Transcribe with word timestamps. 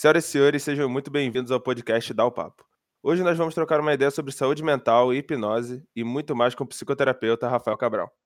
Senhoras 0.00 0.26
e 0.26 0.28
senhores, 0.28 0.62
sejam 0.62 0.88
muito 0.88 1.10
bem-vindos 1.10 1.50
ao 1.50 1.60
podcast 1.60 2.14
Dá 2.14 2.24
o 2.24 2.30
Papo. 2.30 2.64
Hoje 3.02 3.20
nós 3.24 3.36
vamos 3.36 3.52
trocar 3.52 3.80
uma 3.80 3.92
ideia 3.92 4.12
sobre 4.12 4.30
saúde 4.30 4.62
mental 4.62 5.12
e 5.12 5.16
hipnose 5.16 5.84
e 5.92 6.04
muito 6.04 6.36
mais 6.36 6.54
com 6.54 6.62
o 6.62 6.66
psicoterapeuta 6.68 7.48
Rafael 7.48 7.76
Cabral. 7.76 8.16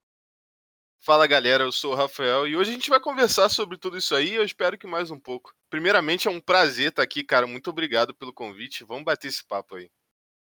Fala 1.00 1.26
galera, 1.26 1.64
eu 1.64 1.72
sou 1.72 1.92
o 1.94 1.96
Rafael 1.96 2.46
e 2.46 2.54
hoje 2.58 2.72
a 2.72 2.74
gente 2.74 2.90
vai 2.90 3.00
conversar 3.00 3.48
sobre 3.48 3.78
tudo 3.78 3.96
isso 3.96 4.14
aí. 4.14 4.34
Eu 4.34 4.44
espero 4.44 4.76
que 4.76 4.86
mais 4.86 5.10
um 5.10 5.18
pouco. 5.18 5.54
Primeiramente, 5.70 6.28
é 6.28 6.30
um 6.30 6.42
prazer 6.42 6.90
estar 6.90 7.02
aqui, 7.02 7.24
cara. 7.24 7.46
Muito 7.46 7.70
obrigado 7.70 8.14
pelo 8.14 8.34
convite. 8.34 8.84
Vamos 8.84 9.04
bater 9.04 9.28
esse 9.28 9.42
papo 9.42 9.76
aí. 9.76 9.90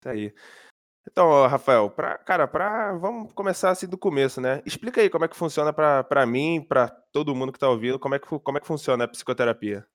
Tá 0.02 0.10
aí. 0.10 0.34
Então, 1.08 1.46
Rafael, 1.46 1.92
pra, 1.92 2.18
cara, 2.18 2.48
pra, 2.48 2.98
vamos 2.98 3.32
começar 3.34 3.70
assim 3.70 3.88
do 3.88 4.00
começo, 4.00 4.42
né? 4.42 4.64
Explica 4.66 5.00
aí 5.00 5.12
como 5.12 5.26
é 5.26 5.28
que 5.28 5.38
funciona 5.38 5.72
para 5.72 6.26
mim, 6.26 6.66
para 6.68 6.90
todo 7.12 7.36
mundo 7.36 7.54
que 7.54 7.60
tá 7.60 7.70
ouvindo, 7.70 8.00
como 8.00 8.16
é 8.16 8.20
que, 8.20 8.26
como 8.26 8.58
é 8.58 8.60
que 8.60 8.66
funciona 8.66 9.04
a 9.04 9.08
psicoterapia. 9.08 9.88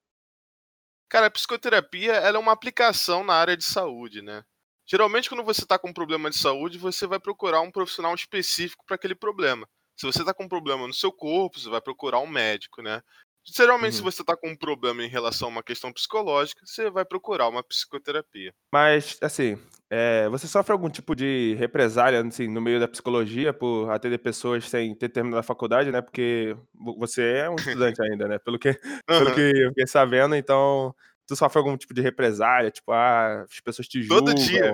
Cara, 1.08 1.26
a 1.26 1.30
psicoterapia 1.30 2.12
ela 2.12 2.36
é 2.36 2.40
uma 2.40 2.52
aplicação 2.52 3.24
na 3.24 3.34
área 3.34 3.56
de 3.56 3.64
saúde, 3.64 4.20
né? 4.22 4.42
Geralmente, 4.86 5.28
quando 5.28 5.44
você 5.44 5.62
está 5.62 5.78
com 5.78 5.88
um 5.90 5.92
problema 5.92 6.30
de 6.30 6.36
saúde, 6.36 6.78
você 6.78 7.06
vai 7.06 7.18
procurar 7.18 7.60
um 7.60 7.70
profissional 7.70 8.14
específico 8.14 8.84
para 8.86 8.96
aquele 8.96 9.14
problema. 9.14 9.66
Se 9.96 10.06
você 10.06 10.20
está 10.20 10.32
com 10.34 10.44
um 10.44 10.48
problema 10.48 10.86
no 10.86 10.94
seu 10.94 11.12
corpo, 11.12 11.58
você 11.58 11.68
vai 11.68 11.80
procurar 11.80 12.20
um 12.20 12.26
médico, 12.26 12.82
né? 12.82 13.02
Geralmente, 13.54 13.92
uhum. 13.92 13.98
se 13.98 14.02
você 14.02 14.22
está 14.22 14.36
com 14.36 14.50
um 14.50 14.56
problema 14.56 15.02
em 15.02 15.08
relação 15.08 15.48
a 15.48 15.50
uma 15.50 15.62
questão 15.62 15.92
psicológica, 15.92 16.60
você 16.64 16.90
vai 16.90 17.04
procurar 17.04 17.48
uma 17.48 17.62
psicoterapia. 17.62 18.52
Mas, 18.72 19.16
assim, 19.22 19.58
é, 19.90 20.28
você 20.28 20.46
sofre 20.46 20.72
algum 20.72 20.90
tipo 20.90 21.16
de 21.16 21.54
represália 21.58 22.20
assim, 22.20 22.46
no 22.46 22.60
meio 22.60 22.78
da 22.78 22.86
psicologia 22.86 23.52
por 23.52 23.90
atender 23.90 24.18
pessoas 24.18 24.68
sem 24.68 24.94
ter 24.94 25.08
terminado 25.08 25.40
a 25.40 25.42
faculdade, 25.42 25.90
né? 25.90 26.02
Porque 26.02 26.56
você 26.98 27.22
é 27.22 27.50
um 27.50 27.56
estudante 27.94 28.02
ainda, 28.02 28.28
né? 28.28 28.38
Pelo 28.38 28.58
que, 28.58 28.68
uhum. 28.68 29.00
pelo 29.06 29.34
que 29.34 29.40
eu 29.40 29.68
fiquei 29.70 29.86
sabendo, 29.86 30.34
então 30.34 30.94
tu 31.26 31.34
sofre 31.34 31.58
algum 31.58 31.76
tipo 31.76 31.94
de 31.94 32.02
represália, 32.02 32.70
tipo, 32.70 32.92
ah, 32.92 33.42
as 33.42 33.60
pessoas 33.60 33.88
te 33.88 34.02
julgam. 34.02 34.34
Todo 34.34 34.34
dia. 34.34 34.72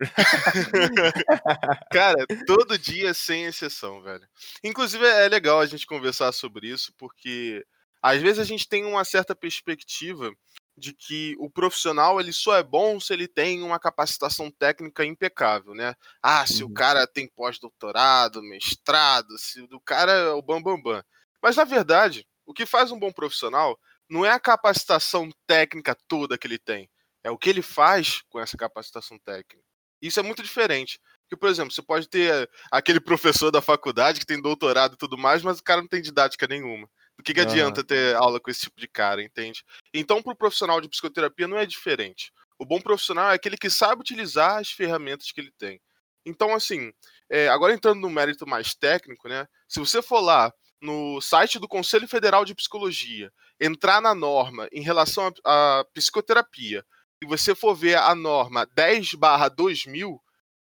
Cara, 1.92 2.26
todo 2.46 2.78
dia 2.78 3.14
sem 3.14 3.44
exceção, 3.44 4.02
velho. 4.02 4.26
Inclusive 4.62 5.04
é 5.04 5.28
legal 5.28 5.60
a 5.60 5.66
gente 5.66 5.86
conversar 5.86 6.32
sobre 6.32 6.68
isso, 6.68 6.92
porque 6.98 7.64
às 8.04 8.20
vezes 8.20 8.38
a 8.38 8.44
gente 8.44 8.68
tem 8.68 8.84
uma 8.84 9.02
certa 9.02 9.34
perspectiva 9.34 10.30
de 10.76 10.92
que 10.92 11.34
o 11.38 11.48
profissional 11.48 12.20
ele 12.20 12.34
só 12.34 12.54
é 12.54 12.62
bom 12.62 13.00
se 13.00 13.14
ele 13.14 13.26
tem 13.26 13.62
uma 13.62 13.78
capacitação 13.78 14.50
técnica 14.50 15.06
impecável, 15.06 15.74
né? 15.74 15.94
Ah, 16.22 16.46
se 16.46 16.62
uhum. 16.62 16.68
o 16.68 16.74
cara 16.74 17.06
tem 17.06 17.26
pós-doutorado, 17.26 18.42
mestrado, 18.42 19.38
se 19.38 19.62
o 19.72 19.80
cara 19.80 20.12
é 20.12 20.30
o 20.32 20.42
bambambam. 20.42 20.82
Bam, 20.82 20.96
bam. 20.96 21.04
Mas 21.42 21.56
na 21.56 21.64
verdade, 21.64 22.26
o 22.44 22.52
que 22.52 22.66
faz 22.66 22.92
um 22.92 22.98
bom 22.98 23.10
profissional 23.10 23.80
não 24.06 24.22
é 24.22 24.32
a 24.32 24.40
capacitação 24.40 25.30
técnica 25.46 25.96
toda 26.06 26.36
que 26.36 26.46
ele 26.46 26.58
tem, 26.58 26.90
é 27.22 27.30
o 27.30 27.38
que 27.38 27.48
ele 27.48 27.62
faz 27.62 28.20
com 28.28 28.38
essa 28.38 28.54
capacitação 28.54 29.18
técnica. 29.18 29.64
Isso 30.02 30.20
é 30.20 30.22
muito 30.22 30.42
diferente. 30.42 31.00
Porque, 31.22 31.40
por 31.40 31.48
exemplo, 31.48 31.72
você 31.72 31.80
pode 31.80 32.06
ter 32.06 32.50
aquele 32.70 33.00
professor 33.00 33.50
da 33.50 33.62
faculdade 33.62 34.20
que 34.20 34.26
tem 34.26 34.42
doutorado 34.42 34.92
e 34.92 34.98
tudo 34.98 35.16
mais, 35.16 35.42
mas 35.42 35.58
o 35.58 35.62
cara 35.62 35.80
não 35.80 35.88
tem 35.88 36.02
didática 36.02 36.46
nenhuma. 36.46 36.86
Do 37.16 37.22
que, 37.22 37.32
que 37.32 37.40
uhum. 37.40 37.46
adianta 37.46 37.84
ter 37.84 38.16
aula 38.16 38.40
com 38.40 38.50
esse 38.50 38.62
tipo 38.62 38.80
de 38.80 38.88
cara, 38.88 39.22
entende? 39.22 39.62
Então, 39.92 40.22
para 40.22 40.32
o 40.32 40.36
profissional 40.36 40.80
de 40.80 40.88
psicoterapia 40.88 41.46
não 41.46 41.58
é 41.58 41.64
diferente. 41.64 42.32
O 42.58 42.64
bom 42.64 42.80
profissional 42.80 43.30
é 43.30 43.34
aquele 43.34 43.56
que 43.56 43.70
sabe 43.70 44.00
utilizar 44.00 44.58
as 44.58 44.70
ferramentas 44.70 45.30
que 45.30 45.40
ele 45.40 45.52
tem. 45.58 45.80
Então, 46.26 46.54
assim, 46.54 46.92
é, 47.30 47.48
agora 47.48 47.74
entrando 47.74 48.00
no 48.00 48.10
mérito 48.10 48.46
mais 48.46 48.74
técnico, 48.74 49.28
né? 49.28 49.46
Se 49.68 49.78
você 49.78 50.00
for 50.00 50.20
lá 50.20 50.52
no 50.80 51.20
site 51.20 51.58
do 51.58 51.68
Conselho 51.68 52.08
Federal 52.08 52.44
de 52.44 52.54
Psicologia, 52.54 53.32
entrar 53.60 54.00
na 54.00 54.14
norma 54.14 54.68
em 54.72 54.82
relação 54.82 55.32
à 55.44 55.84
psicoterapia, 55.94 56.84
e 57.22 57.26
você 57.26 57.54
for 57.54 57.74
ver 57.74 57.96
a 57.96 58.14
norma 58.14 58.66
10/2000, 58.66 60.20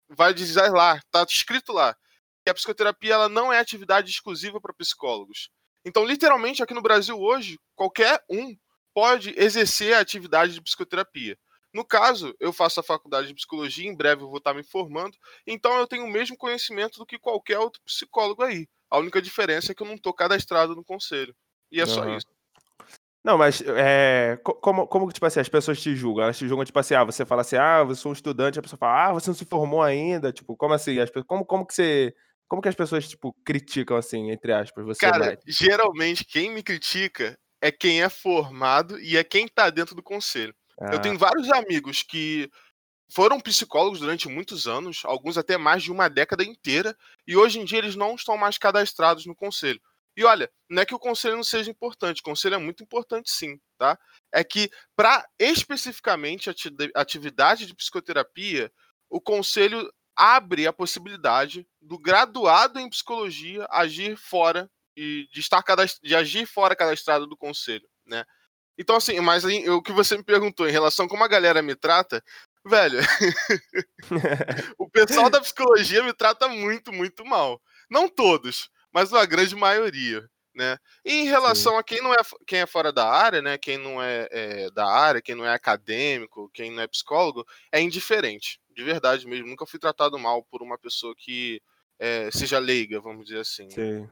vai 0.09 0.33
dizer 0.33 0.69
lá, 0.69 1.00
tá 1.11 1.23
escrito 1.23 1.73
lá, 1.73 1.95
que 2.44 2.50
a 2.50 2.53
psicoterapia 2.53 3.16
ela 3.16 3.29
não 3.29 3.52
é 3.52 3.59
atividade 3.59 4.12
exclusiva 4.12 4.62
para 4.62 4.73
psicólogos. 4.73 5.50
Então, 5.85 6.03
literalmente, 6.03 6.63
aqui 6.63 6.73
no 6.73 6.81
Brasil 6.81 7.18
hoje, 7.19 7.59
qualquer 7.75 8.19
um 8.29 8.57
pode 8.94 9.35
exercer 9.38 9.94
a 9.94 10.00
atividade 10.00 10.53
de 10.53 10.62
psicoterapia. 10.62 11.38
No 11.73 11.85
caso, 11.85 12.34
eu 12.40 12.51
faço 12.51 12.79
a 12.79 12.84
faculdade 12.84 13.28
de 13.28 13.35
psicologia, 13.35 13.88
em 13.88 13.96
breve 13.96 14.23
eu 14.23 14.29
vou 14.29 14.38
estar 14.38 14.53
me 14.53 14.63
formando, 14.63 15.18
então 15.46 15.78
eu 15.78 15.85
tenho 15.85 16.06
o 16.06 16.09
mesmo 16.09 16.38
conhecimento 16.38 16.97
do 16.97 17.06
que 17.06 17.19
qualquer 17.19 17.59
outro 17.59 17.81
psicólogo 17.84 18.41
aí. 18.41 18.66
A 18.90 18.97
única 18.97 19.22
diferença 19.22 19.72
é 19.72 19.75
que 19.75 19.84
eu 19.84 19.88
não 19.88 19.96
estou 19.96 20.13
cadastrado 20.13 20.73
no 20.73 20.84
conselho. 20.84 21.35
E 21.69 21.81
é 21.81 21.84
uhum. 21.84 21.90
só 21.90 22.09
isso. 22.16 22.28
Não, 23.22 23.38
mas 23.38 23.62
é, 23.66 24.40
como, 24.44 24.88
como, 24.88 25.12
tipo 25.12 25.25
assim, 25.25 25.40
as 25.40 25.50
pessoas 25.50 25.81
te 25.81 25.96
julgam? 25.96 26.23
Elas 26.23 26.38
te 26.38 26.47
julgam, 26.47 26.63
tipo 26.63 26.79
assim, 26.79 26.94
ah, 26.94 27.03
você 27.03 27.25
fala 27.25 27.41
assim, 27.41 27.57
ah, 27.57 27.84
você 27.84 28.07
é 28.07 28.09
um 28.09 28.13
estudante, 28.13 28.57
a 28.57 28.62
pessoa 28.62 28.78
fala, 28.78 29.07
ah, 29.07 29.13
você 29.13 29.29
não 29.29 29.35
se 29.35 29.46
formou 29.46 29.81
ainda, 29.81 30.31
tipo, 30.31 30.56
como 30.56 30.73
assim? 30.73 31.00
As, 31.00 31.09
como, 31.28 31.44
como 31.44 31.66
que 31.66 31.73
você 31.73 32.16
como 32.47 32.61
que 32.61 32.69
as 32.69 32.75
pessoas, 32.75 33.07
tipo, 33.07 33.33
criticam, 33.45 33.97
assim, 33.97 34.31
entre 34.31 34.53
aspas, 34.53 34.85
você 34.85 35.00
Cara, 35.00 35.25
mais? 35.25 35.39
geralmente 35.47 36.23
quem 36.23 36.51
me 36.51 36.61
critica 36.61 37.38
é 37.61 37.72
quem 37.72 38.03
é 38.03 38.09
formado 38.09 39.00
e 39.00 39.17
é 39.17 39.23
quem 39.23 39.47
tá 39.47 39.69
dentro 39.69 39.95
do 39.95 40.03
conselho. 40.03 40.55
Ah. 40.79 40.91
Eu 40.94 41.01
tenho 41.01 41.17
vários 41.17 41.50
amigos 41.51 42.03
que 42.03 42.50
foram 43.11 43.39
psicólogos 43.39 44.00
durante 44.00 44.28
muitos 44.28 44.67
anos, 44.67 45.01
alguns 45.05 45.38
até 45.38 45.57
mais 45.57 45.84
de 45.84 45.91
uma 45.91 46.09
década 46.09 46.44
inteira, 46.44 46.95
e 47.28 47.35
hoje 47.35 47.59
em 47.59 47.66
dia 47.66 47.79
eles 47.79 47.95
não 47.95 48.16
estão 48.16 48.38
mais 48.38 48.57
cadastrados 48.57 49.25
no 49.25 49.35
conselho. 49.35 49.79
E 50.17 50.23
olha, 50.23 50.50
não 50.69 50.81
é 50.81 50.85
que 50.85 50.95
o 50.95 51.00
conselho 51.00 51.35
não 51.35 51.44
seja 51.44 51.69
importante, 51.69 52.22
o 52.22 52.23
conselho 52.23 52.55
é 52.55 52.57
muito 52.57 52.84
importante 52.84 53.29
sim, 53.29 53.59
tá? 53.78 53.97
É 54.34 54.44
que 54.44 54.69
para 54.95 55.28
especificamente 55.38 56.50
atividade 56.95 57.66
de 57.66 57.75
psicoterapia, 57.75 58.72
o 59.09 59.19
conselho 59.19 59.91
abre 60.16 60.66
a 60.66 60.74
possibilidade 60.74 61.68
do 61.81 61.98
graduado 61.98 62.80
em 62.80 62.90
psicologia 62.90 63.68
agir 63.70 64.16
fora 64.16 64.70
e 64.96 65.28
de 65.31 65.40
estar 65.42 65.64
de 66.02 66.16
agir 66.16 66.46
fora 66.46 66.76
cadastrado 66.76 67.28
do 67.28 67.36
conselho, 67.36 67.88
né? 68.06 68.24
Então 68.78 68.96
assim, 68.96 69.20
mas 69.20 69.44
o 69.44 69.81
que 69.81 69.92
você 69.92 70.18
me 70.18 70.24
perguntou 70.24 70.68
em 70.68 70.72
relação 70.72 71.06
a 71.06 71.09
como 71.09 71.24
a 71.24 71.28
galera 71.28 71.62
me 71.62 71.76
trata, 71.76 72.24
velho, 72.66 73.00
o 74.78 74.90
pessoal 74.90 75.30
da 75.30 75.42
psicologia 75.42 76.03
me 76.03 76.14
trata 76.14 76.47
muito, 76.47 76.92
muito 76.92 77.26
mal. 77.26 77.62
Não 77.90 78.08
todos, 78.09 78.70
mas 78.92 79.14
a 79.14 79.26
grande 79.26 79.56
maioria. 79.56 80.28
Né? 80.53 80.78
E 81.03 81.12
em 81.12 81.26
relação 81.26 81.74
Sim. 81.74 81.80
a 81.80 81.84
quem 81.84 82.02
não 82.02 82.14
é 82.14 82.22
quem 82.47 82.59
é 82.59 82.66
fora 82.66 82.90
da 82.90 83.06
área, 83.06 83.42
né? 83.42 83.58
Quem 83.58 83.78
não 83.78 84.02
é, 84.02 84.30
é, 84.32 84.72
da 84.72 84.90
área, 84.90 85.22
quem 85.22 85.36
não 85.36 85.46
é 85.46 85.53
acadêmico, 85.53 86.50
quem 86.53 86.72
não 86.72 86.82
é 86.82 86.88
psicólogo, 86.88 87.46
é 87.74 87.82
indiferente 87.82 88.58
de 88.75 88.84
verdade 88.84 89.28
mesmo. 89.28 89.47
Nunca 89.47 89.66
fui 89.66 89.80
tratado 89.80 90.19
mal 90.19 90.44
por 90.44 90.62
uma 90.62 90.78
pessoa 90.78 91.16
que 91.18 91.62
é, 91.97 92.30
seja 92.31 92.59
leiga, 92.59 93.00
vamos 93.00 93.25
dizer 93.25 93.40
assim. 93.40 93.69
Sim. 93.69 94.09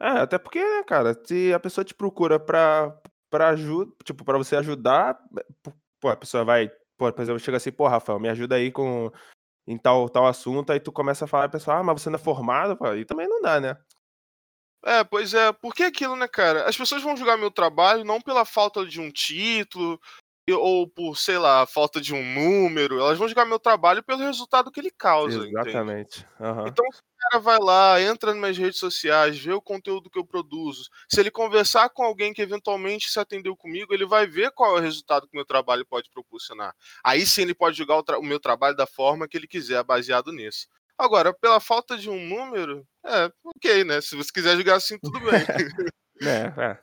É, 0.00 0.08
até 0.08 0.38
porque, 0.38 0.58
né, 0.58 0.82
cara, 0.84 1.18
se 1.24 1.52
a 1.52 1.60
pessoa 1.60 1.84
te 1.84 1.94
procura 1.94 2.38
pra, 2.38 2.98
pra 3.30 3.48
ajuda, 3.48 3.92
tipo, 4.04 4.24
pra 4.24 4.38
você 4.38 4.56
ajudar, 4.56 5.18
é, 5.38 5.44
pô, 6.00 6.08
a 6.08 6.16
pessoa 6.16 6.44
vai, 6.44 6.68
pô, 6.96 7.12
por 7.12 7.22
exemplo, 7.22 7.40
chega 7.40 7.56
assim, 7.56 7.72
pô, 7.72 7.86
Rafael, 7.86 8.18
me 8.18 8.28
ajuda 8.28 8.56
aí 8.56 8.70
com 8.70 9.10
em 9.68 9.76
tal, 9.76 10.08
tal 10.08 10.26
assunto, 10.26 10.70
aí 10.70 10.78
tu 10.78 10.92
começa 10.92 11.24
a 11.24 11.28
falar, 11.28 11.46
a 11.46 11.48
pessoa, 11.48 11.78
ah, 11.78 11.82
mas 11.82 12.00
você 12.00 12.08
não 12.08 12.16
é 12.16 12.22
formado, 12.22 12.76
pô, 12.76 12.86
aí 12.86 13.04
também 13.04 13.26
não 13.26 13.42
dá, 13.42 13.60
né? 13.60 13.76
É, 14.84 15.02
pois 15.02 15.34
é, 15.34 15.52
porque 15.52 15.82
aquilo, 15.82 16.14
né, 16.14 16.28
cara? 16.28 16.68
As 16.68 16.76
pessoas 16.76 17.02
vão 17.02 17.16
julgar 17.16 17.36
meu 17.36 17.50
trabalho 17.50 18.04
não 18.04 18.20
pela 18.20 18.44
falta 18.44 18.86
de 18.86 19.00
um 19.00 19.10
título, 19.10 20.00
ou 20.52 20.88
por, 20.88 21.16
sei 21.16 21.38
lá, 21.38 21.66
falta 21.66 22.00
de 22.00 22.14
um 22.14 22.22
número, 22.22 23.00
elas 23.00 23.18
vão 23.18 23.26
julgar 23.26 23.44
meu 23.44 23.58
trabalho 23.58 24.02
pelo 24.02 24.22
resultado 24.22 24.70
que 24.70 24.78
ele 24.78 24.92
causa. 24.92 25.46
Exatamente. 25.46 26.24
Uhum. 26.38 26.68
Então, 26.68 26.84
se 26.92 27.00
o 27.00 27.30
cara 27.30 27.42
vai 27.42 27.58
lá, 27.58 28.00
entra 28.00 28.30
nas 28.30 28.40
minhas 28.40 28.56
redes 28.56 28.78
sociais, 28.78 29.38
vê 29.38 29.52
o 29.52 29.60
conteúdo 29.60 30.08
que 30.08 30.18
eu 30.18 30.24
produzo, 30.24 30.88
se 31.08 31.18
ele 31.18 31.32
conversar 31.32 31.88
com 31.90 32.04
alguém 32.04 32.32
que 32.32 32.40
eventualmente 32.40 33.10
se 33.10 33.18
atendeu 33.18 33.56
comigo, 33.56 33.92
ele 33.92 34.06
vai 34.06 34.26
ver 34.26 34.52
qual 34.52 34.76
é 34.76 34.80
o 34.80 34.82
resultado 34.82 35.26
que 35.26 35.34
o 35.34 35.36
meu 35.36 35.44
trabalho 35.44 35.84
pode 35.84 36.08
proporcionar. 36.10 36.72
Aí 37.04 37.26
sim 37.26 37.42
ele 37.42 37.54
pode 37.54 37.76
julgar 37.76 37.98
o, 37.98 38.20
o 38.20 38.24
meu 38.24 38.38
trabalho 38.38 38.76
da 38.76 38.86
forma 38.86 39.26
que 39.26 39.36
ele 39.36 39.48
quiser, 39.48 39.82
baseado 39.82 40.30
nisso. 40.30 40.68
Agora, 40.96 41.34
pela 41.34 41.60
falta 41.60 41.98
de 41.98 42.08
um 42.08 42.24
número, 42.24 42.86
é, 43.04 43.30
ok, 43.44 43.84
né? 43.84 44.00
Se 44.00 44.16
você 44.16 44.30
quiser 44.32 44.56
jogar 44.56 44.76
assim, 44.76 44.96
tudo 44.98 45.18
bem. 45.20 45.44
é, 46.22 46.70
é. 46.70 46.78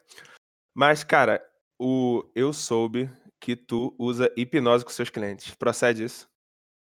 Mas, 0.76 1.04
cara, 1.04 1.44
o 1.80 2.30
eu 2.36 2.54
soube 2.54 3.10
que 3.44 3.58
tu 3.58 3.94
usa 4.00 4.32
hipnose 4.38 4.86
com 4.86 4.90
seus 4.90 5.10
clientes. 5.10 5.54
Procede 5.54 6.06
isso? 6.06 6.30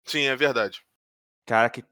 Sim, 0.06 0.22
é 0.22 0.34
verdade. 0.34 0.82
Cara, 1.44 1.68
que, 1.68 1.84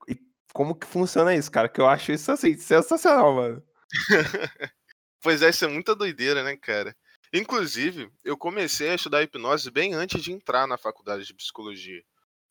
como 0.50 0.74
que 0.74 0.86
funciona 0.86 1.34
isso, 1.34 1.52
cara? 1.52 1.68
Que 1.68 1.78
eu 1.78 1.86
acho 1.86 2.10
isso 2.10 2.32
assim, 2.32 2.56
sensacional, 2.56 3.34
mano. 3.34 3.62
pois 5.20 5.42
é, 5.42 5.50
isso 5.50 5.66
é 5.66 5.68
muita 5.68 5.94
doideira, 5.94 6.42
né, 6.42 6.56
cara? 6.56 6.96
Inclusive, 7.34 8.10
eu 8.24 8.34
comecei 8.34 8.88
a 8.88 8.94
estudar 8.94 9.22
hipnose 9.22 9.70
bem 9.70 9.92
antes 9.92 10.24
de 10.24 10.32
entrar 10.32 10.66
na 10.66 10.78
faculdade 10.78 11.26
de 11.26 11.34
psicologia. 11.34 12.02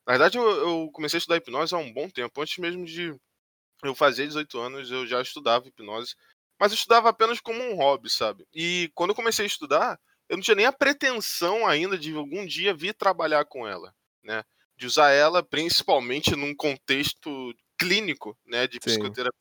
Na 0.06 0.14
verdade, 0.14 0.38
eu, 0.38 0.48
eu 0.48 0.92
comecei 0.94 1.18
a 1.18 1.20
estudar 1.20 1.38
hipnose 1.38 1.74
há 1.74 1.80
um 1.80 1.92
bom 1.92 2.08
tempo. 2.08 2.40
Antes 2.40 2.60
mesmo 2.60 2.86
de 2.86 3.16
eu 3.84 3.96
fazer 3.96 4.28
18 4.28 4.60
anos, 4.60 4.92
eu 4.92 5.08
já 5.08 5.20
estudava 5.24 5.68
hipnose. 5.68 6.14
Mas 6.60 6.72
eu 6.72 6.76
estudava 6.76 7.10
apenas 7.10 7.42
como 7.42 7.64
um 7.64 7.76
hobby, 7.76 8.12
sabe? 8.12 8.46
E 8.54 8.92
quando 8.94 9.10
eu 9.10 9.16
comecei 9.16 9.44
a 9.44 9.48
estudar, 9.48 10.00
eu 10.30 10.38
não 10.38 10.44
tinha 10.44 10.56
nem 10.56 10.66
a 10.66 10.74
pretensão 10.74 11.68
ainda 11.68 11.98
de 11.98 12.14
algum 12.16 12.46
dia 12.46 12.74
vir 12.74 12.94
trabalhar 12.94 13.46
com 13.46 13.68
ela, 13.68 13.94
né? 14.24 14.44
De 14.78 14.86
usar 14.88 15.12
ela 15.12 15.44
principalmente 15.44 16.36
num 16.36 16.56
contexto 16.56 17.54
clínico, 17.78 18.38
né, 18.46 18.68
de 18.68 18.80
Sim. 18.80 19.18
psicoterapia. 19.20 19.38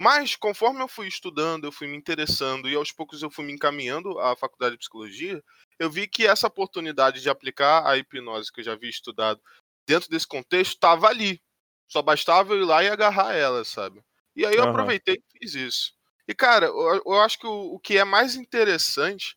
Mas 0.00 0.34
conforme 0.36 0.82
eu 0.82 0.88
fui 0.88 1.06
estudando, 1.06 1.64
eu 1.64 1.72
fui 1.72 1.86
me 1.86 1.96
interessando 1.96 2.68
e 2.68 2.74
aos 2.74 2.90
poucos 2.92 3.22
eu 3.22 3.30
fui 3.30 3.44
me 3.44 3.52
encaminhando 3.52 4.18
à 4.18 4.36
faculdade 4.36 4.72
de 4.72 4.78
psicologia, 4.78 5.42
eu 5.78 5.90
vi 5.90 6.08
que 6.08 6.26
essa 6.26 6.46
oportunidade 6.48 7.20
de 7.20 7.30
aplicar 7.30 7.86
a 7.86 7.96
hipnose 7.96 8.50
que 8.52 8.60
eu 8.60 8.64
já 8.64 8.72
havia 8.72 8.90
estudado 8.90 9.40
dentro 9.86 10.08
desse 10.10 10.26
contexto 10.26 10.74
estava 10.74 11.08
ali. 11.08 11.40
Só 11.88 12.02
bastava 12.02 12.54
eu 12.54 12.62
ir 12.62 12.64
lá 12.64 12.82
e 12.82 12.88
agarrar 12.88 13.34
ela, 13.34 13.64
sabe? 13.64 14.02
E 14.34 14.46
aí 14.46 14.56
eu 14.56 14.62
Aham. 14.62 14.62
aproveitei 14.64 15.16
e 15.16 15.38
fiz 15.38 15.54
isso. 15.54 15.92
E, 16.26 16.34
cara, 16.34 16.66
eu, 16.66 17.02
eu 17.04 17.20
acho 17.20 17.38
que 17.38 17.46
o, 17.46 17.74
o 17.74 17.78
que 17.78 17.98
é 17.98 18.04
mais 18.04 18.34
interessante 18.34 19.36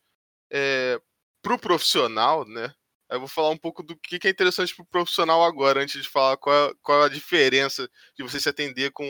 é, 0.52 1.00
pro 1.42 1.60
profissional, 1.60 2.46
né? 2.46 2.74
Eu 3.10 3.20
vou 3.20 3.28
falar 3.30 3.50
um 3.52 3.58
pouco 3.58 3.84
do 3.84 3.96
que 3.98 4.18
que 4.20 4.28
é 4.28 4.32
interessante 4.32 4.76
pro 4.76 4.86
profissional 4.86 5.44
agora, 5.44 5.82
antes 5.82 6.02
de 6.02 6.10
falar 6.10 6.38
qual, 6.38 6.72
é- 6.72 6.74
qual 6.82 7.04
a 7.04 7.10
diferença 7.10 7.90
de 8.18 8.24
você 8.24 8.40
se 8.40 8.50
atender 8.50 8.92
com, 8.92 9.06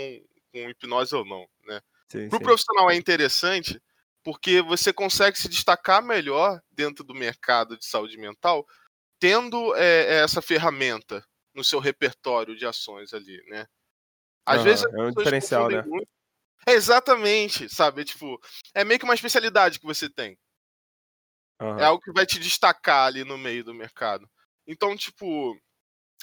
com 0.54 0.70
hipnose 0.70 1.16
ou 1.16 1.26
não, 1.26 1.48
né? 1.66 1.82
Pro 2.30 2.40
sim. 2.40 2.44
profissional 2.44 2.90
é 2.92 2.96
interessante 2.96 3.82
porque 4.24 4.62
você 4.62 4.92
consegue 4.92 5.38
se 5.38 5.48
destacar 5.48 6.04
melhor 6.04 6.62
dentro 6.72 7.04
do 7.04 7.14
mercado 7.14 7.78
de 7.78 7.86
saúde 7.86 8.18
mental 8.18 8.66
tendo 9.20 9.76
é, 9.76 10.22
essa 10.24 10.42
ferramenta 10.42 11.26
no 11.54 11.64
seu 11.64 11.80
repertório 11.80 12.56
de 12.56 12.66
ações 12.66 13.14
ali, 13.14 13.42
né? 13.50 13.68
Às 14.46 14.62
Aham, 14.62 14.64
vezes 14.64 14.86
é 14.94 15.02
um 15.02 15.12
diferencial, 15.12 15.70
né? 15.70 15.82
muito. 15.84 16.08
É, 16.68 16.74
exatamente, 16.74 17.70
sabe? 17.70 18.06
Tipo, 18.06 18.40
é 18.74 18.84
meio 18.84 19.00
que 19.00 19.06
uma 19.06 19.16
especialidade 19.16 19.80
que 19.80 19.86
você 19.86 20.10
tem. 20.10 20.38
É 21.78 21.84
Aham. 21.84 21.86
algo 21.86 22.02
que 22.02 22.12
vai 22.14 22.26
te 22.26 22.40
destacar 22.40 23.08
ali 23.08 23.24
no 23.24 23.38
meio 23.38 23.64
do 23.64 23.74
mercado. 23.74 24.30
Então, 24.68 24.96
tipo, 24.96 25.56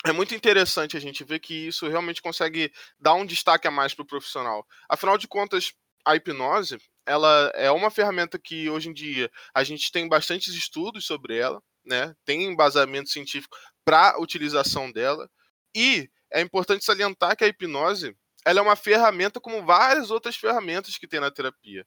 é 0.05 0.13
muito 0.13 0.35
interessante 0.35 0.97
a 0.97 1.01
gente 1.01 1.25
ver 1.25 1.41
que 1.41 1.55
isso 1.69 1.89
realmente 1.89 2.23
consegue 2.23 2.73
dar 2.99 3.15
um 3.15 3.27
destaque 3.27 3.69
a 3.69 3.71
mais 3.71 3.95
pro 3.95 4.07
profissional. 4.07 4.67
Afinal 4.89 5.17
de 5.19 5.29
contas, 5.29 5.73
a 6.05 6.17
hipnose, 6.17 6.79
ela 7.07 7.53
é 7.55 7.71
uma 7.71 7.91
ferramenta 7.91 8.39
que 8.39 8.69
hoje 8.71 8.89
em 8.89 8.93
dia 8.93 9.31
a 9.55 9.63
gente 9.65 9.93
tem 9.93 10.09
bastantes 10.09 10.55
estudos 10.55 11.07
sobre 11.07 11.37
ela, 11.39 11.63
né? 11.85 12.15
Tem 12.25 12.45
embasamento 12.45 13.11
científico 13.11 13.57
para 13.85 14.19
utilização 14.21 14.91
dela. 14.91 15.29
E 15.75 16.11
é 16.33 16.41
importante 16.41 16.85
salientar 16.85 17.37
que 17.37 17.45
a 17.45 17.49
hipnose, 17.49 18.17
ela 18.45 18.59
é 18.61 18.63
uma 18.63 18.77
ferramenta 18.77 19.41
como 19.41 19.65
várias 19.65 20.11
outras 20.11 20.37
ferramentas 20.37 20.97
que 20.99 21.07
tem 21.09 21.21
na 21.21 21.31
terapia. 21.31 21.87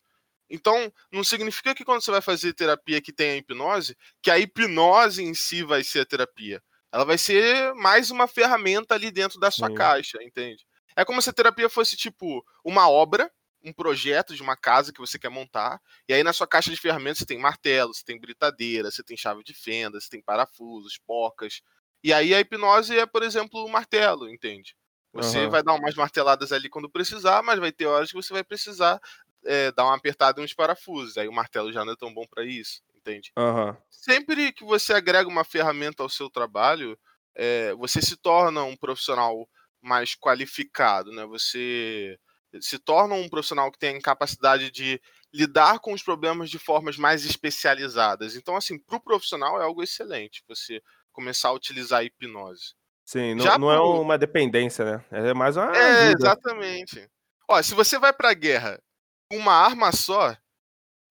Então, 0.50 0.92
não 1.12 1.24
significa 1.24 1.74
que 1.74 1.84
quando 1.86 2.02
você 2.02 2.12
vai 2.12 2.22
fazer 2.22 2.54
terapia 2.54 3.02
que 3.02 3.12
tem 3.14 3.32
a 3.32 3.38
hipnose, 3.38 3.96
que 4.22 4.30
a 4.32 4.38
hipnose 4.40 5.24
em 5.24 5.34
si 5.34 5.64
vai 5.64 5.84
ser 5.84 6.02
a 6.02 6.06
terapia. 6.06 6.62
Ela 6.92 7.04
vai 7.06 7.18
ser 7.18 7.74
mais 7.76 8.12
uma 8.12 8.28
ferramenta 8.28 8.94
ali 8.96 9.12
dentro 9.12 9.40
da 9.40 9.52
sua 9.52 9.70
Sim. 9.70 9.70
caixa, 9.70 10.18
entende? 10.24 10.66
É 10.96 11.04
como 11.04 11.22
se 11.22 11.30
a 11.30 11.34
terapia 11.34 11.70
fosse 11.70 11.98
tipo 11.98 12.44
uma 12.64 12.90
obra, 12.90 13.30
um 13.64 13.74
projeto 13.74 14.36
de 14.36 14.42
uma 14.42 14.56
casa 14.56 14.94
que 14.94 15.00
você 15.00 15.18
quer 15.20 15.30
montar, 15.30 15.80
e 16.08 16.14
aí 16.14 16.24
na 16.24 16.32
sua 16.32 16.48
caixa 16.48 16.70
de 16.70 16.78
ferramentas 16.78 17.20
você 17.20 17.26
tem 17.26 17.40
martelo, 17.40 17.94
você 17.94 18.04
tem 18.06 18.20
britadeira, 18.20 18.92
você 18.92 19.04
tem 19.04 19.18
chave 19.18 19.44
de 19.44 19.54
fenda, 19.54 20.00
você 20.00 20.08
tem 20.10 20.22
parafusos, 20.22 21.00
porcas. 21.06 21.62
E 22.04 22.14
aí 22.14 22.34
a 22.34 22.40
hipnose 22.40 22.98
é, 22.98 23.06
por 23.06 23.24
exemplo, 23.24 23.66
o 23.66 23.70
martelo, 23.70 24.30
entende? 24.30 24.76
Você 25.14 25.48
Aham. 25.48 25.48
vai 25.48 25.64
dar 25.64 25.74
umas 25.74 25.96
marteladas 25.96 26.52
ali 26.52 26.70
quando 26.70 26.90
precisar, 26.90 27.42
mas 27.42 27.58
vai 27.60 27.72
ter 27.72 27.86
horas 27.88 28.10
que 28.10 28.16
você 28.16 28.34
vai 28.34 28.44
precisar 28.44 29.00
é, 29.46 29.72
dar 29.72 29.86
uma 29.86 29.96
apertada 29.96 30.42
em 30.42 30.44
uns 30.46 30.54
parafusos. 30.54 31.18
Aí 31.18 31.28
o 31.28 31.34
martelo 31.34 31.72
já 31.72 31.86
não 31.86 31.94
é 31.94 31.96
tão 31.98 32.14
bom 32.14 32.26
para 32.28 32.46
isso, 32.46 32.82
entende? 32.96 33.34
Aham. 33.38 33.78
Sempre 33.90 34.52
que 34.54 34.64
você 34.66 34.94
agrega 34.94 35.30
uma 35.30 35.44
ferramenta 35.44 36.04
ao 36.04 36.10
seu 36.10 36.30
trabalho, 36.30 36.98
é, 37.36 37.74
você 37.76 38.02
se 38.02 38.18
torna 38.18 38.64
um 38.64 38.76
profissional 38.78 39.48
mais 39.82 40.16
qualificado, 40.16 41.12
né? 41.12 41.26
Você 41.26 42.18
se 42.62 42.80
torna 42.80 43.16
um 43.16 43.28
profissional 43.30 43.72
que 43.72 43.78
tem 43.80 44.00
capacidade 44.02 44.72
de 44.72 45.02
lidar 45.34 45.80
com 45.80 45.94
os 45.94 46.02
problemas 46.04 46.50
de 46.50 46.58
formas 46.58 46.98
mais 46.98 47.26
especializadas. 47.26 48.36
Então, 48.36 48.56
assim, 48.56 48.80
para 48.80 48.96
o 48.98 49.02
profissional 49.02 49.60
é 49.62 49.64
algo 49.66 49.84
excelente 49.84 50.44
você 50.48 50.82
começar 51.12 51.50
a 51.50 51.54
utilizar 51.54 52.00
a 52.00 52.04
hipnose. 52.04 52.74
Sim, 53.06 53.36
não, 53.36 53.56
não 53.56 53.72
é 53.72 53.80
pro- 53.80 54.02
uma 54.02 54.18
dependência, 54.18 54.84
né? 54.86 55.06
É 55.12 55.34
mais 55.34 55.56
uma 55.58 55.72
É, 55.74 55.90
ajuda. 55.90 56.36
exatamente. 56.58 57.10
Ó, 57.50 57.62
se 57.62 57.74
você 57.74 58.00
vai 58.00 58.14
pra 58.14 58.34
guerra 58.34 58.80
com 58.95 58.95
uma 59.32 59.54
arma 59.54 59.92
só, 59.92 60.36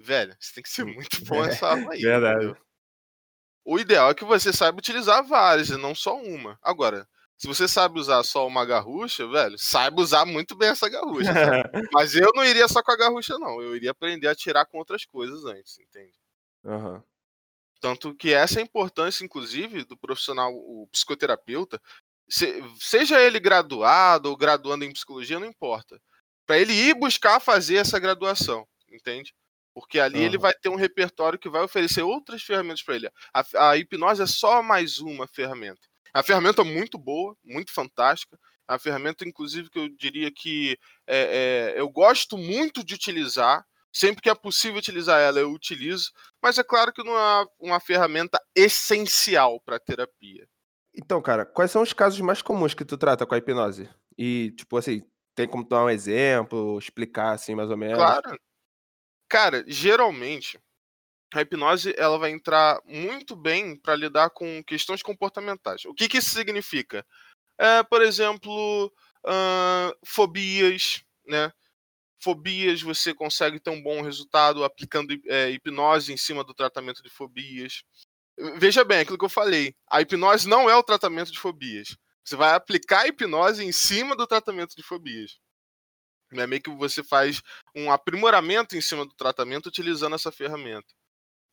velho, 0.00 0.37
você 0.38 0.55
tem 0.55 0.62
que 0.62 0.70
ser 0.70 0.84
muito 0.84 1.19
bom 1.25 1.43
nessa 1.43 1.69
arma 1.69 1.93
aí. 1.93 2.00
Verdade. 2.00 2.44
entendeu? 2.46 2.64
O 3.64 3.78
ideal 3.78 4.11
é 4.11 4.14
que 4.14 4.25
você 4.25 4.52
saiba 4.52 4.78
utilizar 4.78 5.25
várias 5.25 5.70
e 5.70 5.76
não 5.76 5.94
só 5.94 6.16
uma. 6.20 6.58
Agora, 6.62 7.08
se 7.37 7.46
você 7.46 7.66
sabe 7.66 7.99
usar 7.99 8.22
só 8.22 8.46
uma 8.46 8.64
garrucha, 8.64 9.26
velho, 9.26 9.58
saiba 9.58 10.02
usar 10.02 10.25
muito 10.26 10.55
bem 10.55 10.69
essa 10.69 10.88
garrucha. 10.88 11.31
Mas 11.93 12.14
eu 12.14 12.31
não 12.34 12.44
iria 12.44 12.69
só 12.69 12.82
com 12.82 12.93
a 12.93 12.96
garrucha, 12.96 13.38
não. 13.38 13.61
Eu 13.62 13.75
iria 13.75 13.90
aprender 13.90 14.28
a 14.28 14.32
atirar 14.32 14.66
com 14.66 14.78
outras 14.78 15.05
coisas 15.06 15.44
antes, 15.46 15.78
entende? 15.78 16.12
Aham. 16.64 17.02
Tanto 17.81 18.14
que 18.14 18.32
essa 18.32 18.61
é 18.61 18.62
a 18.62 18.64
importância, 18.64 19.25
inclusive, 19.25 19.84
do 19.84 19.96
profissional, 19.96 20.52
o 20.55 20.87
psicoterapeuta, 20.93 21.81
se- 22.28 22.62
seja 22.78 23.20
ele 23.20 23.38
graduado 23.40 24.28
ou 24.31 24.37
graduando 24.37 24.84
em 24.84 24.93
psicologia, 24.93 25.38
não 25.40 25.46
importa. 25.46 26.00
Para 26.46 26.58
ele 26.58 26.73
ir 26.73 26.94
buscar 26.94 27.41
fazer 27.41 27.76
essa 27.76 27.99
graduação, 27.99 28.67
entende? 28.91 29.35
Porque 29.75 29.99
ali 29.99 30.23
ele 30.23 30.37
Aham. 30.37 30.43
vai 30.43 30.55
ter 30.55 30.69
um 30.69 30.76
repertório 30.76 31.38
que 31.38 31.49
vai 31.49 31.62
oferecer 31.62 32.02
outras 32.02 32.43
ferramentas 32.43 32.82
para 32.82 32.94
ele. 32.94 33.11
A, 33.32 33.70
a 33.70 33.76
hipnose 33.76 34.23
é 34.23 34.26
só 34.26 34.62
mais 34.62 35.00
uma 35.00 35.26
ferramenta. 35.26 35.81
Uma 36.14 36.23
ferramenta 36.23 36.62
muito 36.62 36.96
boa, 36.96 37.37
muito 37.44 37.73
fantástica. 37.73 38.38
Uma 38.69 38.79
ferramenta, 38.79 39.26
inclusive, 39.26 39.69
que 39.69 39.79
eu 39.79 39.88
diria 39.88 40.31
que 40.31 40.79
é, 41.06 41.73
é, 41.75 41.81
eu 41.81 41.88
gosto 41.88 42.38
muito 42.38 42.85
de 42.85 42.94
utilizar. 42.94 43.67
Sempre 43.93 44.23
que 44.23 44.31
é 44.31 44.35
possível 44.35 44.79
utilizar 44.79 45.20
ela, 45.20 45.40
eu 45.40 45.50
utilizo. 45.50 46.12
Mas 46.40 46.56
é 46.56 46.62
claro 46.62 46.93
que 46.93 47.02
não 47.02 47.17
é 47.19 47.47
uma 47.58 47.81
ferramenta 47.81 48.40
essencial 48.55 49.61
para 49.61 49.79
terapia. 49.81 50.49
Então, 50.97 51.20
cara, 51.20 51.44
quais 51.44 51.73
são 51.73 51.82
os 51.82 51.93
casos 51.93 52.20
mais 52.20 52.40
comuns 52.40 52.75
que 52.75 52.85
tu 52.85 52.97
trata 52.97 53.26
com 53.26 53.35
a 53.35 53.38
hipnose? 53.38 53.88
E, 54.17 54.52
tipo 54.56 54.76
assim, 54.76 55.02
tem 55.34 55.48
como 55.48 55.66
dar 55.66 55.84
um 55.84 55.90
exemplo, 55.90 56.78
explicar 56.78 57.32
assim 57.32 57.54
mais 57.54 57.70
ou 57.70 57.76
menos? 57.76 57.98
Claro. 57.98 58.38
Cara, 59.28 59.64
geralmente 59.66 60.58
a 61.34 61.42
hipnose 61.42 61.94
ela 61.98 62.19
vai 62.19 62.31
entrar 62.31 62.81
muito 62.84 63.34
bem 63.34 63.76
para 63.76 63.96
lidar 63.96 64.31
com 64.31 64.62
questões 64.64 65.02
comportamentais. 65.02 65.85
O 65.85 65.94
que, 65.94 66.09
que 66.09 66.18
isso 66.18 66.30
significa? 66.30 67.04
É, 67.59 67.82
por 67.82 68.02
exemplo, 68.02 68.92
ahn, 69.25 69.92
fobias, 70.04 71.04
né? 71.26 71.52
Fobias, 72.23 72.80
você 72.80 73.12
consegue 73.12 73.61
ter 73.61 73.70
um 73.70 73.82
bom 73.82 74.00
resultado 74.00 74.64
aplicando 74.64 75.14
é, 75.26 75.50
hipnose 75.50 76.12
em 76.12 76.16
cima 76.16 76.42
do 76.42 76.54
tratamento 76.54 77.02
de 77.02 77.11
fobias. 77.11 77.82
Veja 78.56 78.85
bem, 78.85 79.00
aquilo 79.00 79.18
que 79.18 79.25
eu 79.25 79.28
falei. 79.28 79.75
A 79.90 80.00
hipnose 80.00 80.49
não 80.49 80.70
é 80.70 80.76
o 80.76 80.82
tratamento 80.82 81.30
de 81.30 81.38
fobias. 81.38 81.97
Você 82.25 82.37
vai 82.37 82.54
aplicar 82.54 83.02
a 83.02 83.09
hipnose 83.09 83.64
em 83.64 83.73
cima 83.73 84.16
do 84.16 84.26
tratamento 84.26 84.75
de 84.75 84.83
fobias. 84.83 85.38
É 86.33 86.47
meio 86.47 86.62
que 86.62 86.71
você 86.71 87.02
faz 87.04 87.43
um 87.75 87.90
aprimoramento 87.93 88.76
em 88.76 88.81
cima 88.81 89.04
do 89.04 89.14
tratamento 89.14 89.66
utilizando 89.66 90.14
essa 90.16 90.33
ferramenta. 90.33 90.87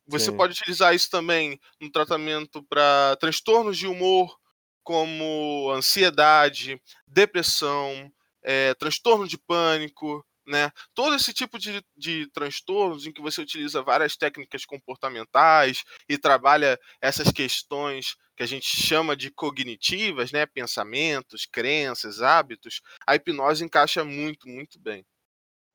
Você 0.06 0.30
Sim. 0.30 0.36
pode 0.36 0.52
utilizar 0.54 0.94
isso 0.94 1.08
também 1.10 1.60
no 1.80 1.90
tratamento 1.90 2.62
para 2.64 3.16
transtornos 3.20 3.78
de 3.78 3.86
humor, 3.86 4.36
como 4.82 5.70
ansiedade, 5.70 6.80
depressão, 7.06 8.12
eh, 8.42 8.74
transtorno 8.74 9.28
de 9.28 9.38
pânico, 9.38 10.26
né? 10.46 10.72
Todo 10.92 11.14
esse 11.14 11.32
tipo 11.32 11.58
de, 11.58 11.84
de 11.96 12.28
transtornos 12.32 13.06
em 13.06 13.12
que 13.12 13.22
você 13.22 13.40
utiliza 13.40 13.82
várias 13.82 14.16
técnicas 14.16 14.64
comportamentais 14.64 15.84
e 16.08 16.18
trabalha 16.18 16.78
essas 17.00 17.30
questões 17.30 18.16
que 18.42 18.44
a 18.44 18.46
gente 18.46 18.66
chama 18.66 19.16
de 19.16 19.30
cognitivas, 19.30 20.32
né? 20.32 20.44
Pensamentos, 20.46 21.46
crenças, 21.46 22.20
hábitos. 22.20 22.80
A 23.06 23.14
hipnose 23.14 23.64
encaixa 23.64 24.04
muito, 24.04 24.48
muito 24.48 24.80
bem. 24.80 25.06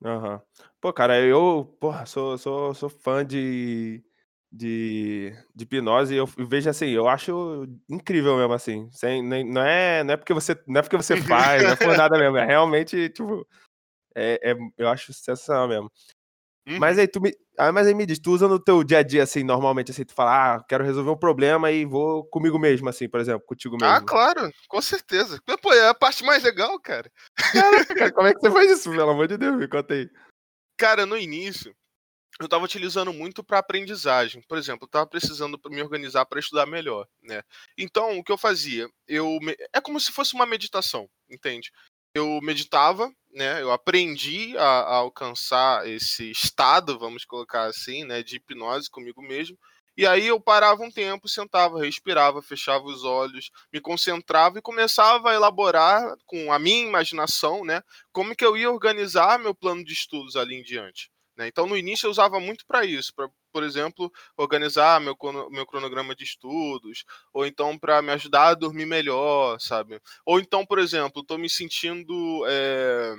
Aham. 0.04 0.42
Pô, 0.82 0.92
cara, 0.92 1.20
eu, 1.20 1.78
porra, 1.80 2.06
sou, 2.06 2.38
sou, 2.38 2.74
sou 2.74 2.90
fã 2.90 3.26
de, 3.26 4.04
de, 4.52 5.34
de 5.56 5.64
hipnose 5.64 6.14
e 6.14 6.18
eu 6.18 6.26
vejo 6.26 6.70
assim, 6.70 6.90
eu 6.90 7.08
acho 7.08 7.66
incrível 7.90 8.38
mesmo 8.38 8.54
assim. 8.54 8.90
Sem, 8.92 9.24
nem, 9.24 9.46
não, 9.46 9.62
é, 9.62 10.04
não, 10.04 10.14
é 10.14 10.18
porque 10.18 10.34
você, 10.34 10.62
não 10.68 10.80
é 10.80 10.82
porque 10.82 10.98
você 10.98 11.16
faz, 11.16 11.64
não 11.64 11.72
é 11.72 11.76
por 11.76 11.96
nada 11.98 12.18
mesmo. 12.20 12.38
É 12.38 12.46
realmente, 12.46 13.10
tipo, 13.10 13.48
é, 14.14 14.52
é, 14.52 14.58
eu 14.78 14.90
acho 14.90 15.14
sensacional 15.14 15.68
mesmo. 15.70 15.92
Uhum. 16.68 16.80
Mas 16.80 17.00
aí 17.00 17.08
tu 17.08 17.22
me. 17.22 17.32
Ah, 17.58 17.72
mas 17.72 17.88
aí 17.88 17.94
me 17.96 18.06
diz, 18.06 18.20
tu 18.20 18.32
usa 18.32 18.46
no 18.46 18.60
teu 18.60 18.84
dia 18.84 19.00
a 19.00 19.04
dia, 19.04 19.24
assim, 19.24 19.42
normalmente, 19.42 19.92
assim, 19.92 20.04
tu 20.04 20.14
fala, 20.14 20.56
ah, 20.56 20.64
quero 20.68 20.84
resolver 20.84 21.10
um 21.10 21.18
problema 21.18 21.72
e 21.72 21.86
vou 21.86 22.26
comigo 22.26 22.60
mesmo, 22.60 22.90
assim, 22.90 23.08
por 23.08 23.22
exemplo, 23.22 23.46
contigo 23.48 23.78
mesmo. 23.80 23.96
Ah, 23.96 24.02
claro, 24.02 24.52
com 24.68 24.82
certeza. 24.82 25.42
Pô, 25.62 25.74
é 25.74 25.88
a 25.88 25.94
parte 25.94 26.26
mais 26.26 26.44
legal, 26.44 26.78
cara. 26.82 27.10
Caraca, 27.54 27.96
cara, 27.96 28.12
como 28.12 28.28
é 28.28 28.34
que 28.34 28.42
você 28.42 28.52
faz 28.52 28.70
isso? 28.70 28.92
Pelo 28.92 29.10
amor 29.10 29.28
de 29.30 29.38
Deus, 29.38 29.56
me 29.56 29.68
conta 29.68 29.94
aí. 29.94 30.10
Cara, 30.78 31.06
no 31.06 31.18
início, 31.18 31.74
eu 32.40 32.46
estava 32.46 32.66
utilizando 32.66 33.14
muito 33.14 33.44
para 33.44 33.60
aprendizagem. 33.60 34.44
Por 34.46 34.58
exemplo, 34.58 34.84
eu 34.84 34.88
estava 34.88 35.08
precisando 35.08 35.58
me 35.70 35.82
organizar 35.82 36.26
para 36.26 36.40
estudar 36.40 36.66
melhor, 36.66 37.08
né? 37.24 37.42
Então, 37.78 38.20
o 38.20 38.24
que 38.24 38.32
eu 38.32 38.38
fazia? 38.38 38.88
Eu 39.08 39.40
é 39.74 39.80
como 39.80 40.00
se 40.00 40.12
fosse 40.12 40.34
uma 40.34 40.46
meditação, 40.46 41.10
entende? 41.30 41.72
Eu 42.18 42.40
meditava, 42.42 43.12
né? 43.32 43.62
Eu 43.62 43.72
aprendi 43.72 44.58
a, 44.58 44.64
a 44.64 44.96
alcançar 44.98 45.88
esse 45.88 46.30
estado, 46.32 46.98
vamos 46.98 47.26
colocar 47.26 47.66
assim, 47.66 48.04
né, 48.04 48.24
de 48.24 48.38
hipnose 48.38 48.90
comigo 48.90 49.22
mesmo. 49.22 49.58
E 49.96 50.06
aí 50.06 50.28
eu 50.28 50.40
parava 50.40 50.84
um 50.84 50.92
tempo, 50.92 51.28
sentava, 51.28 51.80
respirava, 51.80 52.42
fechava 52.42 52.86
os 52.86 53.04
olhos, 53.04 53.50
me 53.74 53.82
concentrava 53.82 54.60
e 54.60 54.62
começava 54.62 55.32
a 55.32 55.34
elaborar 55.34 56.16
com 56.26 56.54
a 56.54 56.60
minha 56.60 56.86
imaginação, 56.86 57.66
né, 57.66 57.82
como 58.12 58.36
que 58.36 58.46
eu 58.46 58.56
ia 58.56 58.70
organizar 58.72 59.40
meu 59.40 59.56
plano 59.56 59.84
de 59.84 59.94
estudos 59.94 60.36
ali 60.36 60.56
em 60.56 60.64
diante. 60.64 61.10
Né? 61.38 61.48
Então, 61.48 61.68
no 61.68 61.78
início, 61.78 62.08
eu 62.08 62.12
usava 62.12 62.40
muito 62.40 62.66
para 62.66 62.84
isso, 62.84 63.14
para, 63.16 63.30
por 63.54 63.64
exemplo, 63.64 64.12
organizar 64.36 65.00
meu, 65.00 65.16
meu 65.52 65.66
cronograma 65.66 66.16
de 66.16 66.24
estudos, 66.24 67.06
ou 67.32 67.46
então 67.46 67.78
para 67.78 68.02
me 68.02 68.12
ajudar 68.12 68.50
a 68.50 68.54
dormir 68.56 68.88
melhor, 68.88 69.60
sabe? 69.60 70.02
Ou 70.26 70.40
então, 70.40 70.66
por 70.66 70.80
exemplo, 70.80 71.22
estou 71.22 71.38
me 71.38 71.50
sentindo 71.50 72.44
é, 72.48 73.14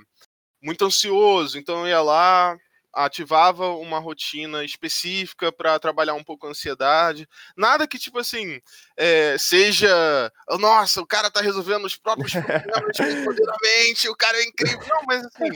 muito 0.61 0.85
ansioso, 0.85 1.59
então 1.59 1.83
eu 1.83 1.89
ia 1.89 2.03
lá, 2.03 2.59
ativava 2.93 3.69
uma 3.69 4.01
rotina 4.01 4.65
específica 4.65 5.53
para 5.53 5.79
trabalhar 5.79 6.15
um 6.15 6.25
pouco 6.25 6.47
a 6.47 6.51
ansiedade. 6.51 7.29
Nada 7.57 7.87
que, 7.87 7.99
tipo 7.99 8.19
assim, 8.19 8.61
é, 8.97 9.37
seja. 9.39 10.33
Nossa, 10.59 11.01
o 11.01 11.07
cara 11.07 11.31
tá 11.31 11.41
resolvendo 11.41 11.85
os 11.85 11.97
próprios 11.97 12.33
problemas 12.33 12.97
poderosamente, 13.25 14.09
o 14.09 14.17
cara 14.17 14.37
é 14.39 14.45
incrível. 14.45 14.81
Não, 14.89 15.03
mas 15.07 15.25
assim, 15.25 15.51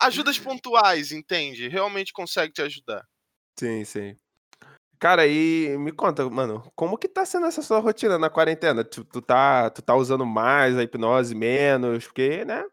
ajudas 0.00 0.38
pontuais, 0.38 1.12
entende? 1.12 1.68
Realmente 1.68 2.12
consegue 2.12 2.52
te 2.52 2.62
ajudar. 2.62 3.04
Sim, 3.58 3.84
sim. 3.84 4.16
Cara, 4.98 5.26
e 5.26 5.76
me 5.78 5.92
conta, 5.92 6.28
mano, 6.30 6.62
como 6.74 6.96
que 6.96 7.08
tá 7.08 7.26
sendo 7.26 7.46
essa 7.46 7.62
sua 7.62 7.78
rotina 7.78 8.18
na 8.18 8.30
quarentena? 8.30 8.82
Tu, 8.84 9.04
tu, 9.04 9.20
tá, 9.20 9.68
tu 9.70 9.82
tá 9.82 9.94
usando 9.94 10.24
mais 10.24 10.76
a 10.78 10.82
hipnose, 10.82 11.34
menos? 11.34 12.04
Porque, 12.06 12.44
né? 12.44 12.64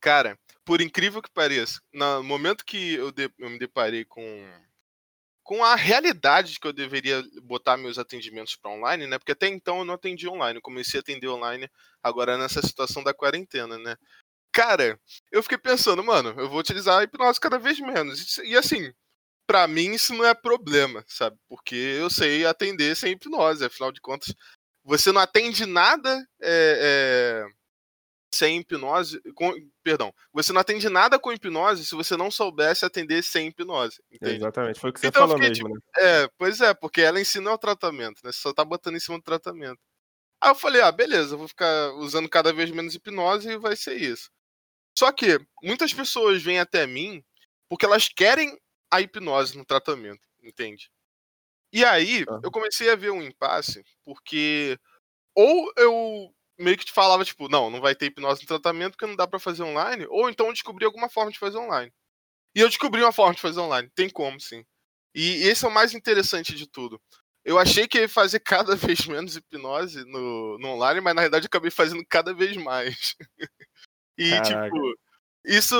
Cara, 0.00 0.38
por 0.64 0.80
incrível 0.80 1.20
que 1.20 1.30
pareça, 1.30 1.80
no 1.92 2.22
momento 2.22 2.64
que 2.64 2.94
eu, 2.94 3.10
de, 3.10 3.30
eu 3.38 3.50
me 3.50 3.58
deparei 3.58 4.04
com, 4.04 4.22
com 5.42 5.64
a 5.64 5.74
realidade 5.74 6.52
de 6.52 6.60
que 6.60 6.68
eu 6.68 6.72
deveria 6.72 7.22
botar 7.42 7.76
meus 7.76 7.98
atendimentos 7.98 8.54
para 8.54 8.70
online, 8.70 9.06
né? 9.06 9.18
Porque 9.18 9.32
até 9.32 9.48
então 9.48 9.78
eu 9.78 9.84
não 9.84 9.94
atendi 9.94 10.28
online, 10.28 10.58
eu 10.58 10.62
comecei 10.62 10.98
a 10.98 11.00
atender 11.00 11.28
online 11.28 11.68
agora 12.02 12.38
nessa 12.38 12.62
situação 12.62 13.02
da 13.02 13.14
quarentena, 13.14 13.78
né? 13.78 13.96
Cara, 14.56 14.98
eu 15.30 15.42
fiquei 15.42 15.58
pensando, 15.58 16.02
mano, 16.02 16.30
eu 16.40 16.48
vou 16.48 16.60
utilizar 16.60 16.98
a 16.98 17.04
hipnose 17.04 17.38
cada 17.38 17.58
vez 17.58 17.78
menos. 17.78 18.38
E 18.38 18.56
assim, 18.56 18.90
para 19.46 19.68
mim 19.68 19.92
isso 19.92 20.14
não 20.14 20.24
é 20.24 20.32
problema, 20.32 21.04
sabe? 21.06 21.36
Porque 21.46 21.76
eu 21.76 22.08
sei 22.08 22.46
atender 22.46 22.96
sem 22.96 23.12
hipnose, 23.12 23.62
afinal 23.62 23.92
de 23.92 24.00
contas, 24.00 24.34
você 24.82 25.12
não 25.12 25.20
atende 25.20 25.66
nada 25.66 26.26
é, 26.40 27.44
é, 27.44 27.46
sem 28.34 28.58
hipnose. 28.58 29.20
Com, 29.34 29.52
perdão, 29.84 30.10
você 30.32 30.54
não 30.54 30.62
atende 30.62 30.88
nada 30.88 31.18
com 31.18 31.30
hipnose 31.30 31.84
se 31.84 31.94
você 31.94 32.16
não 32.16 32.30
soubesse 32.30 32.82
atender 32.82 33.22
sem 33.22 33.48
hipnose. 33.48 34.02
Entende? 34.10 34.36
Exatamente, 34.36 34.80
foi 34.80 34.88
o 34.88 34.92
que 34.94 35.00
você 35.00 35.08
então, 35.08 35.20
falou 35.20 35.36
fiquei, 35.36 35.50
mesmo, 35.50 35.68
tipo, 35.68 35.74
né? 35.74 35.80
É, 35.98 36.30
pois 36.38 36.62
é, 36.62 36.72
porque 36.72 37.02
ela 37.02 37.20
ensina 37.20 37.52
o 37.52 37.58
tratamento, 37.58 38.22
né? 38.24 38.32
Você 38.32 38.40
só 38.40 38.54
tá 38.54 38.64
botando 38.64 38.96
em 38.96 39.00
cima 39.00 39.18
do 39.18 39.22
tratamento. 39.22 39.78
Aí 40.40 40.50
eu 40.50 40.54
falei, 40.54 40.80
ah, 40.80 40.90
beleza, 40.90 41.34
eu 41.34 41.38
vou 41.38 41.48
ficar 41.48 41.92
usando 41.96 42.26
cada 42.26 42.54
vez 42.54 42.70
menos 42.70 42.94
hipnose 42.94 43.50
e 43.50 43.58
vai 43.58 43.76
ser 43.76 43.96
isso. 43.96 44.34
Só 44.98 45.12
que 45.12 45.38
muitas 45.62 45.92
pessoas 45.92 46.42
vêm 46.42 46.58
até 46.58 46.86
mim 46.86 47.22
porque 47.68 47.84
elas 47.84 48.08
querem 48.08 48.58
a 48.90 49.00
hipnose 49.00 49.56
no 49.56 49.64
tratamento, 49.64 50.26
entende? 50.42 50.90
E 51.72 51.84
aí 51.84 52.24
eu 52.42 52.50
comecei 52.50 52.90
a 52.90 52.96
ver 52.96 53.10
um 53.10 53.22
impasse, 53.22 53.84
porque 54.04 54.78
ou 55.34 55.72
eu 55.76 56.34
meio 56.58 56.78
que 56.78 56.86
te 56.86 56.92
falava, 56.92 57.24
tipo, 57.24 57.48
não, 57.48 57.70
não 57.70 57.80
vai 57.80 57.94
ter 57.94 58.06
hipnose 58.06 58.42
no 58.42 58.48
tratamento 58.48 58.92
porque 58.92 59.06
não 59.06 59.16
dá 59.16 59.26
para 59.26 59.38
fazer 59.38 59.62
online, 59.62 60.06
ou 60.08 60.30
então 60.30 60.46
eu 60.46 60.52
descobri 60.52 60.84
alguma 60.84 61.08
forma 61.10 61.32
de 61.32 61.38
fazer 61.38 61.58
online. 61.58 61.92
E 62.54 62.60
eu 62.60 62.68
descobri 62.68 63.02
uma 63.02 63.12
forma 63.12 63.34
de 63.34 63.40
fazer 63.40 63.60
online, 63.60 63.90
tem 63.94 64.10
como 64.10 64.40
sim. 64.40 64.64
E 65.14 65.44
esse 65.48 65.64
é 65.64 65.68
o 65.68 65.72
mais 65.72 65.94
interessante 65.94 66.54
de 66.54 66.68
tudo. 66.68 67.00
Eu 67.44 67.58
achei 67.58 67.88
que 67.88 67.98
ia 68.00 68.08
fazer 68.08 68.40
cada 68.40 68.76
vez 68.76 69.06
menos 69.06 69.36
hipnose 69.36 70.04
no, 70.06 70.58
no 70.58 70.68
online, 70.70 71.00
mas 71.00 71.14
na 71.14 71.22
verdade 71.22 71.46
eu 71.46 71.48
acabei 71.48 71.70
fazendo 71.70 72.04
cada 72.08 72.34
vez 72.34 72.56
mais. 72.56 73.16
E, 74.16 74.30
Caraca. 74.30 74.64
tipo, 74.64 74.94
isso 75.44 75.76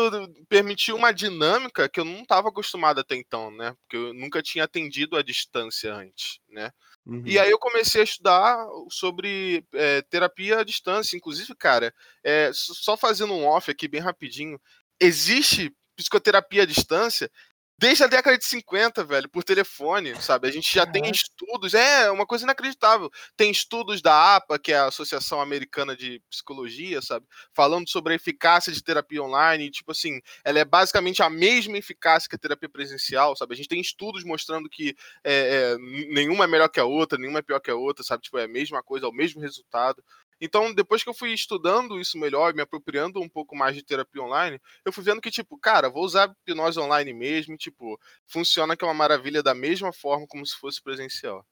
permitiu 0.48 0.96
uma 0.96 1.12
dinâmica 1.12 1.88
que 1.88 1.98
eu 1.98 2.04
não 2.04 2.22
estava 2.22 2.48
acostumado 2.48 3.00
até 3.00 3.16
então, 3.16 3.50
né? 3.50 3.74
Porque 3.80 3.96
eu 3.96 4.14
nunca 4.14 4.42
tinha 4.42 4.64
atendido 4.64 5.16
à 5.16 5.22
distância 5.22 5.92
antes, 5.92 6.38
né? 6.48 6.70
Uhum. 7.04 7.22
E 7.24 7.38
aí 7.38 7.50
eu 7.50 7.58
comecei 7.58 8.00
a 8.00 8.04
estudar 8.04 8.66
sobre 8.90 9.64
é, 9.72 10.02
terapia 10.02 10.60
à 10.60 10.64
distância. 10.64 11.16
Inclusive, 11.16 11.54
cara, 11.56 11.92
é, 12.22 12.50
só 12.52 12.96
fazendo 12.96 13.32
um 13.32 13.44
off 13.44 13.70
aqui 13.70 13.88
bem 13.88 14.00
rapidinho, 14.00 14.60
existe 15.00 15.74
psicoterapia 15.96 16.62
à 16.62 16.66
distância 16.66 17.30
desde 17.78 18.04
a 18.04 18.06
década 18.06 18.38
de 18.38 18.44
50, 18.44 19.04
velho, 19.04 19.28
por 19.28 19.44
telefone, 19.44 20.14
sabe? 20.20 20.48
A 20.48 20.50
gente 20.50 20.72
já 20.72 20.86
tem 20.86 21.10
estudos, 21.10 21.74
é 21.74 22.10
uma 22.10 22.26
coisa 22.26 22.44
inacreditável. 22.44 23.10
Tem 23.36 23.50
estudos 23.50 24.00
da 24.00 24.36
APA, 24.36 24.58
que 24.58 24.72
é 24.72 24.78
a 24.78 24.86
Associação 24.86 25.40
Americana 25.40 25.94
de 25.94 26.22
Psicologia, 26.30 27.02
sabe? 27.02 27.26
Falando 27.52 27.88
sobre 27.88 28.14
a 28.14 28.16
eficácia 28.16 28.72
de 28.72 28.82
terapia 28.82 29.22
online, 29.22 29.70
tipo 29.70 29.92
assim, 29.92 30.20
ela 30.42 30.58
é 30.58 30.64
basicamente 30.64 31.22
a 31.22 31.28
mesma 31.28 31.76
eficácia 31.76 32.28
que 32.28 32.36
a 32.36 32.38
terapia 32.38 32.68
presencial, 32.68 33.36
sabe? 33.36 33.52
A 33.52 33.56
gente 33.56 33.68
tem 33.68 33.80
estudos 33.80 34.24
mostrando 34.24 34.68
que 34.70 34.96
é, 35.22 35.74
é, 35.74 35.78
nenhuma 36.08 36.44
é 36.44 36.48
melhor 36.48 36.68
que 36.68 36.80
a 36.80 36.84
outra, 36.84 37.18
nenhuma 37.18 37.40
é 37.40 37.42
pior 37.42 37.60
que 37.60 37.70
a 37.70 37.76
outra, 37.76 38.02
sabe? 38.02 38.22
Tipo, 38.22 38.38
é 38.38 38.44
a 38.44 38.48
mesma 38.48 38.82
coisa, 38.82 39.06
é 39.06 39.08
o 39.08 39.12
mesmo 39.12 39.40
resultado. 39.40 40.02
Então, 40.40 40.74
depois 40.74 41.02
que 41.02 41.08
eu 41.08 41.14
fui 41.14 41.32
estudando 41.32 41.98
isso 41.98 42.18
melhor, 42.18 42.54
me 42.54 42.62
apropriando 42.62 43.20
um 43.20 43.28
pouco 43.28 43.56
mais 43.56 43.74
de 43.74 43.82
terapia 43.82 44.22
online, 44.22 44.60
eu 44.84 44.92
fui 44.92 45.02
vendo 45.02 45.20
que, 45.20 45.30
tipo, 45.30 45.58
cara, 45.58 45.88
vou 45.88 46.04
usar 46.04 46.30
hipnose 46.46 46.78
online 46.78 47.12
mesmo, 47.14 47.56
tipo, 47.56 47.98
funciona 48.26 48.76
que 48.76 48.84
é 48.84 48.88
uma 48.88 48.94
maravilha 48.94 49.42
da 49.42 49.54
mesma 49.54 49.92
forma 49.92 50.26
como 50.28 50.44
se 50.44 50.56
fosse 50.56 50.82
presencial. 50.82 51.44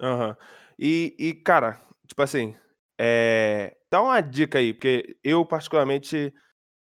Aham. 0.00 0.28
Uhum. 0.28 0.36
E, 0.78 1.14
e, 1.18 1.34
cara, 1.34 1.80
tipo 2.06 2.20
assim, 2.22 2.56
é... 2.98 3.76
dá 3.90 4.02
uma 4.02 4.20
dica 4.20 4.58
aí, 4.58 4.72
porque 4.74 5.16
eu, 5.22 5.44
particularmente, 5.46 6.34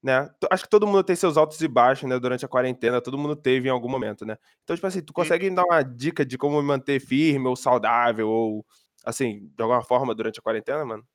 né, 0.02 0.28
acho 0.50 0.64
que 0.64 0.70
todo 0.70 0.86
mundo 0.86 1.04
tem 1.04 1.16
seus 1.16 1.36
altos 1.36 1.60
e 1.60 1.68
baixos, 1.68 2.08
né, 2.08 2.18
durante 2.18 2.44
a 2.44 2.48
quarentena, 2.48 3.00
todo 3.00 3.18
mundo 3.18 3.36
teve 3.36 3.68
em 3.68 3.70
algum 3.70 3.88
momento, 3.88 4.24
né? 4.26 4.36
Então, 4.64 4.76
tipo 4.76 4.86
assim, 4.86 5.02
tu 5.02 5.12
consegue 5.12 5.50
dar 5.50 5.64
uma 5.64 5.82
dica 5.82 6.24
de 6.24 6.36
como 6.38 6.60
me 6.60 6.66
manter 6.66 7.00
firme 7.00 7.46
ou 7.48 7.56
saudável, 7.56 8.28
ou, 8.28 8.66
assim, 9.04 9.48
de 9.56 9.62
alguma 9.62 9.82
forma 9.82 10.14
durante 10.14 10.40
a 10.40 10.42
quarentena, 10.42 10.84
mano? 10.84 11.06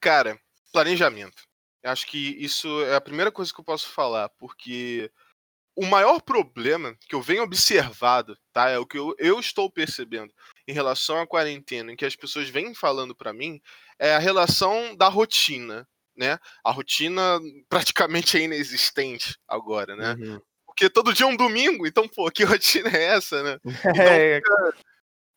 Cara, 0.00 0.38
planejamento. 0.72 1.42
Eu 1.82 1.90
acho 1.90 2.06
que 2.06 2.36
isso 2.42 2.82
é 2.82 2.94
a 2.94 3.00
primeira 3.00 3.30
coisa 3.30 3.52
que 3.52 3.60
eu 3.60 3.64
posso 3.64 3.88
falar, 3.88 4.28
porque 4.30 5.10
o 5.76 5.86
maior 5.86 6.20
problema 6.20 6.94
que 7.08 7.14
eu 7.14 7.22
venho 7.22 7.42
observado, 7.42 8.36
tá? 8.52 8.68
É 8.68 8.78
o 8.78 8.86
que 8.86 8.98
eu, 8.98 9.14
eu 9.18 9.40
estou 9.40 9.70
percebendo 9.70 10.32
em 10.68 10.72
relação 10.72 11.18
à 11.18 11.26
quarentena, 11.26 11.92
em 11.92 11.96
que 11.96 12.04
as 12.04 12.16
pessoas 12.16 12.48
vêm 12.48 12.74
falando 12.74 13.14
para 13.14 13.32
mim, 13.32 13.60
é 13.98 14.14
a 14.14 14.18
relação 14.18 14.94
da 14.94 15.08
rotina, 15.08 15.88
né? 16.16 16.38
A 16.64 16.70
rotina 16.70 17.40
praticamente 17.68 18.36
é 18.36 18.42
inexistente 18.42 19.38
agora, 19.48 19.96
né? 19.96 20.14
Uhum. 20.18 20.40
Porque 20.66 20.88
todo 20.88 21.12
dia 21.12 21.26
é 21.26 21.28
um 21.28 21.36
domingo, 21.36 21.86
então, 21.86 22.06
pô, 22.06 22.30
que 22.30 22.44
rotina 22.44 22.88
é 22.90 23.04
essa, 23.04 23.42
né? 23.42 23.58
Então, 23.84 24.12
é, 24.12 24.40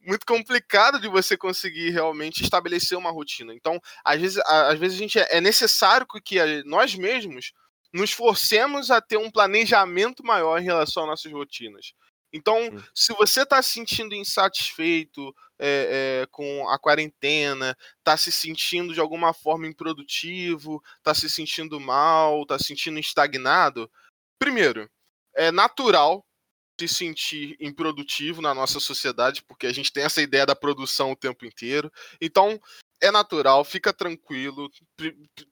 muito 0.05 0.25
complicado 0.25 0.99
de 0.99 1.07
você 1.07 1.37
conseguir 1.37 1.89
realmente 1.91 2.43
estabelecer 2.43 2.97
uma 2.97 3.11
rotina. 3.11 3.53
Então, 3.53 3.79
às 4.03 4.19
vezes, 4.19 4.37
às 4.45 4.79
vezes 4.79 4.97
a 4.97 4.99
gente 4.99 5.19
é, 5.19 5.37
é 5.37 5.41
necessário 5.41 6.05
que 6.23 6.37
nós 6.65 6.95
mesmos 6.95 7.53
nos 7.93 8.11
forcemos 8.11 8.89
a 8.89 8.99
ter 8.99 9.17
um 9.17 9.29
planejamento 9.29 10.23
maior 10.23 10.59
em 10.59 10.65
relação 10.65 11.03
às 11.03 11.09
nossas 11.09 11.31
rotinas. 11.31 11.93
Então, 12.33 12.57
se 12.95 13.13
você 13.13 13.43
está 13.43 13.61
se 13.61 13.73
sentindo 13.73 14.15
insatisfeito 14.15 15.33
é, 15.59 16.23
é, 16.23 16.27
com 16.31 16.67
a 16.67 16.79
quarentena, 16.79 17.77
está 17.99 18.17
se 18.17 18.31
sentindo 18.31 18.91
de 18.91 18.99
alguma 18.99 19.33
forma 19.33 19.67
improdutivo, 19.67 20.81
está 20.97 21.13
se 21.13 21.29
sentindo 21.29 21.79
mal, 21.79 22.41
está 22.41 22.57
se 22.57 22.65
sentindo 22.65 22.97
estagnado, 22.97 23.89
primeiro, 24.39 24.89
é 25.35 25.51
natural 25.51 26.25
se 26.79 26.87
sentir 26.87 27.55
improdutivo 27.59 28.41
na 28.41 28.53
nossa 28.53 28.79
sociedade, 28.79 29.43
porque 29.43 29.67
a 29.67 29.73
gente 29.73 29.91
tem 29.91 30.03
essa 30.03 30.21
ideia 30.21 30.45
da 30.45 30.55
produção 30.55 31.11
o 31.11 31.15
tempo 31.15 31.45
inteiro. 31.45 31.91
Então, 32.19 32.59
é 33.01 33.11
natural, 33.11 33.63
fica 33.65 33.91
tranquilo, 33.91 34.71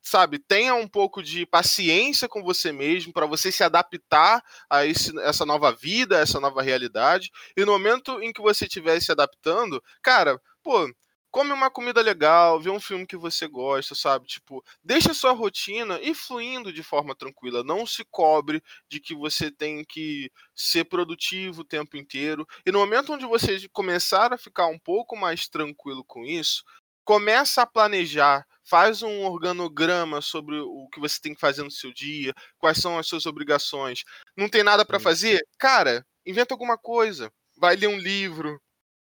sabe? 0.01 0.39
Tenha 0.39 0.73
um 0.73 0.87
pouco 0.87 1.21
de 1.21 1.45
paciência 1.45 2.27
com 2.27 2.41
você 2.41 2.71
mesmo 2.71 3.11
para 3.11 3.25
você 3.25 3.51
se 3.51 3.63
adaptar 3.63 4.41
a 4.69 4.85
esse, 4.85 5.17
essa 5.19 5.45
nova 5.45 5.71
vida, 5.71 6.17
essa 6.17 6.39
nova 6.39 6.61
realidade. 6.61 7.29
E 7.55 7.65
no 7.65 7.73
momento 7.73 8.21
em 8.21 8.31
que 8.31 8.41
você 8.41 8.65
estiver 8.65 8.99
se 9.01 9.11
adaptando, 9.11 9.83
cara, 10.01 10.41
pô, 10.63 10.89
come 11.31 11.51
uma 11.53 11.71
comida 11.71 12.01
legal, 12.01 12.59
vê 12.59 12.69
um 12.69 12.79
filme 12.79 13.07
que 13.07 13.15
você 13.15 13.47
gosta, 13.47 13.95
sabe? 13.95 14.27
Tipo, 14.27 14.63
deixa 14.83 15.11
a 15.11 15.15
sua 15.15 15.31
rotina 15.31 15.99
ir 16.01 16.13
fluindo 16.13 16.73
de 16.73 16.83
forma 16.83 17.15
tranquila. 17.15 17.63
Não 17.63 17.85
se 17.87 18.03
cobre 18.11 18.61
de 18.89 18.99
que 18.99 19.15
você 19.15 19.49
tem 19.49 19.83
que 19.85 20.29
ser 20.53 20.83
produtivo 20.85 21.61
o 21.61 21.65
tempo 21.65 21.95
inteiro. 21.97 22.45
E 22.65 22.71
no 22.71 22.79
momento 22.79 23.13
onde 23.13 23.25
você 23.25 23.67
começar 23.69 24.33
a 24.33 24.37
ficar 24.37 24.67
um 24.67 24.77
pouco 24.77 25.15
mais 25.15 25.47
tranquilo 25.47 26.03
com 26.03 26.25
isso, 26.25 26.63
começa 27.03 27.61
a 27.61 27.67
planejar, 27.67 28.45
faz 28.63 29.01
um 29.01 29.25
organograma 29.25 30.21
sobre 30.21 30.59
o 30.59 30.87
que 30.91 30.99
você 30.99 31.19
tem 31.19 31.33
que 31.33 31.39
fazer 31.39 31.63
no 31.63 31.71
seu 31.71 31.93
dia, 31.93 32.33
quais 32.57 32.77
são 32.77 32.97
as 32.99 33.07
suas 33.07 33.25
obrigações. 33.25 34.03
Não 34.35 34.49
tem 34.49 34.63
nada 34.63 34.85
para 34.85 34.99
fazer? 34.99 35.45
Cara, 35.57 36.05
inventa 36.25 36.53
alguma 36.53 36.77
coisa. 36.77 37.31
Vai 37.57 37.75
ler 37.75 37.87
um 37.87 37.97
livro, 37.97 38.61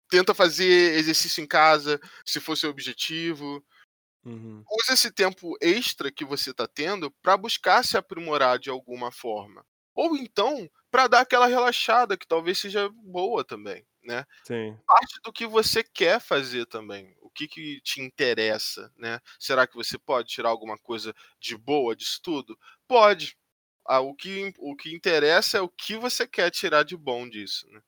tenta 0.09 0.35
fazer 0.35 0.95
exercício 0.95 1.43
em 1.43 1.47
casa, 1.47 2.01
se 2.25 2.41
for 2.41 2.57
seu 2.57 2.71
objetivo. 2.71 3.65
Uhum. 4.25 4.65
Usa 4.83 4.95
esse 4.95 5.11
tempo 5.11 5.57
extra 5.61 6.11
que 6.11 6.25
você 6.25 6.51
está 6.51 6.67
tendo 6.67 7.11
para 7.23 7.37
buscar 7.37 7.85
se 7.85 7.97
aprimorar 7.97 8.59
de 8.59 8.71
alguma 8.71 9.13
forma. 9.13 9.65
Ou 9.95 10.17
então, 10.17 10.69
para 10.91 11.07
dar 11.07 11.21
aquela 11.21 11.47
relaxada 11.47 12.17
que 12.17 12.27
talvez 12.27 12.59
seja 12.59 12.91
boa 12.93 13.43
também, 13.43 13.87
né? 14.03 14.27
Sim. 14.45 14.77
Parte 14.87 15.21
do 15.25 15.33
que 15.33 15.47
você 15.47 15.83
quer 15.83 16.21
fazer 16.21 16.67
também. 16.67 17.17
O 17.23 17.31
que, 17.31 17.49
que 17.49 17.81
te 17.81 18.03
interessa, 18.03 18.93
né? 18.97 19.21
Será 19.39 19.67
que 19.67 19.75
você 19.75 19.99
pode 19.99 20.29
tirar 20.29 20.51
alguma 20.51 20.77
coisa 20.77 21.15
de 21.41 21.57
boa 21.57 21.97
disso 21.97 22.21
tudo? 22.23 22.59
Pode. 22.87 23.39
Ah, 23.87 24.01
o, 24.01 24.15
que, 24.15 24.53
o 24.59 24.77
que 24.77 24.95
interessa 24.95 25.59
é 25.59 25.61
o 25.61 25.69
que 25.69 25.97
você 25.97 26.27
quer 26.27 26.51
tirar 26.51 26.83
de 26.83 26.97
bom 26.97 27.29
disso, 27.29 27.67
né? 27.71 27.81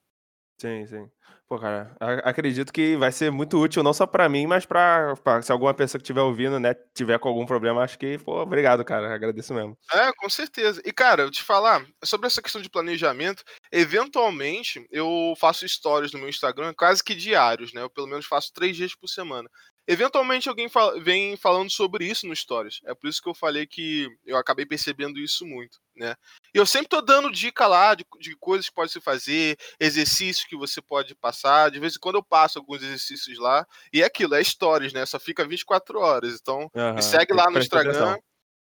Sim, 0.59 0.87
sim. 0.87 1.11
Pô, 1.51 1.59
cara, 1.59 1.97
acredito 2.25 2.71
que 2.71 2.95
vai 2.97 3.11
ser 3.11 3.31
muito 3.33 3.59
útil 3.59 3.83
não 3.83 3.95
só 3.95 4.07
pra 4.07 4.29
mim, 4.29 4.47
mas 4.47 4.67
pra 4.67 5.15
se 5.43 5.51
alguma 5.51 5.73
pessoa 5.73 5.99
que 5.99 6.03
estiver 6.03 6.21
ouvindo, 6.21 6.61
né, 6.61 6.75
tiver 6.95 7.19
com 7.19 7.27
algum 7.27 7.47
problema, 7.47 7.83
acho 7.83 7.99
que, 7.99 8.19
pô, 8.19 8.43
obrigado, 8.43 8.85
cara, 8.85 9.15
agradeço 9.15 9.55
mesmo. 9.55 9.75
É, 9.95 10.13
com 10.13 10.29
certeza. 10.29 10.83
E, 10.85 10.93
cara, 10.93 11.23
eu 11.23 11.31
te 11.31 11.43
falar, 11.43 11.83
sobre 12.05 12.27
essa 12.27 12.43
questão 12.43 12.61
de 12.61 12.69
planejamento, 12.69 13.43
eventualmente 13.73 14.87
eu 14.91 15.33
faço 15.41 15.67
stories 15.67 16.13
no 16.13 16.19
meu 16.19 16.29
Instagram 16.29 16.75
quase 16.77 17.03
que 17.03 17.15
diários, 17.15 17.73
né? 17.73 17.81
Eu 17.81 17.89
pelo 17.89 18.07
menos 18.07 18.27
faço 18.27 18.53
três 18.53 18.77
dias 18.77 18.95
por 18.95 19.09
semana. 19.09 19.49
Eventualmente 19.91 20.51
alguém 20.51 20.69
fala, 20.69 21.01
vem 21.01 21.35
falando 21.35 21.71
sobre 21.71 22.05
isso 22.05 22.27
no 22.27 22.37
Stories. 22.37 22.81
É 22.85 22.95
por 22.95 23.09
isso 23.09 23.23
que 23.23 23.29
eu 23.29 23.35
falei 23.35 23.67
que 23.67 24.07
eu 24.27 24.37
acabei 24.37 24.67
percebendo 24.67 25.19
isso 25.19 25.47
muito, 25.47 25.79
né? 25.97 26.15
E 26.55 26.59
eu 26.59 26.67
sempre 26.67 26.89
tô 26.89 27.01
dando 27.01 27.33
dica 27.33 27.67
lá 27.67 27.95
de, 27.95 28.05
de 28.21 28.37
coisas 28.37 28.69
que 28.69 28.75
pode 28.75 28.93
se 28.93 29.01
fazer, 29.01 29.57
exercícios 29.81 30.45
que 30.45 30.55
você 30.55 30.83
pode 30.83 31.15
passar. 31.15 31.71
De 31.71 31.81
vez 31.81 31.97
em 31.97 31.99
quando 31.99 32.17
eu 32.17 32.23
passo 32.23 32.59
alguns 32.59 32.83
exercícios 32.83 33.39
lá. 33.39 33.67
E 33.91 34.03
é 34.03 34.05
aquilo, 34.05 34.35
é 34.35 34.45
Stories, 34.45 34.93
né? 34.93 35.07
Só 35.07 35.19
fica 35.19 35.49
24 35.49 35.99
horas. 35.99 36.39
Então, 36.39 36.71
uhum, 36.75 36.95
me 36.95 37.03
segue 37.03 37.33
lá 37.33 37.51
no 37.51 37.59
Instagram. 37.59 37.93
Atenção. 37.93 38.23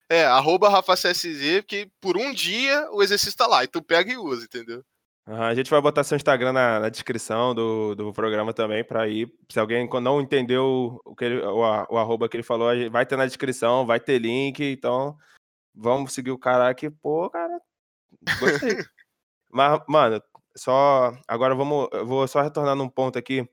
É, 0.09 0.25
arroba 0.25 0.69
RafaCSZ, 0.69 1.63
que 1.65 1.89
por 2.01 2.17
um 2.17 2.33
dia 2.33 2.89
o 2.91 3.01
exercício 3.01 3.37
tá 3.37 3.47
lá. 3.47 3.63
E 3.63 3.67
tu 3.67 3.81
pega 3.81 4.11
e 4.11 4.17
usa, 4.17 4.43
entendeu? 4.43 4.83
A 5.27 5.55
gente 5.55 5.71
vai 5.71 5.81
botar 5.81 6.03
seu 6.03 6.15
Instagram 6.15 6.53
na, 6.53 6.79
na 6.81 6.89
descrição 6.89 7.55
do, 7.55 7.95
do 7.95 8.13
programa 8.13 8.53
também, 8.53 8.83
para 8.83 9.07
ir. 9.07 9.27
Se 9.49 9.59
alguém 9.59 9.89
não 10.01 10.21
entendeu 10.21 11.01
o, 11.03 11.15
que 11.15 11.25
ele, 11.25 11.41
o, 11.41 11.57
o 11.57 11.97
arroba 11.97 12.29
que 12.29 12.37
ele 12.37 12.43
falou, 12.43 12.69
vai 12.91 13.05
ter 13.07 13.17
na 13.17 13.25
descrição, 13.25 13.87
vai 13.87 13.99
ter 13.99 14.19
link. 14.19 14.59
Então, 14.63 15.17
vamos 15.73 16.13
seguir 16.13 16.29
o 16.29 16.37
cara 16.37 16.69
aqui. 16.69 16.91
Pô, 16.91 17.27
cara, 17.31 17.59
gostei. 18.39 18.77
Mas, 19.51 19.81
mano, 19.87 20.21
só. 20.55 21.17
Agora 21.27 21.55
vamos. 21.55 21.89
Eu 21.91 22.05
vou 22.05 22.27
só 22.27 22.41
retornar 22.41 22.75
num 22.75 22.89
ponto 22.89 23.17
aqui. 23.17 23.49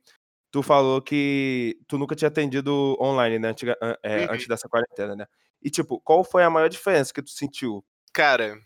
Tu 0.51 0.63
falou 0.63 1.01
que 1.01 1.79
tu 1.89 1.97
nunca 1.97 2.15
tinha 2.15 2.29
atendido 2.29 2.99
online, 3.01 3.39
né? 3.39 3.49
Antiga, 3.49 3.79
é, 4.03 4.27
uhum. 4.27 4.35
Antes 4.35 4.47
dessa 4.47 4.69
quarentena, 4.69 5.17
né? 5.17 5.27
E, 5.63 5.71
tipo, 5.71 5.99
qual 6.03 6.23
foi 6.23 6.45
a 6.45 6.51
maior 6.51 6.69
diferença 6.69 7.15
que 7.15 7.23
tu 7.23 7.31
sentiu? 7.31 7.83
Cara, 8.13 8.61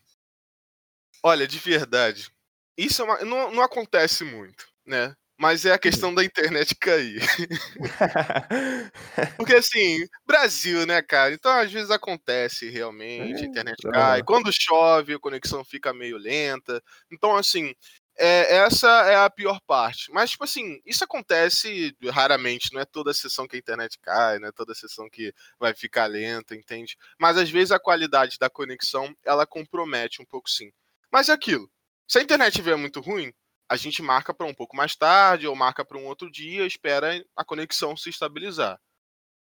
olha, 1.22 1.46
de 1.46 1.58
verdade 1.60 2.34
isso 2.76 3.02
é 3.02 3.04
uma, 3.04 3.24
não, 3.24 3.52
não 3.52 3.62
acontece 3.62 4.24
muito, 4.24 4.66
né? 4.84 5.14
Mas 5.38 5.66
é 5.66 5.72
a 5.72 5.78
questão 5.78 6.14
da 6.14 6.24
internet 6.24 6.74
cair. 6.76 7.20
Porque 9.36 9.54
assim, 9.54 10.06
Brasil, 10.26 10.86
né, 10.86 11.02
cara? 11.02 11.34
Então 11.34 11.52
às 11.52 11.70
vezes 11.70 11.90
acontece 11.90 12.70
realmente, 12.70 13.42
a 13.42 13.44
é, 13.44 13.48
internet 13.48 13.82
cai. 13.82 14.22
Quando 14.22 14.50
chove, 14.50 15.14
a 15.14 15.18
conexão 15.18 15.62
fica 15.62 15.92
meio 15.92 16.16
lenta. 16.16 16.82
Então, 17.10 17.36
assim, 17.36 17.74
é, 18.18 18.56
essa 18.56 18.88
é 19.06 19.16
a 19.16 19.28
pior 19.28 19.60
parte. 19.66 20.10
Mas, 20.10 20.30
tipo 20.30 20.44
assim, 20.44 20.80
isso 20.86 21.04
acontece 21.04 21.94
raramente. 22.10 22.72
Não 22.72 22.80
é 22.80 22.86
toda 22.86 23.12
sessão 23.12 23.46
que 23.46 23.56
a 23.56 23.58
internet 23.58 23.98
cai, 24.00 24.38
não 24.38 24.48
é 24.48 24.52
toda 24.52 24.74
sessão 24.74 25.08
que 25.10 25.34
vai 25.58 25.74
ficar 25.74 26.06
lenta, 26.06 26.54
entende? 26.54 26.96
Mas 27.20 27.36
às 27.36 27.50
vezes 27.50 27.72
a 27.72 27.78
qualidade 27.78 28.38
da 28.38 28.48
conexão 28.48 29.14
ela 29.24 29.46
compromete 29.46 30.22
um 30.22 30.24
pouco 30.24 30.48
sim. 30.48 30.72
Mas 31.12 31.28
é 31.28 31.32
aquilo. 31.32 31.70
Se 32.08 32.18
a 32.18 32.22
internet 32.22 32.50
estiver 32.50 32.76
muito 32.76 33.00
ruim, 33.00 33.32
a 33.68 33.76
gente 33.76 34.00
marca 34.00 34.32
para 34.32 34.46
um 34.46 34.54
pouco 34.54 34.76
mais 34.76 34.94
tarde 34.94 35.46
ou 35.46 35.56
marca 35.56 35.84
para 35.84 35.98
um 35.98 36.06
outro 36.06 36.30
dia, 36.30 36.66
espera 36.66 37.24
a 37.34 37.44
conexão 37.44 37.96
se 37.96 38.10
estabilizar. 38.10 38.80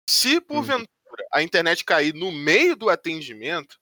Se 0.08 0.36
uhum. 0.36 0.42
porventura 0.42 1.26
a 1.32 1.42
internet 1.42 1.84
cair 1.84 2.14
no 2.14 2.30
meio 2.30 2.76
do 2.76 2.90
atendimento, 2.90 3.78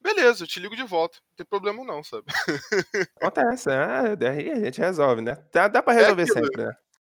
beleza, 0.00 0.44
eu 0.44 0.48
te 0.48 0.60
ligo 0.60 0.76
de 0.76 0.84
volta. 0.84 1.18
Não 1.18 1.36
tem 1.36 1.46
problema 1.46 1.84
não, 1.84 2.02
sabe? 2.02 2.24
Acontece, 3.20 3.68
né? 3.68 4.16
Daí 4.16 4.50
a 4.50 4.60
gente 4.60 4.80
resolve, 4.80 5.20
né? 5.20 5.36
Dá, 5.52 5.68
dá 5.68 5.82
para 5.82 5.94
é 5.94 6.02
resolver 6.02 6.22
é 6.22 6.26
sempre, 6.26 6.64
né? 6.64 6.76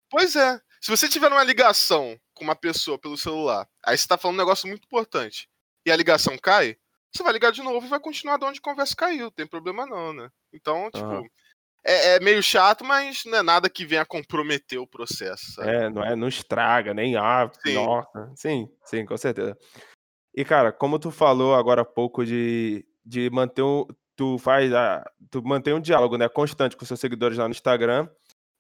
Pois 0.10 0.36
é. 0.36 0.60
Se 0.82 0.90
você 0.90 1.08
tiver 1.08 1.32
uma 1.32 1.44
ligação 1.44 2.20
com 2.34 2.44
uma 2.44 2.56
pessoa 2.56 2.98
pelo 2.98 3.18
celular, 3.18 3.68
aí 3.84 3.98
você 3.98 4.08
tá 4.08 4.18
falando 4.18 4.36
um 4.36 4.40
negócio 4.40 4.68
muito 4.68 4.86
importante, 4.86 5.50
e 5.86 5.92
a 5.92 5.96
ligação 5.96 6.38
cai, 6.38 6.78
você 7.12 7.24
vai 7.24 7.34
ligar 7.34 7.52
de 7.52 7.62
novo 7.62 7.86
e 7.86 7.90
vai 7.90 8.00
continuar 8.00 8.38
de 8.38 8.46
onde 8.46 8.60
a 8.60 8.62
conversa 8.62 8.96
caiu, 8.96 9.32
tem 9.32 9.48
problema 9.48 9.86
não, 9.86 10.14
né? 10.14 10.30
Então, 10.54 10.90
tipo, 10.92 11.08
uhum. 11.08 11.28
é, 11.84 12.16
é, 12.16 12.20
meio 12.20 12.42
chato, 12.42 12.84
mas 12.84 13.26
não 13.26 13.40
é 13.40 13.44
nada 13.44 13.70
que 13.70 13.86
venha 13.86 14.06
comprometer 14.06 14.80
o 14.80 14.88
processo. 14.88 15.54
Sabe? 15.54 15.70
É, 15.70 15.90
não 15.90 16.04
é, 16.04 16.16
não 16.16 16.28
estraga, 16.28 16.94
nem 16.94 17.16
ah, 17.16 17.50
sim. 17.66 17.74
nossa. 17.74 18.32
Sim, 18.36 18.70
sim, 18.86 19.06
com 19.06 19.18
certeza. 19.18 19.58
E, 20.36 20.46
cara, 20.46 20.72
como 20.72 21.00
tu 21.00 21.12
falou 21.12 21.56
agora 21.56 21.82
há 21.82 21.86
pouco 21.86 22.26
de, 22.26 22.86
de 23.04 23.30
manter 23.30 23.64
um. 23.64 23.86
Tu 24.16 24.38
faz 24.38 24.72
a. 24.74 25.04
Tu 25.32 25.42
mantém 25.42 25.74
um 25.74 25.80
diálogo 25.80 26.18
né, 26.18 26.30
constante 26.30 26.78
com 26.78 26.86
seus 26.86 27.00
seguidores 27.00 27.38
lá 27.38 27.46
no 27.46 27.54
Instagram. 27.54 28.08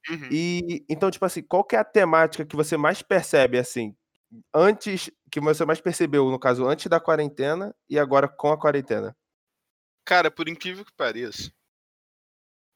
Uhum. 0.10 0.30
E 0.32 0.86
então, 0.90 1.12
tipo 1.12 1.26
assim, 1.26 1.42
qual 1.42 1.64
que 1.64 1.76
é 1.76 1.80
a 1.80 1.84
temática 1.84 2.46
que 2.46 2.56
você 2.56 2.78
mais 2.78 3.02
percebe, 3.02 3.58
assim, 3.58 3.96
antes 4.54 5.12
que 5.32 5.40
você 5.40 5.66
mais 5.66 5.82
percebeu, 5.82 6.30
no 6.30 6.40
caso, 6.40 6.68
antes 6.68 6.88
da 6.88 7.00
quarentena 7.00 7.76
e 7.90 7.98
agora 7.98 8.28
com 8.28 8.52
a 8.52 8.60
quarentena? 8.60 9.16
Cara, 10.06 10.32
por 10.32 10.48
incrível 10.48 10.86
que 10.86 10.94
pareça, 10.94 11.52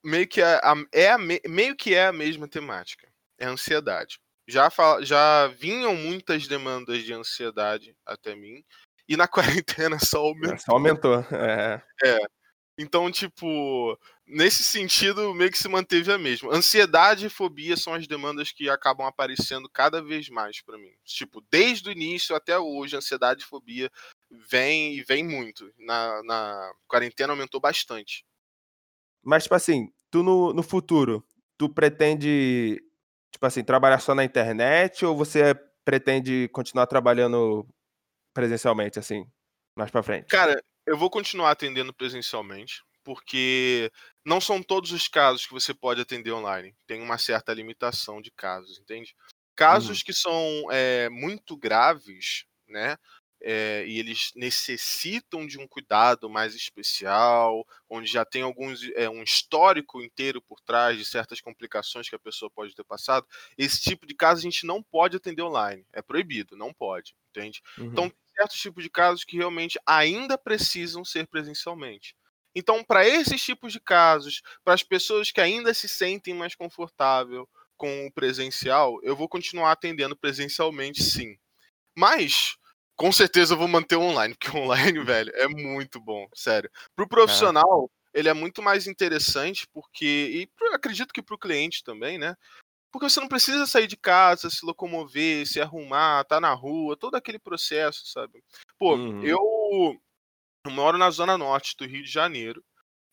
meio 0.03 0.27
que 0.27 0.41
é 0.41 0.55
a, 0.55 0.73
é 0.91 1.11
a, 1.11 1.17
meio 1.17 1.75
que 1.75 1.95
é 1.95 2.07
a 2.07 2.13
mesma 2.13 2.47
temática. 2.47 3.11
É 3.39 3.45
a 3.45 3.49
ansiedade. 3.49 4.19
Já, 4.47 4.69
já 5.01 5.47
vinham 5.47 5.95
muitas 5.95 6.47
demandas 6.47 7.03
de 7.03 7.13
ansiedade 7.13 7.95
até 8.05 8.35
mim, 8.35 8.63
e 9.07 9.15
na 9.17 9.27
quarentena 9.27 9.97
só 9.99 10.19
aumentou. 10.19 10.59
Só 10.59 10.71
aumentou, 10.73 11.19
é. 11.31 11.81
É. 12.03 12.19
Então, 12.77 13.11
tipo, 13.11 13.97
nesse 14.25 14.63
sentido, 14.63 15.33
meio 15.33 15.51
que 15.51 15.57
se 15.57 15.67
manteve 15.67 16.11
a 16.11 16.17
mesma. 16.17 16.53
Ansiedade 16.53 17.25
e 17.25 17.29
fobia 17.29 17.75
são 17.75 17.93
as 17.93 18.07
demandas 18.07 18.51
que 18.51 18.69
acabam 18.69 19.05
aparecendo 19.05 19.69
cada 19.69 20.01
vez 20.01 20.29
mais 20.29 20.61
para 20.61 20.77
mim. 20.77 20.93
Tipo, 21.03 21.41
desde 21.51 21.89
o 21.89 21.91
início 21.91 22.35
até 22.35 22.57
hoje, 22.57 22.95
ansiedade 22.95 23.43
e 23.43 23.45
fobia 23.45 23.91
vem 24.49 24.95
e 24.95 25.03
vem 25.03 25.23
muito. 25.23 25.71
Na, 25.77 26.23
na 26.23 26.73
quarentena 26.87 27.33
aumentou 27.33 27.59
bastante. 27.59 28.25
Mas, 29.21 29.43
tipo 29.43 29.55
assim, 29.55 29.91
tu 30.09 30.23
no, 30.23 30.53
no 30.53 30.63
futuro, 30.63 31.25
tu 31.57 31.69
pretende, 31.69 32.81
tipo 33.31 33.45
assim, 33.45 33.63
trabalhar 33.63 33.99
só 33.99 34.15
na 34.15 34.23
internet 34.23 35.05
ou 35.05 35.15
você 35.15 35.53
pretende 35.85 36.49
continuar 36.53 36.87
trabalhando 36.87 37.67
presencialmente, 38.33 38.99
assim, 38.99 39.25
mais 39.75 39.91
pra 39.91 40.03
frente? 40.03 40.27
Cara, 40.27 40.61
eu 40.85 40.97
vou 40.97 41.09
continuar 41.09 41.51
atendendo 41.51 41.93
presencialmente 41.93 42.81
porque 43.03 43.91
não 44.25 44.39
são 44.39 44.61
todos 44.63 44.91
os 44.91 45.07
casos 45.07 45.45
que 45.45 45.53
você 45.53 45.73
pode 45.73 46.01
atender 46.01 46.31
online. 46.31 46.75
Tem 46.87 47.01
uma 47.01 47.17
certa 47.17 47.53
limitação 47.53 48.21
de 48.21 48.31
casos, 48.31 48.79
entende? 48.79 49.15
Casos 49.55 49.99
uhum. 49.99 50.05
que 50.05 50.13
são 50.13 50.71
é, 50.71 51.09
muito 51.09 51.57
graves, 51.57 52.45
né? 52.67 52.97
É, 53.45 53.83
e 53.85 53.99
eles 53.99 54.31
necessitam 54.37 55.45
de 55.45 55.59
um 55.59 55.67
cuidado 55.67 56.29
mais 56.29 56.55
especial, 56.55 57.67
onde 57.89 58.09
já 58.09 58.23
tem 58.23 58.41
alguns 58.41 58.81
é, 58.95 59.09
um 59.09 59.21
histórico 59.21 60.01
inteiro 60.01 60.41
por 60.41 60.61
trás 60.61 60.97
de 60.97 61.03
certas 61.03 61.41
complicações 61.41 62.07
que 62.07 62.15
a 62.15 62.19
pessoa 62.19 62.49
pode 62.49 62.73
ter 62.73 62.85
passado. 62.85 63.27
Esse 63.57 63.81
tipo 63.81 64.07
de 64.07 64.15
caso 64.15 64.39
a 64.39 64.43
gente 64.43 64.65
não 64.65 64.81
pode 64.81 65.17
atender 65.17 65.41
online, 65.41 65.85
é 65.91 66.01
proibido, 66.01 66.55
não 66.55 66.73
pode, 66.73 67.17
entende? 67.31 67.61
Então, 67.73 67.83
uhum. 67.83 67.91
Então, 67.91 68.09
tem 68.09 68.35
certos 68.37 68.59
tipos 68.61 68.81
de 68.81 68.89
casos 68.89 69.25
que 69.25 69.35
realmente 69.35 69.77
ainda 69.85 70.37
precisam 70.37 71.03
ser 71.03 71.27
presencialmente. 71.27 72.15
Então, 72.55 72.83
para 72.83 73.07
esses 73.07 73.41
tipos 73.41 73.73
de 73.73 73.79
casos, 73.79 74.41
para 74.63 74.73
as 74.73 74.83
pessoas 74.83 75.31
que 75.31 75.41
ainda 75.41 75.73
se 75.73 75.87
sentem 75.87 76.33
mais 76.33 76.55
confortável 76.55 77.47
com 77.75 78.05
o 78.05 78.11
presencial, 78.11 78.99
eu 79.03 79.15
vou 79.15 79.27
continuar 79.27 79.71
atendendo 79.71 80.15
presencialmente, 80.15 81.03
sim. 81.03 81.35
Mas, 81.97 82.55
com 82.95 83.11
certeza 83.11 83.53
eu 83.53 83.57
vou 83.57 83.67
manter 83.67 83.95
o 83.95 84.01
online, 84.01 84.35
porque 84.35 84.55
o 84.55 84.61
online, 84.61 84.99
velho, 85.03 85.31
é 85.35 85.47
muito 85.47 85.99
bom, 85.99 86.27
sério. 86.33 86.69
Pro 86.95 87.07
profissional, 87.07 87.89
é. 88.13 88.19
ele 88.19 88.29
é 88.29 88.33
muito 88.33 88.61
mais 88.61 88.87
interessante, 88.87 89.67
porque. 89.73 90.05
E 90.61 90.73
acredito 90.73 91.13
que 91.13 91.21
pro 91.21 91.37
cliente 91.37 91.83
também, 91.83 92.17
né? 92.17 92.35
Porque 92.91 93.09
você 93.09 93.19
não 93.19 93.27
precisa 93.27 93.65
sair 93.65 93.87
de 93.87 93.97
casa, 93.97 94.51
se 94.51 94.63
locomover, 94.63 95.47
se 95.47 95.59
arrumar, 95.59 96.23
tá 96.25 96.39
na 96.39 96.53
rua, 96.53 96.95
todo 96.95 97.15
aquele 97.15 97.39
processo, 97.39 98.05
sabe? 98.05 98.43
Pô, 98.77 98.95
uhum. 98.95 99.23
eu 99.23 99.99
moro 100.71 100.97
na 100.97 101.09
zona 101.09 101.37
norte 101.37 101.75
do 101.77 101.85
Rio 101.85 102.03
de 102.03 102.11
Janeiro 102.11 102.63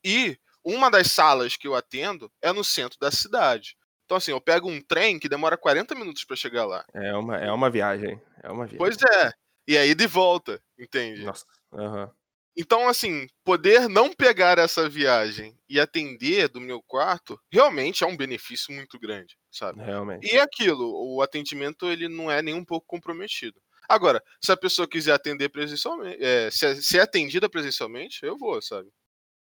e 0.05 0.39
uma 0.65 0.91
das 0.91 1.13
salas 1.13 1.57
que 1.57 1.67
eu 1.67 1.75
atendo 1.75 2.31
é 2.43 2.53
no 2.53 2.63
centro 2.63 2.99
da 3.01 3.11
cidade. 3.11 3.77
Então, 4.05 4.17
assim, 4.17 4.33
eu 4.33 4.41
pego 4.41 4.69
um 4.69 4.81
trem 4.81 5.19
que 5.19 5.29
demora 5.29 5.57
40 5.57 5.95
minutos 5.95 6.25
para 6.25 6.37
chegar 6.37 6.65
lá. 6.67 6.85
É 6.93 7.15
uma, 7.15 7.39
é 7.39 7.53
uma 7.53 7.71
viagem. 7.71 8.21
É 8.43 8.51
uma 8.51 8.67
viagem. 8.67 8.79
Pois 8.79 8.97
é. 9.03 9.33
E 9.69 9.77
aí 9.77 9.95
de 9.95 10.07
volta, 10.07 10.61
entende? 10.79 11.25
Nossa. 11.25 11.45
Uhum. 11.73 12.11
Então, 12.57 12.89
assim, 12.89 13.29
poder 13.45 13.89
não 13.89 14.13
pegar 14.13 14.59
essa 14.59 14.89
viagem 14.89 15.57
e 15.69 15.79
atender 15.79 16.49
do 16.49 16.61
meu 16.61 16.83
quarto 16.83 17.41
realmente 17.53 18.03
é 18.03 18.07
um 18.07 18.17
benefício 18.17 18.75
muito 18.75 18.99
grande, 18.99 19.39
sabe? 19.51 19.81
Realmente. 19.81 20.27
E 20.27 20.37
é 20.37 20.41
aquilo, 20.41 20.93
o 20.93 21.23
atendimento 21.23 21.87
ele 21.87 22.09
não 22.09 22.31
é 22.31 22.43
nem 22.43 22.55
um 22.55 22.65
pouco 22.65 22.87
comprometido. 22.87 23.61
Agora, 23.91 24.23
se 24.41 24.53
a 24.53 24.57
pessoa 24.57 24.87
quiser 24.87 25.13
atender 25.13 25.49
presencialmente, 25.49 26.23
é, 26.23 26.49
se, 26.49 26.65
é, 26.65 26.77
se 26.77 26.97
é 26.97 27.03
atendida 27.03 27.51
presencialmente, 27.51 28.25
eu 28.25 28.39
vou, 28.39 28.63
sabe? 28.63 28.89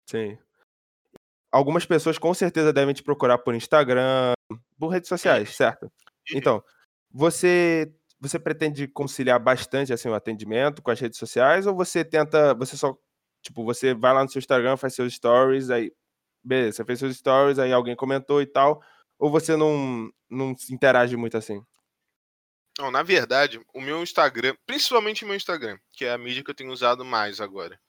Sim. 0.08 0.38
Algumas 1.52 1.88
pessoas 1.88 2.20
com 2.20 2.32
certeza 2.36 2.72
devem 2.72 2.94
te 2.94 3.02
procurar 3.02 3.40
por 3.40 3.56
Instagram, 3.56 4.34
por 4.78 4.90
redes 4.90 5.10
sociais, 5.10 5.56
certo? 5.56 5.86
Uhum. 5.86 5.92
Então, 6.36 6.64
você 7.12 7.92
você 8.20 8.38
pretende 8.38 8.88
conciliar 8.88 9.40
bastante 9.40 9.92
assim 9.92 10.08
o 10.08 10.14
atendimento 10.14 10.84
com 10.84 10.92
as 10.92 11.00
redes 11.00 11.18
sociais 11.18 11.66
ou 11.66 11.76
você 11.76 12.06
tenta, 12.06 12.54
você 12.54 12.78
só 12.78 12.96
tipo, 13.42 13.64
você 13.66 13.96
vai 13.96 14.14
lá 14.14 14.24
no 14.24 14.30
seu 14.30 14.40
Instagram, 14.40 14.78
faz 14.78 14.94
seus 14.94 15.16
stories, 15.16 15.72
aí 15.72 15.92
beleza, 16.44 16.78
você 16.78 16.86
fez 16.86 17.00
seus 17.00 17.18
stories, 17.18 17.58
aí 17.58 17.74
alguém 17.74 17.96
comentou 17.96 18.40
e 18.40 18.46
tal, 18.46 18.84
ou 19.18 19.32
você 19.32 19.56
não 19.56 20.12
não 20.30 20.56
se 20.56 20.72
interage 20.76 21.18
muito 21.18 21.38
assim? 21.38 21.60
Não, 22.80 22.92
na 22.92 23.02
verdade, 23.02 23.60
o 23.74 23.82
meu 23.82 24.04
Instagram, 24.04 24.56
principalmente 24.66 25.24
o 25.24 25.28
meu 25.28 25.36
Instagram, 25.36 25.80
que 25.92 26.06
é 26.06 26.12
a 26.12 26.18
mídia 26.18 26.44
que 26.44 26.52
eu 26.52 26.56
tenho 26.56 26.72
usado 26.72 27.04
mais 27.04 27.42
agora. 27.42 27.80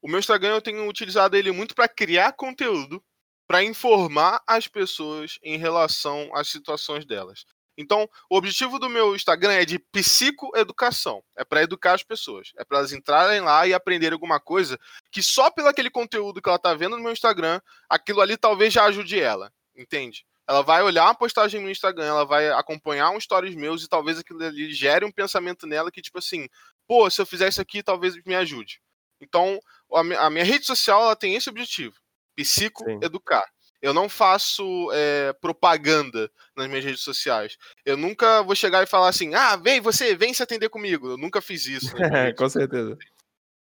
O 0.00 0.08
meu 0.08 0.18
Instagram 0.18 0.54
eu 0.54 0.62
tenho 0.62 0.88
utilizado 0.88 1.36
ele 1.36 1.52
muito 1.52 1.74
para 1.74 1.86
criar 1.86 2.32
conteúdo, 2.32 3.04
para 3.46 3.62
informar 3.62 4.42
as 4.46 4.66
pessoas 4.66 5.38
em 5.42 5.58
relação 5.58 6.30
às 6.34 6.48
situações 6.48 7.04
delas. 7.04 7.44
Então, 7.76 8.08
o 8.30 8.36
objetivo 8.36 8.78
do 8.78 8.88
meu 8.88 9.14
Instagram 9.14 9.52
é 9.52 9.64
de 9.64 9.78
psicoeducação. 9.78 11.22
É 11.36 11.44
para 11.44 11.62
educar 11.62 11.94
as 11.94 12.02
pessoas. 12.02 12.52
É 12.58 12.64
para 12.64 12.78
elas 12.78 12.92
entrarem 12.92 13.40
lá 13.40 13.66
e 13.66 13.74
aprenderem 13.74 14.12
alguma 14.14 14.38
coisa 14.38 14.78
que 15.10 15.22
só 15.22 15.50
pelo 15.50 15.68
aquele 15.68 15.90
conteúdo 15.90 16.40
que 16.40 16.48
ela 16.48 16.58
tá 16.58 16.74
vendo 16.74 16.96
no 16.96 17.02
meu 17.02 17.12
Instagram, 17.12 17.60
aquilo 17.88 18.20
ali 18.20 18.36
talvez 18.36 18.72
já 18.72 18.84
ajude 18.84 19.18
ela. 19.18 19.52
Entende? 19.74 20.26
Ela 20.50 20.64
vai 20.64 20.82
olhar 20.82 21.04
uma 21.04 21.14
postagem 21.14 21.60
no 21.60 21.70
Instagram, 21.70 22.06
ela 22.06 22.24
vai 22.24 22.50
acompanhar 22.50 23.10
um 23.10 23.20
stories 23.20 23.54
meus 23.54 23.84
e 23.84 23.88
talvez 23.88 24.18
aquilo 24.18 24.42
ali 24.42 24.74
gere 24.74 25.04
um 25.04 25.12
pensamento 25.12 25.64
nela 25.64 25.92
que, 25.92 26.02
tipo 26.02 26.18
assim, 26.18 26.48
pô, 26.88 27.08
se 27.08 27.20
eu 27.20 27.26
fizer 27.26 27.48
isso 27.48 27.60
aqui, 27.60 27.84
talvez 27.84 28.20
me 28.26 28.34
ajude. 28.34 28.80
Então, 29.20 29.60
a 29.92 30.28
minha 30.28 30.44
rede 30.44 30.66
social 30.66 31.04
ela 31.04 31.14
tem 31.14 31.36
esse 31.36 31.48
objetivo: 31.48 31.94
psicoeducar. 32.34 33.44
Eu 33.80 33.94
não 33.94 34.08
faço 34.08 34.90
é, 34.92 35.32
propaganda 35.34 36.28
nas 36.56 36.66
minhas 36.66 36.84
redes 36.84 37.02
sociais. 37.02 37.56
Eu 37.86 37.96
nunca 37.96 38.42
vou 38.42 38.56
chegar 38.56 38.82
e 38.82 38.86
falar 38.86 39.08
assim: 39.08 39.32
ah, 39.36 39.54
vem 39.54 39.80
você, 39.80 40.16
vem 40.16 40.34
se 40.34 40.42
atender 40.42 40.68
comigo. 40.68 41.10
Eu 41.10 41.16
nunca 41.16 41.40
fiz 41.40 41.64
isso. 41.66 41.96
Né? 41.96 42.32
Com 42.34 42.48
certeza. 42.48 42.98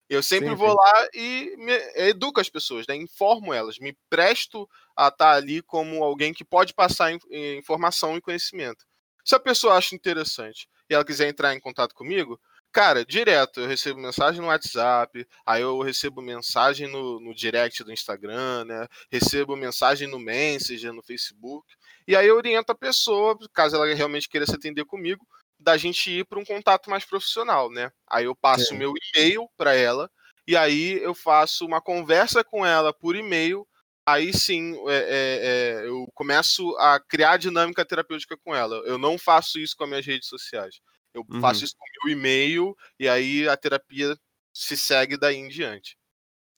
Eu 0.09 0.23
sempre 0.23 0.51
sim, 0.51 0.55
vou 0.55 0.71
sim. 0.71 0.77
lá 0.77 1.09
e 1.15 1.55
me, 1.57 1.73
educo 2.09 2.41
as 2.41 2.49
pessoas, 2.49 2.87
né? 2.87 2.95
informo 2.95 3.53
elas, 3.53 3.79
me 3.79 3.97
presto 4.11 4.69
a 4.97 5.09
estar 5.09 5.33
ali 5.33 5.63
como 5.63 6.05
alguém 6.05 6.33
que 6.33 6.45
pode 6.45 6.75
passar 6.75 7.17
informação 7.57 8.17
e 8.17 8.21
conhecimento. 8.21 8.85
Se 9.25 9.35
a 9.35 9.41
pessoa 9.41 9.75
acha 9.75 9.95
interessante 9.95 10.69
e 10.91 10.95
ela 10.95 11.05
quiser 11.05 11.29
entrar 11.29 11.55
em 11.55 11.61
contato 11.61 11.95
comigo, 11.95 12.39
Cara, 12.75 13.05
direto, 13.05 13.61
eu 13.61 13.69
recebo 13.69 14.01
mensagem 14.01 14.41
no 14.41 14.49
WhatsApp, 14.49 15.25
aí 15.47 15.63
eu 15.63 15.81
recebo 15.81 16.21
mensagem 16.21 16.89
no, 16.89 17.21
no 17.21 17.33
direct 17.33 17.85
do 17.85 17.93
Instagram, 17.93 18.65
né? 18.65 18.89
Recebo 19.09 19.55
mensagem 19.55 20.09
no 20.09 20.19
Messenger, 20.19 20.93
no 20.93 21.01
Facebook. 21.01 21.73
E 22.05 22.17
aí 22.17 22.27
eu 22.27 22.35
oriento 22.35 22.73
a 22.73 22.75
pessoa, 22.75 23.39
caso 23.53 23.77
ela 23.77 23.87
realmente 23.95 24.29
queira 24.29 24.45
se 24.45 24.57
atender 24.57 24.85
comigo, 24.87 25.25
da 25.65 25.77
gente 25.79 26.11
ir 26.11 26.27
para 26.27 26.39
um 26.39 26.45
contato 26.45 26.91
mais 26.91 27.05
profissional, 27.05 27.71
né? 27.71 27.91
Aí 28.07 28.27
eu 28.27 28.37
passo 28.37 28.75
o 28.75 28.77
meu 28.77 28.93
e-mail 28.93 29.49
para 29.57 29.75
ela, 29.75 30.11
e 30.47 30.57
aí 30.57 31.03
eu 31.03 31.15
faço 31.15 31.65
uma 31.65 31.81
conversa 31.81 32.45
com 32.45 32.65
ela 32.65 32.93
por 32.93 33.17
e-mail. 33.17 33.67
Aí 34.07 34.35
sim 34.35 34.77
é, 34.87 34.95
é, 34.95 35.83
é, 35.83 35.89
eu 35.89 36.07
começo 36.15 36.77
a 36.77 37.01
criar 37.01 37.39
dinâmica 37.39 37.85
terapêutica 37.85 38.37
com 38.37 38.55
ela. 38.55 38.77
Eu 38.85 38.99
não 38.99 39.17
faço 39.17 39.59
isso 39.59 39.75
com 39.75 39.85
as 39.85 39.91
minhas 39.91 40.07
redes 40.07 40.29
sociais. 40.29 40.81
Eu 41.15 41.25
uhum. 41.31 41.41
faço 41.41 41.65
isso 41.65 41.75
com 41.79 41.85
o 41.85 42.07
meu 42.07 42.19
e-mail 42.19 42.77
e 43.01 43.09
aí 43.09 43.49
a 43.49 43.57
terapia 43.57 44.15
se 44.53 44.77
segue 44.77 45.17
daí 45.17 45.37
em 45.37 45.49
diante. 45.49 45.97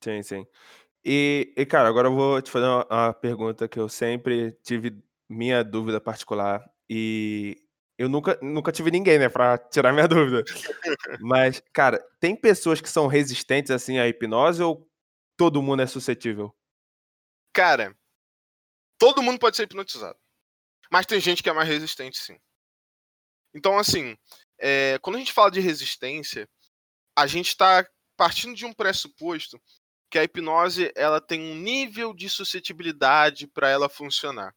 Sim, 0.03 0.23
sim. 0.23 0.47
E, 1.05 1.55
e 1.57 1.65
cara, 1.65 1.89
agora 1.89 2.09
eu 2.09 2.15
vou 2.15 2.43
te 2.43 2.51
fazer 2.51 2.67
uma, 2.67 2.85
uma 2.91 3.15
pergunta 3.15 3.69
que 3.69 3.79
eu 3.79 3.89
sempre 3.89 4.51
tive 4.65 5.01
minha 5.29 5.63
dúvida 5.63 6.01
particular 6.01 6.69
e 6.91 7.57
eu 7.99 8.09
nunca, 8.09 8.39
nunca 8.43 8.73
tive 8.73 8.91
ninguém, 8.91 9.19
né, 9.19 9.29
pra 9.29 9.57
tirar 9.57 9.93
minha 9.93 10.07
dúvida. 10.09 10.45
Mas, 11.21 11.63
cara, 11.73 11.99
tem 12.21 12.37
pessoas 12.37 12.81
que 12.81 12.89
são 12.89 13.07
resistentes, 13.07 13.71
assim, 13.71 13.99
à 13.99 14.07
hipnose 14.07 14.63
ou 14.63 14.89
todo 15.37 15.63
mundo 15.63 15.83
é 15.83 15.87
suscetível? 15.87 16.55
Cara, 17.53 17.97
todo 18.99 19.23
mundo 19.23 19.39
pode 19.39 19.57
ser 19.57 19.65
hipnotizado. 19.65 20.19
Mas 20.91 21.07
tem 21.07 21.21
gente 21.21 21.43
que 21.43 21.49
é 21.49 21.53
mais 21.53 21.69
resistente, 21.69 22.19
sim. 22.19 22.39
Então, 23.55 23.79
assim, 23.79 24.17
é, 24.59 24.99
quando 25.01 25.17
a 25.17 25.19
gente 25.19 25.33
fala 25.33 25.51
de 25.51 25.61
resistência, 25.61 26.49
a 27.17 27.27
gente 27.27 27.49
está 27.49 27.87
partindo 28.17 28.55
de 28.55 28.67
um 28.67 28.73
pressuposto 28.73 29.61
que 30.11 30.19
a 30.19 30.25
hipnose 30.25 30.93
ela 30.95 31.21
tem 31.21 31.41
um 31.41 31.57
nível 31.57 32.15
de 32.15 32.29
suscetibilidade 32.29 33.47
para 33.47 33.69
ela 33.69 33.89
funcionar. 33.89 34.55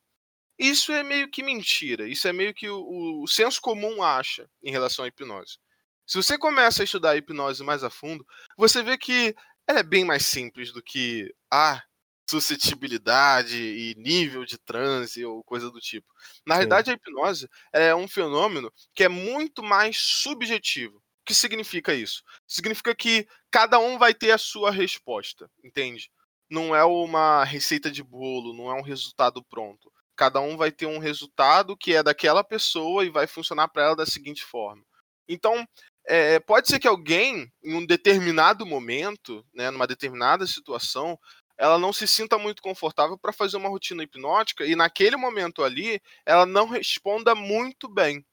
Isso 0.59 0.91
é 0.91 1.03
meio 1.03 1.31
que 1.31 1.41
mentira. 1.41 2.05
Isso 2.05 2.27
é 2.27 2.33
meio 2.33 2.53
que 2.53 2.69
o, 2.69 3.21
o, 3.23 3.27
senso 3.27 3.61
comum 3.61 4.03
acha 4.03 4.49
em 4.61 4.71
relação 4.71 5.05
à 5.05 5.07
hipnose. 5.07 5.57
Se 6.05 6.17
você 6.17 6.37
começa 6.37 6.83
a 6.83 6.85
estudar 6.85 7.11
a 7.11 7.17
hipnose 7.17 7.63
mais 7.63 7.81
a 7.81 7.89
fundo, 7.89 8.25
você 8.57 8.83
vê 8.83 8.97
que 8.97 9.33
ela 9.65 9.79
é 9.79 9.83
bem 9.83 10.03
mais 10.03 10.25
simples 10.25 10.73
do 10.73 10.83
que 10.83 11.33
ah, 11.49 11.81
suscetibilidade 12.29 13.57
e 13.57 13.95
nível 13.95 14.43
de 14.43 14.57
transe 14.57 15.23
ou 15.23 15.43
coisa 15.45 15.71
do 15.71 15.79
tipo. 15.79 16.07
Na 16.45 16.55
realidade, 16.55 16.91
a 16.91 16.93
hipnose 16.93 17.47
é 17.71 17.95
um 17.95 18.07
fenômeno 18.07 18.71
que 18.93 19.05
é 19.05 19.09
muito 19.09 19.63
mais 19.63 19.97
subjetivo. 19.97 20.97
O 20.97 21.01
que 21.25 21.33
significa 21.33 21.93
isso? 21.93 22.21
Significa 22.45 22.93
que 22.93 23.25
cada 23.49 23.79
um 23.79 23.97
vai 23.97 24.13
ter 24.13 24.31
a 24.31 24.37
sua 24.37 24.71
resposta, 24.71 25.49
entende? 25.63 26.11
Não 26.49 26.75
é 26.75 26.83
uma 26.83 27.45
receita 27.45 27.89
de 27.89 28.03
bolo, 28.03 28.53
não 28.53 28.69
é 28.69 28.73
um 28.73 28.83
resultado 28.83 29.43
pronto. 29.43 29.89
Cada 30.19 30.41
um 30.41 30.57
vai 30.57 30.69
ter 30.69 30.85
um 30.85 30.97
resultado 30.97 31.77
que 31.77 31.95
é 31.95 32.03
daquela 32.03 32.43
pessoa 32.43 33.05
e 33.05 33.09
vai 33.09 33.25
funcionar 33.25 33.69
para 33.69 33.83
ela 33.83 33.95
da 33.95 34.05
seguinte 34.05 34.43
forma. 34.43 34.83
Então, 35.29 35.65
é, 36.05 36.41
pode 36.41 36.67
ser 36.67 36.77
que 36.77 36.89
alguém, 36.89 37.49
em 37.63 37.73
um 37.73 37.85
determinado 37.85 38.65
momento, 38.65 39.45
né, 39.53 39.71
numa 39.71 39.87
determinada 39.87 40.45
situação, 40.45 41.17
ela 41.57 41.79
não 41.79 41.93
se 41.93 42.05
sinta 42.05 42.37
muito 42.37 42.61
confortável 42.61 43.17
para 43.17 43.31
fazer 43.31 43.55
uma 43.55 43.69
rotina 43.69 44.03
hipnótica 44.03 44.65
e 44.65 44.75
naquele 44.75 45.15
momento 45.15 45.63
ali 45.63 46.01
ela 46.25 46.45
não 46.45 46.67
responda 46.67 47.33
muito 47.33 47.87
bem. 47.87 48.25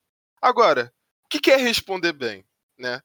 Agora, 0.42 0.92
o 1.24 1.28
que 1.28 1.52
é 1.52 1.56
responder 1.56 2.12
bem, 2.12 2.44
né? 2.76 3.00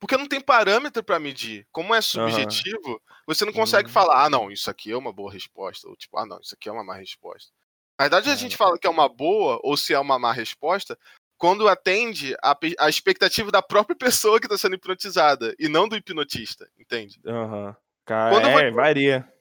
Porque 0.00 0.16
não 0.16 0.26
tem 0.26 0.40
parâmetro 0.40 1.04
para 1.04 1.20
medir. 1.20 1.66
Como 1.70 1.94
é 1.94 2.00
subjetivo, 2.00 2.92
uhum. 2.92 2.98
você 3.26 3.44
não 3.44 3.52
consegue 3.52 3.88
uhum. 3.88 3.92
falar, 3.92 4.24
ah, 4.24 4.30
não, 4.30 4.50
isso 4.50 4.70
aqui 4.70 4.90
é 4.90 4.96
uma 4.96 5.12
boa 5.12 5.30
resposta, 5.30 5.86
ou 5.86 5.94
tipo, 5.94 6.16
ah, 6.16 6.24
não, 6.24 6.40
isso 6.40 6.54
aqui 6.54 6.70
é 6.70 6.72
uma 6.72 6.82
má 6.82 6.94
resposta. 6.94 7.52
Na 8.02 8.08
verdade, 8.08 8.30
a 8.30 8.34
gente 8.34 8.56
fala 8.56 8.76
que 8.76 8.86
é 8.86 8.90
uma 8.90 9.08
boa 9.08 9.60
ou 9.62 9.76
se 9.76 9.94
é 9.94 9.98
uma 9.98 10.18
má 10.18 10.32
resposta 10.32 10.98
quando 11.38 11.68
atende 11.68 12.34
a, 12.42 12.58
a 12.80 12.88
expectativa 12.88 13.48
da 13.52 13.62
própria 13.62 13.94
pessoa 13.96 14.40
que 14.40 14.46
está 14.46 14.58
sendo 14.58 14.74
hipnotizada 14.74 15.54
e 15.56 15.68
não 15.68 15.88
do 15.88 15.94
hipnotista, 15.94 16.68
entende? 16.76 17.20
Aham. 17.24 17.66
Uhum. 17.66 17.76
Cara, 18.04 18.30
quando 18.30 18.48
é, 18.48 18.70
varia. 18.72 19.32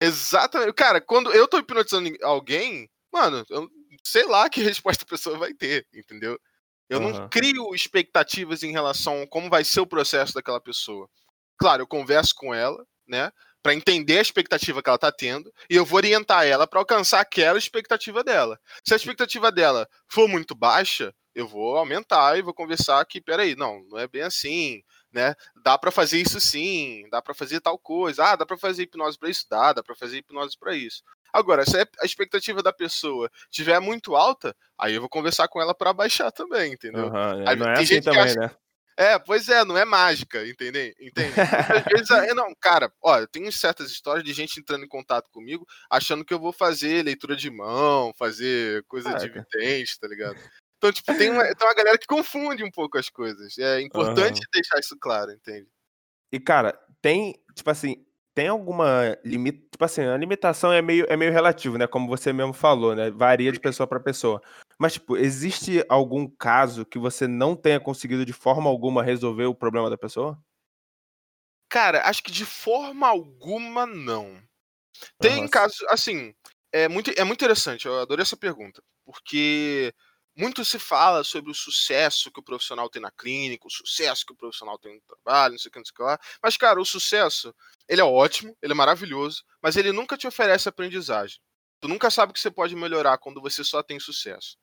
Exatamente. 0.00 0.72
Cara, 0.74 1.00
quando 1.00 1.32
eu 1.32 1.48
tô 1.48 1.58
hipnotizando 1.58 2.08
alguém, 2.22 2.88
mano, 3.12 3.44
eu 3.50 3.68
sei 4.04 4.24
lá 4.24 4.48
que 4.48 4.62
resposta 4.62 5.02
a 5.02 5.08
pessoa 5.08 5.36
vai 5.36 5.52
ter, 5.52 5.84
entendeu? 5.92 6.38
Eu 6.88 7.00
uhum. 7.00 7.10
não 7.10 7.28
crio 7.28 7.74
expectativas 7.74 8.62
em 8.62 8.70
relação 8.70 9.22
a 9.22 9.26
como 9.26 9.50
vai 9.50 9.64
ser 9.64 9.80
o 9.80 9.86
processo 9.86 10.32
daquela 10.32 10.60
pessoa. 10.60 11.10
Claro, 11.58 11.82
eu 11.82 11.88
converso 11.88 12.36
com 12.36 12.54
ela, 12.54 12.86
né? 13.04 13.32
Para 13.66 13.74
entender 13.74 14.18
a 14.18 14.22
expectativa 14.22 14.80
que 14.80 14.88
ela 14.88 14.96
tá 14.96 15.10
tendo 15.10 15.52
e 15.68 15.74
eu 15.74 15.84
vou 15.84 15.96
orientar 15.96 16.46
ela 16.46 16.68
para 16.68 16.78
alcançar 16.78 17.18
aquela 17.18 17.58
expectativa 17.58 18.22
dela. 18.22 18.60
Se 18.84 18.94
a 18.94 18.96
expectativa 18.96 19.50
dela 19.50 19.88
for 20.06 20.28
muito 20.28 20.54
baixa, 20.54 21.12
eu 21.34 21.48
vou 21.48 21.76
aumentar 21.76 22.38
e 22.38 22.42
vou 22.42 22.54
conversar 22.54 23.04
que, 23.04 23.20
peraí, 23.20 23.56
não, 23.56 23.82
não 23.90 23.98
é 23.98 24.06
bem 24.06 24.22
assim, 24.22 24.84
né? 25.12 25.34
Dá 25.64 25.76
para 25.76 25.90
fazer 25.90 26.20
isso 26.20 26.40
sim, 26.40 27.08
dá 27.10 27.20
para 27.20 27.34
fazer 27.34 27.60
tal 27.60 27.76
coisa. 27.76 28.24
Ah, 28.24 28.36
dá 28.36 28.46
para 28.46 28.56
fazer 28.56 28.84
hipnose 28.84 29.18
para 29.18 29.30
isso, 29.30 29.44
dá, 29.50 29.72
dá 29.72 29.82
para 29.82 29.96
fazer 29.96 30.18
hipnose 30.18 30.56
para 30.56 30.72
isso. 30.76 31.02
Agora, 31.32 31.66
se 31.66 31.76
a 31.76 32.04
expectativa 32.04 32.62
da 32.62 32.72
pessoa 32.72 33.28
estiver 33.50 33.80
muito 33.80 34.14
alta, 34.14 34.54
aí 34.78 34.94
eu 34.94 35.00
vou 35.00 35.10
conversar 35.10 35.48
com 35.48 35.60
ela 35.60 35.74
para 35.74 35.92
baixar 35.92 36.30
também, 36.30 36.72
entendeu? 36.72 37.08
Uhum, 37.08 37.48
aí, 37.48 37.56
não 37.56 37.68
é 37.68 37.80
assim 37.80 38.00
também, 38.00 38.20
acha... 38.20 38.38
né? 38.38 38.50
É, 38.96 39.18
pois 39.18 39.48
é, 39.48 39.62
não 39.62 39.76
é 39.76 39.84
mágica, 39.84 40.46
entende? 40.46 40.94
Entende? 40.98 41.34
Às 41.38 41.84
vezes, 41.84 42.10
é, 42.10 42.32
não, 42.32 42.54
cara, 42.58 42.90
eu 43.20 43.28
tenho 43.28 43.52
certas 43.52 43.90
histórias 43.90 44.24
de 44.24 44.32
gente 44.32 44.58
entrando 44.58 44.84
em 44.84 44.88
contato 44.88 45.30
comigo 45.30 45.66
achando 45.90 46.24
que 46.24 46.32
eu 46.32 46.38
vou 46.38 46.52
fazer 46.52 47.04
leitura 47.04 47.36
de 47.36 47.50
mão, 47.50 48.14
fazer 48.16 48.82
coisa 48.84 49.12
de 49.14 49.28
vidente, 49.28 50.00
tá 50.00 50.08
ligado? 50.08 50.36
Então, 50.78 50.92
tipo, 50.92 51.14
tem 51.16 51.30
uma, 51.30 51.42
tem 51.42 51.66
uma 51.66 51.74
galera 51.74 51.98
que 51.98 52.06
confunde 52.06 52.64
um 52.64 52.70
pouco 52.70 52.96
as 52.96 53.10
coisas. 53.10 53.58
É 53.58 53.80
importante 53.80 54.38
uhum. 54.38 54.50
deixar 54.52 54.78
isso 54.78 54.96
claro, 54.98 55.30
entende? 55.30 55.68
E, 56.32 56.40
cara, 56.40 56.78
tem, 57.02 57.38
tipo 57.54 57.70
assim, 57.70 58.05
tem 58.36 58.48
alguma 58.48 59.16
limite, 59.24 59.66
tipo 59.72 59.82
assim, 59.82 60.02
a 60.02 60.14
limitação 60.14 60.70
é 60.70 60.82
meio, 60.82 61.06
é 61.08 61.16
meio 61.16 61.32
relativo, 61.32 61.78
né? 61.78 61.86
Como 61.86 62.06
você 62.06 62.34
mesmo 62.34 62.52
falou, 62.52 62.94
né? 62.94 63.10
Varia 63.10 63.50
de 63.50 63.58
pessoa 63.58 63.86
para 63.86 63.98
pessoa. 63.98 64.42
Mas, 64.78 64.92
tipo, 64.92 65.16
existe 65.16 65.82
algum 65.88 66.28
caso 66.28 66.84
que 66.84 66.98
você 66.98 67.26
não 67.26 67.56
tenha 67.56 67.80
conseguido 67.80 68.26
de 68.26 68.34
forma 68.34 68.68
alguma 68.68 69.02
resolver 69.02 69.46
o 69.46 69.54
problema 69.54 69.88
da 69.88 69.96
pessoa? 69.96 70.38
Cara, 71.70 72.06
acho 72.06 72.22
que 72.22 72.30
de 72.30 72.44
forma 72.44 73.08
alguma 73.08 73.86
não. 73.86 74.38
Tem 75.18 75.48
casos, 75.48 75.82
assim, 75.88 76.34
é 76.70 76.88
muito, 76.88 77.10
é 77.16 77.24
muito 77.24 77.42
interessante, 77.42 77.86
eu 77.86 77.98
adorei 77.98 78.22
essa 78.22 78.36
pergunta, 78.36 78.82
porque 79.06 79.94
muito 80.36 80.64
se 80.64 80.78
fala 80.78 81.24
sobre 81.24 81.50
o 81.50 81.54
sucesso 81.54 82.30
que 82.30 82.40
o 82.40 82.42
profissional 82.42 82.90
tem 82.90 83.00
na 83.00 83.10
clínica, 83.10 83.66
o 83.66 83.70
sucesso 83.70 84.24
que 84.26 84.32
o 84.32 84.36
profissional 84.36 84.78
tem 84.78 84.94
no 84.94 85.00
trabalho, 85.00 85.52
não 85.52 85.58
sei 85.58 85.68
o 85.70 85.72
que, 85.72 85.78
não 85.78 85.84
sei 85.84 85.92
o 85.92 85.96
que 85.96 86.02
lá. 86.02 86.18
Mas, 86.42 86.56
cara, 86.56 86.80
o 86.80 86.84
sucesso, 86.84 87.54
ele 87.88 88.00
é 88.00 88.04
ótimo, 88.04 88.56
ele 88.62 88.72
é 88.72 88.76
maravilhoso, 88.76 89.42
mas 89.62 89.76
ele 89.76 89.92
nunca 89.92 90.16
te 90.16 90.26
oferece 90.26 90.68
aprendizagem. 90.68 91.40
Tu 91.80 91.88
nunca 91.88 92.10
sabe 92.10 92.32
que 92.32 92.40
você 92.40 92.50
pode 92.50 92.76
melhorar 92.76 93.18
quando 93.18 93.40
você 93.40 93.64
só 93.64 93.82
tem 93.82 93.98
sucesso. 93.98 94.56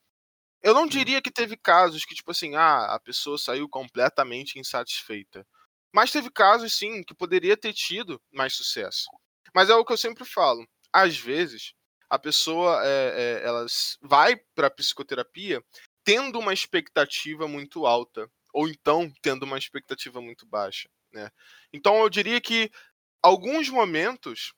Eu 0.62 0.74
não 0.74 0.88
diria 0.88 1.22
que 1.22 1.32
teve 1.32 1.58
casos 1.58 2.06
que, 2.06 2.16
tipo 2.16 2.32
assim, 2.32 2.56
ah, 2.56 2.94
a 2.94 3.00
pessoa 3.00 3.38
saiu 3.38 3.68
completamente 3.68 4.60
insatisfeita. 4.60 5.46
Mas 5.94 6.12
teve 6.12 6.32
casos, 6.32 6.74
sim, 6.78 7.04
que 7.04 7.14
poderia 7.14 7.58
ter 7.58 7.74
tido 7.74 8.22
mais 8.32 8.56
sucesso. 8.56 9.06
Mas 9.54 9.70
é 9.70 9.76
o 9.76 9.86
que 9.86 9.94
eu 9.94 9.98
sempre 9.98 10.26
falo. 10.26 10.66
Às 10.92 11.18
vezes, 11.18 11.74
a 12.10 12.20
pessoa 12.20 12.82
é, 12.84 13.42
é, 13.42 13.48
ela 13.48 13.66
vai 14.02 14.36
para 14.56 14.70
psicoterapia 14.70 15.64
tendo 16.04 16.40
uma 16.40 16.54
expectativa 16.54 17.48
muito 17.48 17.86
alta, 17.86 18.30
ou 18.54 18.68
então 18.68 19.12
tendo 19.22 19.44
uma 19.44 19.58
expectativa 19.58 20.22
muito 20.22 20.46
baixa. 20.46 20.90
Né? 21.12 21.30
Então 21.72 21.98
eu 22.02 22.10
diria 22.10 22.42
que 22.42 22.70
alguns 23.22 23.70
momentos, 23.70 24.54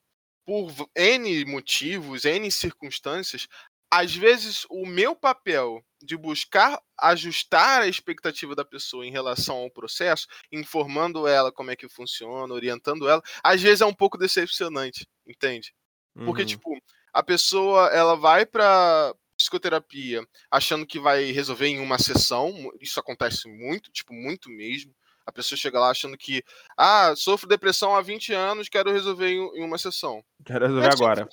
por 0.45 0.71
N 0.95 1.45
motivos, 1.45 2.25
N 2.25 2.49
circunstâncias, 2.51 3.47
às 3.91 4.15
vezes 4.15 4.65
o 4.69 4.85
meu 4.85 5.15
papel 5.15 5.85
de 6.01 6.17
buscar 6.17 6.81
ajustar 6.99 7.81
a 7.81 7.87
expectativa 7.87 8.55
da 8.55 8.65
pessoa 8.65 9.05
em 9.05 9.11
relação 9.11 9.57
ao 9.57 9.71
processo, 9.71 10.27
informando 10.51 11.27
ela 11.27 11.51
como 11.51 11.71
é 11.71 11.75
que 11.75 11.87
funciona, 11.87 12.53
orientando 12.53 13.07
ela, 13.07 13.21
às 13.43 13.61
vezes 13.61 13.81
é 13.81 13.85
um 13.85 13.93
pouco 13.93 14.17
decepcionante, 14.17 15.07
entende? 15.25 15.73
Porque, 16.13 16.43
uhum. 16.43 16.47
tipo, 16.47 16.69
a 17.15 17.23
pessoa 17.23 17.87
ela 17.93 18.17
vai 18.17 18.45
para 18.45 19.15
psicoterapia 19.37 20.21
achando 20.51 20.85
que 20.85 20.99
vai 20.99 21.31
resolver 21.31 21.67
em 21.67 21.79
uma 21.79 21.97
sessão, 21.97 22.69
isso 22.81 22.99
acontece 22.99 23.47
muito, 23.47 23.89
tipo, 23.89 24.13
muito 24.13 24.49
mesmo. 24.49 24.93
A 25.25 25.31
pessoa 25.31 25.57
chega 25.57 25.79
lá 25.79 25.89
achando 25.89 26.17
que, 26.17 26.43
ah, 26.75 27.15
sofro 27.15 27.47
depressão 27.47 27.95
há 27.95 28.01
20 28.01 28.33
anos, 28.33 28.67
quero 28.67 28.91
resolver 28.91 29.29
em, 29.29 29.63
uma 29.63 29.77
sessão. 29.77 30.21
Quero 30.45 30.65
resolver 30.67 30.87
é 30.87 30.91
agora. 30.91 31.29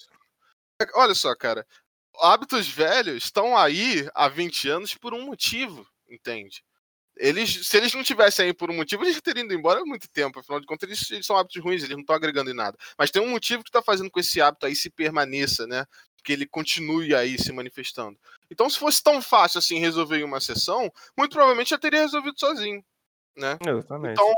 Olha 0.95 1.17
só, 1.17 1.35
cara, 1.35 1.67
hábitos 2.21 2.69
velhos 2.69 3.25
estão 3.25 3.57
aí 3.57 4.09
há 4.15 4.29
20 4.29 4.69
anos 4.69 4.95
por 4.95 5.13
um 5.13 5.27
motivo, 5.27 5.85
entende? 6.09 6.63
Eles, 7.17 7.67
se 7.67 7.77
eles 7.77 7.93
não 7.93 8.03
tivessem 8.03 8.47
aí 8.47 8.55
por 8.55 8.71
um 8.71 8.75
motivo, 8.75 9.05
eles 9.05 9.21
teriam 9.21 9.45
ido 9.45 9.55
embora 9.55 9.81
há 9.81 9.85
muito 9.85 10.09
tempo. 10.09 10.39
Afinal 10.39 10.61
de 10.61 10.67
contas, 10.67 10.89
eles, 10.89 11.11
eles 11.11 11.27
são 11.27 11.37
hábitos 11.37 11.63
ruins, 11.63 11.83
eles 11.83 11.95
não 11.95 12.01
estão 12.01 12.17
agregando 12.17 12.51
em 12.51 12.55
nada. 12.55 12.77
Mas 12.99 13.11
tem 13.11 13.21
um 13.21 13.29
motivo 13.29 13.63
que 13.63 13.69
está 13.69 13.83
fazendo 13.83 14.11
com 14.11 14.19
esse 14.19 14.41
hábito 14.41 14.67
aí 14.67 14.75
se 14.75 14.91
permaneça, 14.91 15.67
né? 15.67 15.85
Que 16.25 16.33
ele 16.33 16.47
continue 16.47 17.15
aí 17.15 17.39
se 17.39 17.53
manifestando. 17.53 18.19
Então, 18.51 18.69
se 18.71 18.79
fosse 18.79 19.03
tão 19.03 19.21
fácil 19.21 19.59
assim 19.59 19.79
resolver 19.79 20.19
em 20.19 20.25
uma 20.25 20.41
sessão, 20.41 20.91
muito 21.17 21.33
provavelmente 21.33 21.71
já 21.71 21.79
teria 21.79 22.01
resolvido 22.01 22.39
sozinho. 22.39 22.83
Né? 23.37 23.59
Exatamente. 23.67 24.13
Então, 24.13 24.35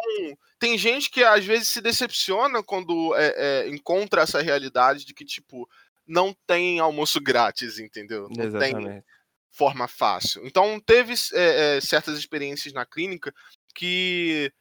tem 0.58 0.78
gente 0.78 1.10
que 1.10 1.24
às 1.24 1.44
vezes 1.44 1.68
se 1.68 1.80
decepciona 1.80 2.62
quando 2.62 3.14
é, 3.16 3.34
é, 3.36 3.68
encontra 3.68 4.22
essa 4.22 4.40
realidade 4.40 5.04
de 5.04 5.12
que, 5.12 5.24
tipo, 5.24 5.68
não 6.06 6.34
tem 6.46 6.78
almoço 6.78 7.20
grátis, 7.20 7.78
entendeu? 7.78 8.28
Não 8.30 8.44
Exatamente. 8.44 8.88
tem 8.88 9.04
forma 9.54 9.86
fácil. 9.86 10.44
Então, 10.44 10.80
teve 10.80 11.14
é, 11.32 11.76
é, 11.76 11.80
certas 11.80 12.18
experiências 12.18 12.74
na 12.74 12.84
clínica 12.84 13.32
que 13.74 14.52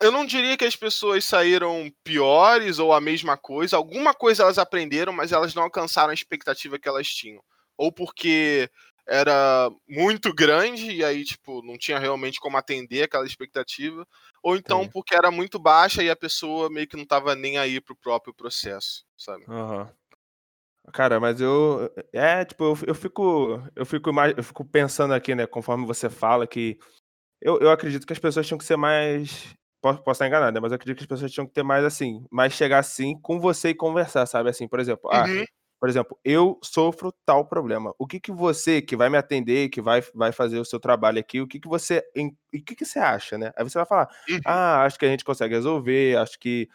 eu 0.00 0.12
não 0.12 0.26
diria 0.26 0.56
que 0.56 0.64
as 0.64 0.76
pessoas 0.76 1.24
saíram 1.24 1.90
piores 2.04 2.78
ou 2.78 2.92
a 2.92 3.00
mesma 3.00 3.36
coisa. 3.36 3.76
Alguma 3.76 4.12
coisa 4.12 4.42
elas 4.42 4.58
aprenderam, 4.58 5.12
mas 5.12 5.32
elas 5.32 5.54
não 5.54 5.62
alcançaram 5.62 6.10
a 6.10 6.14
expectativa 6.14 6.78
que 6.78 6.88
elas 6.88 7.08
tinham. 7.08 7.42
Ou 7.76 7.90
porque 7.90 8.70
era 9.08 9.70
muito 9.88 10.34
grande 10.34 10.90
e 10.90 11.04
aí, 11.04 11.24
tipo, 11.24 11.62
não 11.62 11.78
tinha 11.78 11.98
realmente 11.98 12.38
como 12.38 12.56
atender 12.58 13.04
aquela 13.04 13.24
expectativa. 13.24 14.06
Ou 14.42 14.56
então 14.56 14.82
Sim. 14.82 14.90
porque 14.92 15.14
era 15.14 15.30
muito 15.30 15.58
baixa 15.58 16.02
e 16.02 16.10
a 16.10 16.16
pessoa 16.16 16.68
meio 16.68 16.86
que 16.86 16.96
não 16.96 17.04
estava 17.04 17.34
nem 17.34 17.56
aí 17.56 17.80
pro 17.80 17.96
próprio 17.96 18.34
processo, 18.34 19.06
sabe? 19.16 19.44
Uhum. 19.48 19.88
Cara, 20.92 21.18
mas 21.20 21.40
eu. 21.40 21.90
É, 22.12 22.44
tipo, 22.44 22.64
eu, 22.64 22.76
eu 22.88 22.94
fico. 22.94 23.62
Eu 23.74 23.84
fico 23.86 24.12
mais. 24.12 24.34
Eu 24.36 24.42
fico 24.44 24.64
pensando 24.64 25.12
aqui, 25.14 25.34
né, 25.34 25.46
conforme 25.46 25.86
você 25.86 26.08
fala, 26.08 26.46
que. 26.46 26.78
Eu, 27.42 27.58
eu 27.60 27.70
acredito 27.70 28.06
que 28.06 28.12
as 28.14 28.18
pessoas 28.18 28.46
tinham 28.46 28.58
que 28.58 28.64
ser 28.64 28.76
mais. 28.76 29.54
Posso, 29.82 29.98
posso 30.02 30.12
estar 30.18 30.28
enganado, 30.28 30.54
né? 30.54 30.60
Mas 30.60 30.72
eu 30.72 30.76
acredito 30.76 30.98
que 30.98 31.04
as 31.04 31.08
pessoas 31.08 31.32
tinham 31.32 31.46
que 31.46 31.54
ter 31.54 31.62
mais 31.64 31.84
assim, 31.84 32.26
mais 32.32 32.52
chegar 32.54 32.80
assim 32.80 33.20
com 33.20 33.40
você 33.40 33.70
e 33.70 33.74
conversar, 33.74 34.26
sabe? 34.26 34.50
Assim, 34.50 34.68
por 34.68 34.80
exemplo, 34.80 35.10
ah, 35.12 35.28
Uhum. 35.28 35.44
por 35.80 35.88
exemplo, 35.90 36.18
eu 36.24 36.58
sofro 36.64 37.12
tal 37.26 37.46
problema. 37.46 37.94
O 37.98 38.06
que 38.06 38.20
que 38.20 38.32
você, 38.32 38.82
que 38.82 38.96
vai 38.96 39.10
me 39.10 39.18
atender, 39.18 39.68
que 39.70 39.80
vai, 39.82 40.02
vai 40.14 40.32
fazer 40.32 40.58
o 40.60 40.64
seu 40.64 40.80
trabalho 40.80 41.20
aqui, 41.20 41.40
o 41.40 41.46
que 41.48 41.60
que 41.60 41.68
você, 41.68 42.02
em- 42.16 42.28
o 42.54 42.62
que 42.64 42.74
que 42.76 42.84
você 42.86 42.98
acha, 42.98 43.38
né? 43.38 43.52
Aí 43.56 43.64
você 43.64 43.78
vai 43.78 43.86
falar, 43.86 44.08
Uhum. 44.28 44.40
ah, 44.46 44.84
acho 44.84 44.98
que 44.98 45.04
a 45.06 45.08
gente 45.10 45.24
consegue 45.24 45.54
resolver, 45.54 46.16
acho 46.18 46.38
que 46.40 46.68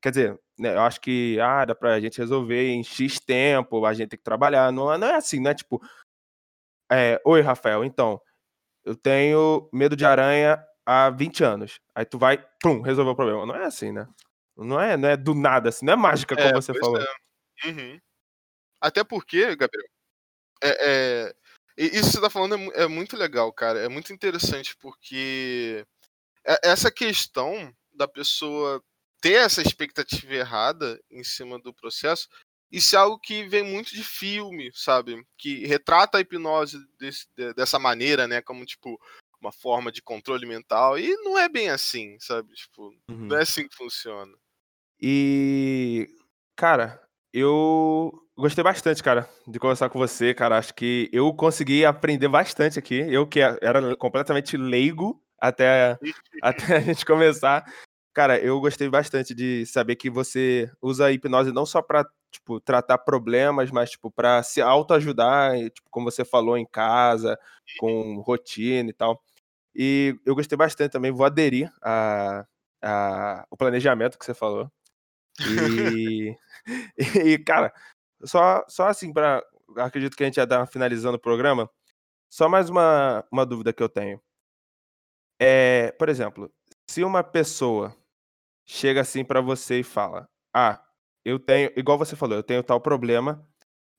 Quer 0.00 0.10
dizer, 0.10 0.40
né, 0.58 0.74
eu 0.74 0.80
acho 0.80 1.00
que, 1.00 1.38
ah, 1.40 1.64
dá 1.64 1.74
pra 1.74 2.00
gente 2.00 2.18
resolver 2.18 2.68
em 2.68 2.84
X 2.84 3.18
tempo, 3.18 3.84
a 3.84 3.92
gente 3.94 4.10
tem 4.10 4.18
que 4.18 4.24
trabalhar. 4.24 4.72
Não, 4.72 4.96
não 4.96 5.06
é 5.06 5.16
assim, 5.16 5.40
né? 5.40 5.54
Tipo, 5.54 5.80
é, 6.90 7.20
oi, 7.24 7.40
Rafael, 7.40 7.84
então, 7.84 8.20
eu 8.84 8.96
tenho 8.96 9.68
medo 9.72 9.96
de 9.96 10.04
aranha 10.04 10.64
há 10.86 11.10
20 11.10 11.44
anos. 11.44 11.80
Aí 11.94 12.04
tu 12.04 12.18
vai, 12.18 12.38
pum, 12.62 12.80
resolver 12.80 13.10
o 13.10 13.16
problema. 13.16 13.44
Não 13.44 13.54
é 13.54 13.66
assim, 13.66 13.92
né? 13.92 14.08
Não 14.56 14.80
é, 14.80 14.96
não 14.96 15.08
é 15.08 15.16
do 15.16 15.34
nada, 15.34 15.68
assim, 15.68 15.84
não 15.86 15.92
é 15.92 15.96
mágica, 15.96 16.34
como 16.34 16.48
é, 16.48 16.52
você 16.52 16.72
falou. 16.74 17.00
É. 17.00 17.68
Uhum. 17.68 18.00
Até 18.80 19.04
porque, 19.04 19.54
Gabriel, 19.56 19.88
é, 20.62 21.28
é, 21.28 21.34
isso 21.76 22.06
que 22.06 22.16
você 22.16 22.20
tá 22.20 22.30
falando 22.30 22.56
é, 22.56 22.84
é 22.84 22.86
muito 22.88 23.16
legal, 23.16 23.52
cara. 23.52 23.78
É 23.80 23.88
muito 23.88 24.12
interessante, 24.12 24.76
porque 24.78 25.84
essa 26.62 26.90
questão 26.90 27.72
da 27.92 28.08
pessoa 28.08 28.82
ter 29.20 29.34
essa 29.34 29.62
expectativa 29.62 30.34
errada 30.34 31.00
em 31.10 31.24
cima 31.24 31.58
do 31.58 31.74
processo, 31.74 32.28
isso 32.70 32.94
é 32.94 32.98
algo 32.98 33.18
que 33.18 33.48
vem 33.48 33.62
muito 33.62 33.94
de 33.94 34.04
filme, 34.04 34.70
sabe? 34.74 35.24
Que 35.38 35.66
retrata 35.66 36.18
a 36.18 36.20
hipnose 36.20 36.78
desse, 36.98 37.26
dessa 37.56 37.78
maneira, 37.78 38.28
né? 38.28 38.42
Como, 38.42 38.64
tipo, 38.66 38.98
uma 39.40 39.52
forma 39.52 39.90
de 39.90 40.02
controle 40.02 40.46
mental. 40.46 40.98
E 40.98 41.14
não 41.22 41.38
é 41.38 41.48
bem 41.48 41.70
assim, 41.70 42.18
sabe? 42.20 42.52
Tipo, 42.54 42.88
uhum. 43.10 43.26
não 43.26 43.36
é 43.36 43.42
assim 43.42 43.66
que 43.66 43.74
funciona. 43.74 44.32
E, 45.00 46.08
cara, 46.56 47.00
eu 47.32 48.12
gostei 48.36 48.62
bastante, 48.62 49.02
cara, 49.02 49.28
de 49.46 49.58
conversar 49.58 49.88
com 49.88 49.98
você, 49.98 50.34
cara. 50.34 50.58
Acho 50.58 50.74
que 50.74 51.08
eu 51.12 51.32
consegui 51.32 51.84
aprender 51.84 52.28
bastante 52.28 52.78
aqui. 52.78 52.96
Eu 52.96 53.26
que 53.26 53.40
era 53.40 53.96
completamente 53.96 54.56
leigo 54.56 55.22
até, 55.40 55.98
até 56.42 56.76
a 56.76 56.80
gente 56.80 57.04
começar. 57.06 57.64
Cara, 58.18 58.36
eu 58.36 58.60
gostei 58.60 58.88
bastante 58.88 59.32
de 59.32 59.64
saber 59.64 59.94
que 59.94 60.10
você 60.10 60.68
usa 60.82 61.06
a 61.06 61.12
hipnose 61.12 61.52
não 61.52 61.64
só 61.64 61.80
para 61.80 62.04
tipo, 62.32 62.60
tratar 62.60 62.98
problemas, 62.98 63.70
mas, 63.70 63.92
tipo, 63.92 64.10
para 64.10 64.42
se 64.42 64.60
autoajudar, 64.60 65.52
tipo, 65.70 65.88
como 65.88 66.10
você 66.10 66.24
falou, 66.24 66.58
em 66.58 66.66
casa, 66.66 67.38
com 67.78 68.16
rotina 68.20 68.90
e 68.90 68.92
tal. 68.92 69.22
E 69.72 70.18
eu 70.26 70.34
gostei 70.34 70.58
bastante 70.58 70.90
também, 70.90 71.12
vou 71.12 71.24
aderir 71.24 71.72
a, 71.80 72.44
a, 72.82 73.46
o 73.52 73.56
planejamento 73.56 74.18
que 74.18 74.24
você 74.24 74.34
falou. 74.34 74.68
E, 75.40 76.36
e 77.24 77.38
cara, 77.38 77.72
só, 78.24 78.64
só 78.66 78.88
assim, 78.88 79.12
para 79.12 79.44
acredito 79.76 80.16
que 80.16 80.24
a 80.24 80.26
gente 80.26 80.36
já 80.36 80.46
tá 80.46 80.66
finalizando 80.66 81.18
o 81.18 81.20
programa. 81.20 81.70
Só 82.28 82.48
mais 82.48 82.68
uma, 82.68 83.24
uma 83.30 83.46
dúvida 83.46 83.72
que 83.72 83.82
eu 83.82 83.88
tenho. 83.88 84.20
É, 85.40 85.92
por 85.92 86.08
exemplo, 86.08 86.52
se 86.90 87.04
uma 87.04 87.22
pessoa 87.22 87.94
chega 88.68 89.00
assim 89.00 89.24
para 89.24 89.40
você 89.40 89.80
e 89.80 89.82
fala: 89.82 90.28
Ah, 90.54 90.80
eu 91.24 91.38
tenho, 91.38 91.72
igual 91.74 91.98
você 91.98 92.14
falou, 92.14 92.36
eu 92.36 92.42
tenho 92.42 92.62
tal 92.62 92.80
problema 92.80 93.44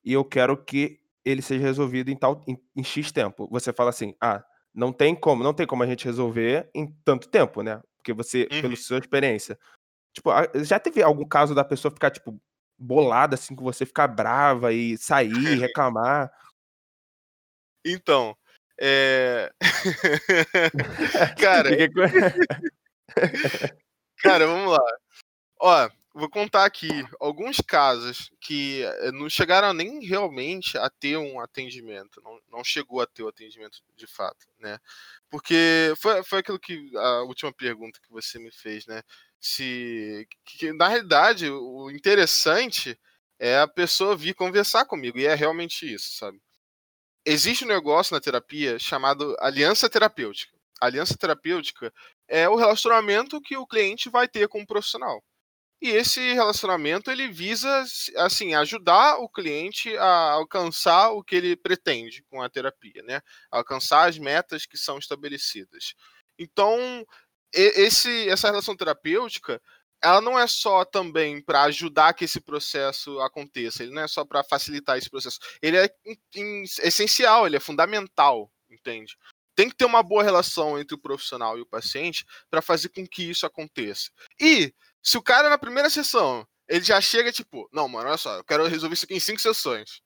e 0.04 0.14
eu 0.14 0.24
quero 0.24 0.56
que 0.64 1.02
ele 1.26 1.42
seja 1.42 1.66
resolvido 1.66 2.10
em 2.10 2.16
tal 2.16 2.42
em, 2.48 2.58
em 2.76 2.84
X 2.84 3.12
tempo. 3.12 3.48
Você 3.52 3.74
fala 3.74 3.90
assim: 3.90 4.16
Ah, 4.22 4.44
não 4.74 4.94
tem 4.94 5.16
como, 5.16 5.44
não 5.44 5.54
tem 5.54 5.66
como 5.66 5.84
a 5.84 5.88
gente 5.88 6.06
resolver 6.06 6.70
em 6.74 6.88
tanto 7.04 7.28
tempo, 7.28 7.64
né? 7.64 7.82
Porque 7.98 8.14
você, 8.14 8.48
uhum. 8.52 8.62
pela 8.62 8.76
sua 8.76 9.00
experiência. 9.00 9.60
Tipo, 10.14 10.32
já 10.64 10.80
teve 10.80 11.02
algum 11.02 11.26
caso 11.28 11.54
da 11.54 11.64
pessoa 11.64 11.92
ficar, 11.92 12.12
tipo, 12.12 12.40
bolada, 12.78 13.36
assim, 13.36 13.56
com 13.56 13.64
você, 13.64 13.86
ficar 13.86 14.08
brava 14.08 14.72
e 14.74 14.98
sair, 14.98 15.30
reclamar? 15.60 16.32
Então, 17.86 18.36
é. 18.80 19.52
cara. 21.40 21.70
Cara, 24.20 24.48
vamos 24.48 24.72
lá. 24.72 24.84
Ó, 25.62 25.90
vou 26.14 26.30
contar 26.30 26.66
aqui 26.66 26.90
alguns 27.20 27.58
casos 27.62 28.32
que 28.42 28.84
eh, 28.84 29.12
não 29.12 29.30
chegaram 29.30 29.74
nem 29.74 30.00
realmente 30.06 30.78
a 30.78 30.90
ter 30.90 31.18
um 31.18 31.40
atendimento, 31.40 32.22
não, 32.24 32.40
não 32.52 32.64
chegou 32.64 33.02
a 33.02 33.08
ter 33.08 33.24
o 33.24 33.28
atendimento 33.30 33.80
de 33.96 34.08
fato, 34.08 34.48
né? 34.60 34.80
Porque 35.30 35.94
foi, 36.02 36.24
foi 36.24 36.40
aquilo 36.40 36.60
que 36.60 36.92
a 36.98 37.24
última 37.24 37.54
pergunta 37.54 38.00
que 38.02 38.12
você 38.12 38.40
me 38.40 38.52
fez, 38.52 38.86
né? 38.88 39.04
Se 39.40 40.28
que, 40.46 40.74
na 40.74 40.88
realidade 40.90 41.50
o 41.50 41.90
interessante 41.92 43.00
é 43.40 43.60
a 43.60 43.68
pessoa 43.68 44.18
vir 44.18 44.36
conversar 44.36 44.86
comigo 44.86 45.18
e 45.20 45.26
é 45.26 45.36
realmente 45.36 45.92
isso, 45.92 46.14
sabe? 46.18 46.42
existe 47.26 47.64
um 47.64 47.68
negócio 47.68 48.14
na 48.14 48.20
terapia 48.22 48.80
chamado 48.80 49.36
aliança 49.40 49.90
terapêutica. 49.90 50.59
Aliança 50.82 51.18
terapêutica 51.18 51.94
é 52.28 52.48
o 52.48 52.56
relacionamento 52.56 53.42
que 53.42 53.58
o 53.58 53.68
cliente 53.68 54.10
vai 54.10 54.28
ter 54.28 54.48
com 54.48 54.62
o 54.62 54.68
profissional. 54.68 55.24
E 55.82 55.89
esse 55.89 56.34
relacionamento 56.34 57.10
ele 57.10 57.30
visa 57.30 57.86
assim 58.18 58.54
ajudar 58.54 59.18
o 59.18 59.30
cliente 59.30 59.96
a 59.98 60.32
alcançar 60.32 61.12
o 61.12 61.24
que 61.24 61.36
ele 61.36 61.56
pretende 61.56 62.22
com 62.30 62.42
a 62.42 62.50
terapia, 62.50 63.02
né? 63.04 63.22
Alcançar 63.50 64.10
as 64.10 64.18
metas 64.18 64.65
que 64.65 64.78
são 64.78 64.98
estabelecidas. 64.98 65.94
Então, 66.38 67.06
esse, 67.54 68.30
essa 68.30 68.50
relação 68.50 68.76
terapêutica 68.76 69.62
ela 70.02 70.22
não 70.22 70.39
é 70.39 70.48
só 70.48 70.86
também 70.86 71.42
para 71.42 71.63
ajudar 71.63 72.13
que 72.13 72.26
esse 72.26 72.39
processo 72.39 73.20
aconteça, 73.20 73.84
ele 73.84 73.94
não 73.94 74.02
é 74.02 74.08
só 74.08 74.24
para 74.24 74.44
facilitar 74.44 74.98
esse 74.98 75.10
processo, 75.10 75.39
ele 75.62 75.78
é 75.78 75.89
essencial, 76.84 77.46
ele 77.46 77.58
é 77.58 77.60
fundamental, 77.60 78.50
entende? 78.70 79.18
Tem 79.60 79.67
que 79.67 79.76
ter 79.76 79.84
uma 79.84 80.02
boa 80.02 80.24
relação 80.24 80.80
entre 80.80 80.95
o 80.95 80.98
profissional 80.98 81.58
e 81.58 81.62
o 81.62 81.65
paciente 81.65 82.24
para 82.50 82.62
fazer 82.62 82.88
com 82.88 83.06
que 83.06 83.30
isso 83.30 83.45
aconteça. 83.45 84.10
E 84.39 84.74
se 85.04 85.17
o 85.17 85.22
cara 85.22 85.50
na 85.50 85.58
primeira 85.58 85.89
sessão 85.89 86.48
ele 86.65 86.86
já 86.86 87.02
chega 87.02 87.30
tipo, 87.30 87.67
não, 87.74 87.89
mano, 87.89 88.08
olha 88.08 88.17
só, 88.17 88.38
eu 88.38 88.43
quero 88.45 88.65
resolver 88.67 88.93
isso 88.93 89.04
aqui 89.04 89.15
em 89.15 89.19
cinco 89.19 89.41
sessões. 89.41 90.00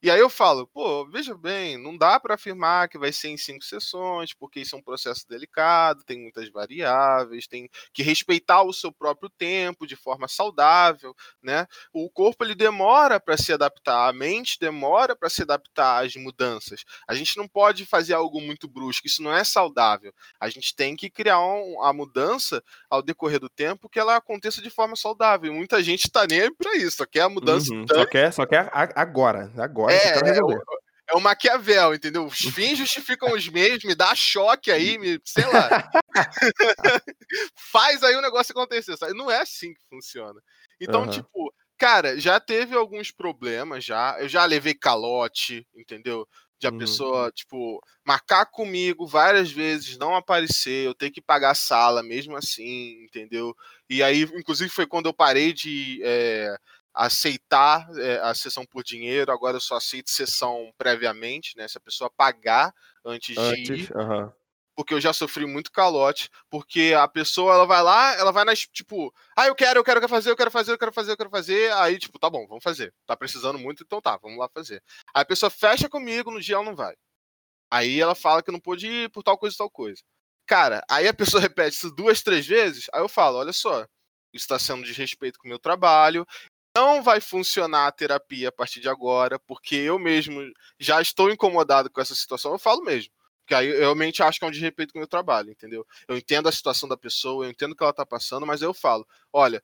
E 0.00 0.12
aí 0.12 0.20
eu 0.20 0.30
falo, 0.30 0.64
pô, 0.68 1.04
veja 1.10 1.36
bem, 1.36 1.76
não 1.76 1.96
dá 1.96 2.20
para 2.20 2.36
afirmar 2.36 2.88
que 2.88 2.96
vai 2.96 3.10
ser 3.10 3.30
em 3.30 3.36
cinco 3.36 3.64
sessões, 3.64 4.32
porque 4.32 4.60
isso 4.60 4.76
é 4.76 4.78
um 4.78 4.82
processo 4.82 5.26
delicado, 5.28 6.04
tem 6.04 6.20
muitas 6.20 6.48
variáveis, 6.50 7.48
tem 7.48 7.68
que 7.92 8.04
respeitar 8.04 8.62
o 8.62 8.72
seu 8.72 8.92
próprio 8.92 9.28
tempo 9.28 9.88
de 9.88 9.96
forma 9.96 10.28
saudável, 10.28 11.12
né? 11.42 11.66
O 11.92 12.08
corpo 12.08 12.44
ele 12.44 12.54
demora 12.54 13.18
para 13.18 13.36
se 13.36 13.52
adaptar, 13.52 14.08
a 14.08 14.12
mente 14.12 14.56
demora 14.60 15.16
para 15.16 15.28
se 15.28 15.42
adaptar 15.42 16.04
às 16.04 16.14
mudanças. 16.14 16.84
A 17.08 17.14
gente 17.14 17.36
não 17.36 17.48
pode 17.48 17.84
fazer 17.84 18.14
algo 18.14 18.40
muito 18.40 18.68
brusco, 18.68 19.08
isso 19.08 19.20
não 19.20 19.34
é 19.34 19.42
saudável. 19.42 20.12
A 20.38 20.48
gente 20.48 20.76
tem 20.76 20.94
que 20.94 21.10
criar 21.10 21.40
um, 21.40 21.82
a 21.82 21.92
mudança 21.92 22.62
ao 22.88 23.02
decorrer 23.02 23.40
do 23.40 23.48
tempo 23.48 23.88
que 23.88 23.98
ela 23.98 24.14
aconteça 24.14 24.62
de 24.62 24.70
forma 24.70 24.94
saudável. 24.94 25.52
E 25.52 25.56
muita 25.56 25.82
gente 25.82 26.04
está 26.04 26.24
nem 26.24 26.54
para 26.54 26.76
isso, 26.76 26.98
só 26.98 27.06
quer 27.06 27.22
a 27.22 27.28
mudança. 27.28 27.74
Uhum, 27.74 27.84
só 27.92 28.06
quer, 28.06 28.32
só 28.32 28.46
quer 28.46 28.70
agora, 28.72 29.52
agora 29.56 29.87
é, 29.90 30.36
é, 30.36 30.42
o, 30.42 30.52
é 30.52 31.14
o 31.14 31.20
Maquiavel, 31.20 31.94
entendeu? 31.94 32.26
Os 32.26 32.38
fins 32.54 32.78
justificam 32.78 33.32
os 33.32 33.48
meios, 33.48 33.84
me 33.84 33.94
dá 33.94 34.14
choque 34.14 34.70
aí, 34.70 34.98
me, 34.98 35.20
sei 35.24 35.46
lá. 35.46 35.90
Faz 37.72 38.02
aí 38.02 38.14
o 38.16 38.22
negócio 38.22 38.52
acontecer. 38.52 38.96
Sabe? 38.96 39.14
Não 39.14 39.30
é 39.30 39.40
assim 39.40 39.72
que 39.72 39.80
funciona. 39.90 40.40
Então, 40.80 41.02
uhum. 41.02 41.10
tipo, 41.10 41.52
cara, 41.76 42.18
já 42.18 42.38
teve 42.38 42.76
alguns 42.76 43.10
problemas 43.10 43.84
já. 43.84 44.16
Eu 44.20 44.28
já 44.28 44.44
levei 44.44 44.74
calote, 44.74 45.66
entendeu? 45.74 46.26
de 46.58 46.66
a 46.66 46.70
uhum. 46.70 46.78
pessoa, 46.78 47.30
tipo, 47.32 47.80
marcar 48.04 48.46
comigo 48.46 49.06
várias 49.06 49.50
vezes, 49.50 49.96
não 49.96 50.16
aparecer, 50.16 50.86
eu 50.86 50.94
ter 50.94 51.10
que 51.10 51.20
pagar 51.20 51.52
a 51.52 51.54
sala 51.54 52.02
mesmo 52.02 52.36
assim, 52.36 53.04
entendeu? 53.04 53.54
E 53.88 54.02
aí, 54.02 54.22
inclusive, 54.22 54.68
foi 54.68 54.86
quando 54.86 55.06
eu 55.06 55.14
parei 55.14 55.52
de 55.52 56.00
é, 56.02 56.56
aceitar 56.98 57.88
é, 57.96 58.18
a 58.18 58.34
sessão 58.34 58.66
por 58.66 58.82
dinheiro, 58.82 59.30
agora 59.30 59.56
eu 59.56 59.60
só 59.60 59.76
aceito 59.76 60.10
sessão 60.10 60.72
previamente, 60.76 61.56
né? 61.56 61.68
Se 61.68 61.78
a 61.78 61.80
pessoa 61.80 62.10
pagar 62.10 62.74
antes, 63.04 63.38
antes 63.38 63.64
de 63.64 63.74
ir. 63.74 63.90
Uh 63.92 63.98
-huh. 63.98 64.32
Porque 64.74 64.94
eu 64.94 65.00
já 65.00 65.12
sofri 65.12 65.46
muito 65.46 65.70
calote, 65.70 66.28
porque 66.50 66.94
a 66.96 67.06
pessoa 67.06 67.54
ela 67.54 67.66
vai 67.66 67.82
lá, 67.82 68.14
ela 68.14 68.32
vai 68.32 68.44
nas, 68.44 68.60
tipo, 68.60 69.14
ah, 69.36 69.46
eu 69.46 69.54
quero, 69.54 69.78
eu 69.78 69.84
quero, 69.84 69.98
eu 69.98 70.00
quero 70.00 70.08
fazer, 70.08 70.30
eu 70.30 70.36
quero 70.36 70.50
fazer, 70.50 70.72
eu 70.72 70.78
quero 70.78 70.92
fazer, 70.92 71.12
eu 71.12 71.16
quero 71.16 71.30
fazer. 71.30 71.72
Aí, 71.74 71.98
tipo, 71.98 72.18
tá 72.18 72.28
bom, 72.28 72.46
vamos 72.48 72.64
fazer. 72.64 72.92
Tá 73.06 73.16
precisando 73.16 73.58
muito, 73.60 73.84
então 73.84 74.00
tá, 74.00 74.16
vamos 74.16 74.38
lá 74.38 74.48
fazer. 74.48 74.82
Aí 75.14 75.22
a 75.22 75.24
pessoa 75.24 75.50
fecha 75.50 75.88
comigo, 75.88 76.32
no 76.32 76.40
dia 76.40 76.56
ela 76.56 76.64
não 76.64 76.74
vai. 76.74 76.96
Aí 77.70 78.00
ela 78.00 78.14
fala 78.16 78.42
que 78.42 78.50
não 78.50 78.60
pôde 78.60 78.88
ir 78.88 79.10
por 79.10 79.22
tal 79.22 79.38
coisa 79.38 79.54
e 79.54 79.58
tal 79.58 79.70
coisa. 79.70 80.02
Cara, 80.46 80.82
aí 80.90 81.06
a 81.06 81.14
pessoa 81.14 81.40
repete 81.42 81.76
isso 81.76 81.90
duas, 81.92 82.22
três 82.22 82.46
vezes, 82.46 82.86
aí 82.92 83.00
eu 83.00 83.08
falo, 83.08 83.38
olha 83.38 83.52
só, 83.52 83.82
isso 84.32 84.44
está 84.44 84.58
sendo 84.58 84.84
desrespeito 84.84 85.38
com 85.38 85.46
o 85.46 85.48
meu 85.48 85.58
trabalho, 85.58 86.26
não 86.78 87.02
vai 87.02 87.20
funcionar 87.20 87.88
a 87.88 87.92
terapia 87.92 88.48
a 88.50 88.52
partir 88.52 88.80
de 88.80 88.88
agora, 88.88 89.38
porque 89.38 89.74
eu 89.74 89.98
mesmo 89.98 90.40
já 90.78 91.00
estou 91.00 91.30
incomodado 91.30 91.90
com 91.90 92.00
essa 92.00 92.14
situação, 92.14 92.52
eu 92.52 92.58
falo 92.58 92.82
mesmo. 92.82 93.12
Porque 93.42 93.54
aí 93.54 93.68
eu 93.68 93.78
realmente 93.80 94.22
acho 94.22 94.38
que 94.38 94.44
é 94.44 94.48
um 94.48 94.50
desrespeito 94.50 94.92
com 94.92 94.98
o 94.98 95.00
meu 95.00 95.08
trabalho, 95.08 95.50
entendeu? 95.50 95.86
Eu 96.06 96.16
entendo 96.16 96.48
a 96.48 96.52
situação 96.52 96.88
da 96.88 96.96
pessoa, 96.98 97.46
eu 97.46 97.50
entendo 97.50 97.72
o 97.72 97.76
que 97.76 97.82
ela 97.82 97.92
tá 97.94 98.04
passando, 98.04 98.46
mas 98.46 98.62
eu 98.62 98.74
falo: 98.74 99.06
olha, 99.32 99.62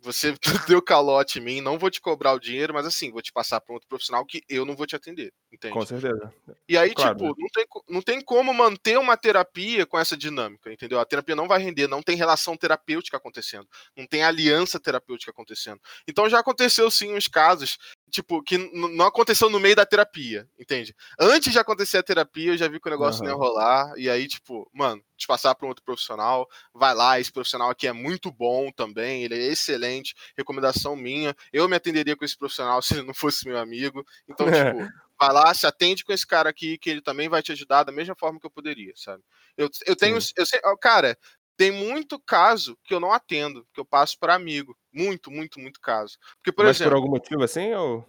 você 0.00 0.34
deu 0.70 0.82
calote 0.82 1.38
em 1.38 1.42
mim, 1.42 1.60
não 1.60 1.78
vou 1.78 1.90
te 1.90 2.00
cobrar 2.00 2.32
o 2.32 2.38
dinheiro, 2.38 2.74
mas 2.74 2.86
assim, 2.86 3.10
vou 3.10 3.22
te 3.22 3.32
passar 3.32 3.60
para 3.60 3.74
outro 3.74 3.88
profissional 3.88 4.24
que 4.24 4.42
eu 4.48 4.64
não 4.64 4.76
vou 4.76 4.86
te 4.86 4.96
atender, 4.96 5.32
entende? 5.52 5.74
Com 5.74 5.84
certeza. 5.84 6.32
E 6.68 6.76
aí, 6.76 6.94
claro, 6.94 7.16
tipo, 7.16 7.34
não, 7.38 7.48
tem, 7.48 7.66
não 7.88 8.02
tem 8.02 8.20
como 8.20 8.52
manter 8.54 8.98
uma 8.98 9.16
terapia 9.16 9.86
com 9.86 9.98
essa 9.98 10.16
dinâmica, 10.16 10.72
entendeu? 10.72 11.00
A 11.00 11.04
terapia 11.04 11.34
não 11.34 11.48
vai 11.48 11.60
render, 11.60 11.86
não 11.86 12.02
tem 12.02 12.16
relação 12.16 12.56
terapêutica 12.56 13.16
acontecendo, 13.16 13.68
não 13.96 14.06
tem 14.06 14.22
aliança 14.22 14.78
terapêutica 14.78 15.30
acontecendo. 15.30 15.80
Então 16.06 16.28
já 16.28 16.38
aconteceu 16.38 16.90
sim 16.90 17.14
uns 17.14 17.28
casos 17.28 17.78
tipo, 18.10 18.42
que 18.42 18.56
não 18.72 19.06
aconteceu 19.06 19.50
no 19.50 19.60
meio 19.60 19.76
da 19.76 19.84
terapia, 19.84 20.48
entende? 20.58 20.94
Antes 21.18 21.52
de 21.52 21.58
acontecer 21.58 21.98
a 21.98 22.02
terapia, 22.02 22.52
eu 22.52 22.56
já 22.56 22.68
vi 22.68 22.80
que 22.80 22.88
o 22.88 22.90
negócio 22.90 23.20
uhum. 23.20 23.28
não 23.28 23.34
ia 23.34 23.38
rolar, 23.38 23.92
e 23.96 24.08
aí, 24.08 24.26
tipo, 24.28 24.68
mano, 24.72 25.02
te 25.16 25.26
passar 25.26 25.54
para 25.54 25.66
um 25.66 25.68
outro 25.68 25.84
profissional, 25.84 26.48
vai 26.72 26.94
lá, 26.94 27.18
esse 27.18 27.32
profissional 27.32 27.70
aqui 27.70 27.86
é 27.86 27.92
muito 27.92 28.30
bom 28.30 28.70
também, 28.70 29.24
ele 29.24 29.34
é 29.34 29.52
excelente, 29.52 30.14
recomendação 30.36 30.94
minha, 30.94 31.34
eu 31.52 31.68
me 31.68 31.76
atenderia 31.76 32.16
com 32.16 32.24
esse 32.24 32.36
profissional 32.36 32.80
se 32.82 32.94
ele 32.94 33.06
não 33.06 33.14
fosse 33.14 33.46
meu 33.46 33.58
amigo, 33.58 34.04
então, 34.28 34.46
tipo, 34.46 34.92
vai 35.18 35.32
lá, 35.32 35.52
se 35.54 35.66
atende 35.66 36.04
com 36.04 36.12
esse 36.12 36.26
cara 36.26 36.48
aqui, 36.48 36.78
que 36.78 36.90
ele 36.90 37.00
também 37.00 37.28
vai 37.28 37.42
te 37.42 37.52
ajudar 37.52 37.84
da 37.84 37.92
mesma 37.92 38.14
forma 38.14 38.38
que 38.38 38.46
eu 38.46 38.50
poderia, 38.50 38.92
sabe? 38.94 39.22
Eu, 39.56 39.68
eu 39.86 39.96
tenho, 39.96 40.18
eu 40.36 40.46
sei, 40.46 40.60
cara, 40.80 41.18
tem 41.56 41.70
muito 41.70 42.18
caso 42.20 42.78
que 42.84 42.92
eu 42.92 43.00
não 43.00 43.12
atendo, 43.12 43.66
que 43.72 43.80
eu 43.80 43.84
passo 43.84 44.18
para 44.18 44.34
amigo. 44.34 44.76
Muito, 44.92 45.30
muito, 45.30 45.58
muito 45.58 45.80
caso. 45.80 46.18
Porque, 46.36 46.52
por 46.52 46.64
Mas 46.64 46.76
exemplo. 46.76 46.90
por 46.92 46.96
algum 46.96 47.10
motivo 47.10 47.42
assim? 47.42 47.72
Ou... 47.74 48.04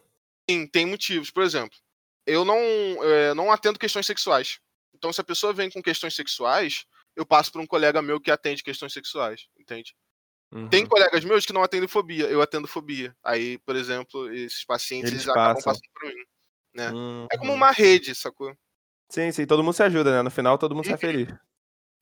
Sim, 0.50 0.68
tem 0.68 0.86
motivos. 0.86 1.32
Por 1.32 1.44
exemplo, 1.44 1.78
eu 2.26 2.44
não, 2.44 2.58
é, 2.58 3.34
não 3.34 3.52
atendo 3.52 3.80
questões 3.80 4.06
sexuais. 4.06 4.60
Então, 4.94 5.14
se 5.14 5.22
a 5.22 5.24
pessoa 5.24 5.54
vem 5.54 5.70
com 5.70 5.82
questões 5.82 6.16
sexuais, 6.16 6.86
eu 7.16 7.26
passo 7.26 7.52
para 7.52 7.62
um 7.62 7.68
colega 7.68 8.02
meu 8.02 8.20
que 8.20 8.32
atende 8.32 8.64
questões 8.64 8.94
sexuais, 8.94 9.48
entende? 9.58 9.96
Uhum. 10.52 10.70
Tem 10.70 10.86
colegas 10.86 11.24
meus 11.24 11.46
que 11.46 11.54
não 11.54 11.64
atendem 11.64 11.88
fobia, 11.88 12.26
eu 12.28 12.42
atendo 12.42 12.68
fobia. 12.68 13.16
Aí, 13.24 13.58
por 13.60 13.76
exemplo, 13.76 14.32
esses 14.34 14.64
pacientes 14.66 15.12
eles 15.12 15.28
acabam 15.28 15.56
passam. 15.56 15.74
passando 15.74 15.90
por 15.94 16.08
mim. 16.08 16.24
Né? 16.74 16.92
Uhum. 16.92 17.28
É 17.32 17.38
como 17.38 17.54
uma 17.54 17.72
rede, 17.72 18.14
sacou? 18.16 18.56
Sim, 19.10 19.32
sim, 19.32 19.46
todo 19.46 19.64
mundo 19.64 19.74
se 19.74 19.84
ajuda, 19.84 20.12
né? 20.12 20.22
No 20.22 20.32
final 20.32 20.58
todo 20.58 20.76
mundo 20.76 20.86
uhum. 20.86 20.92
sai 20.92 21.00
feliz. 21.00 21.34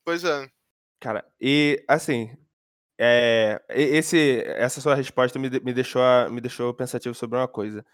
Pois 0.04 0.24
é. 0.24 0.50
Cara, 1.00 1.26
e 1.40 1.84
assim, 1.88 2.32
é, 3.00 3.62
esse, 3.70 4.42
essa 4.46 4.82
sua 4.82 4.96
resposta 4.96 5.38
me, 5.40 5.50
me, 5.50 5.74
deixou, 5.74 6.02
me 6.32 6.42
deixou 6.42 6.74
pensativo 6.74 7.16
sobre 7.16 7.38
uma 7.38 7.48
coisa. 7.48 7.86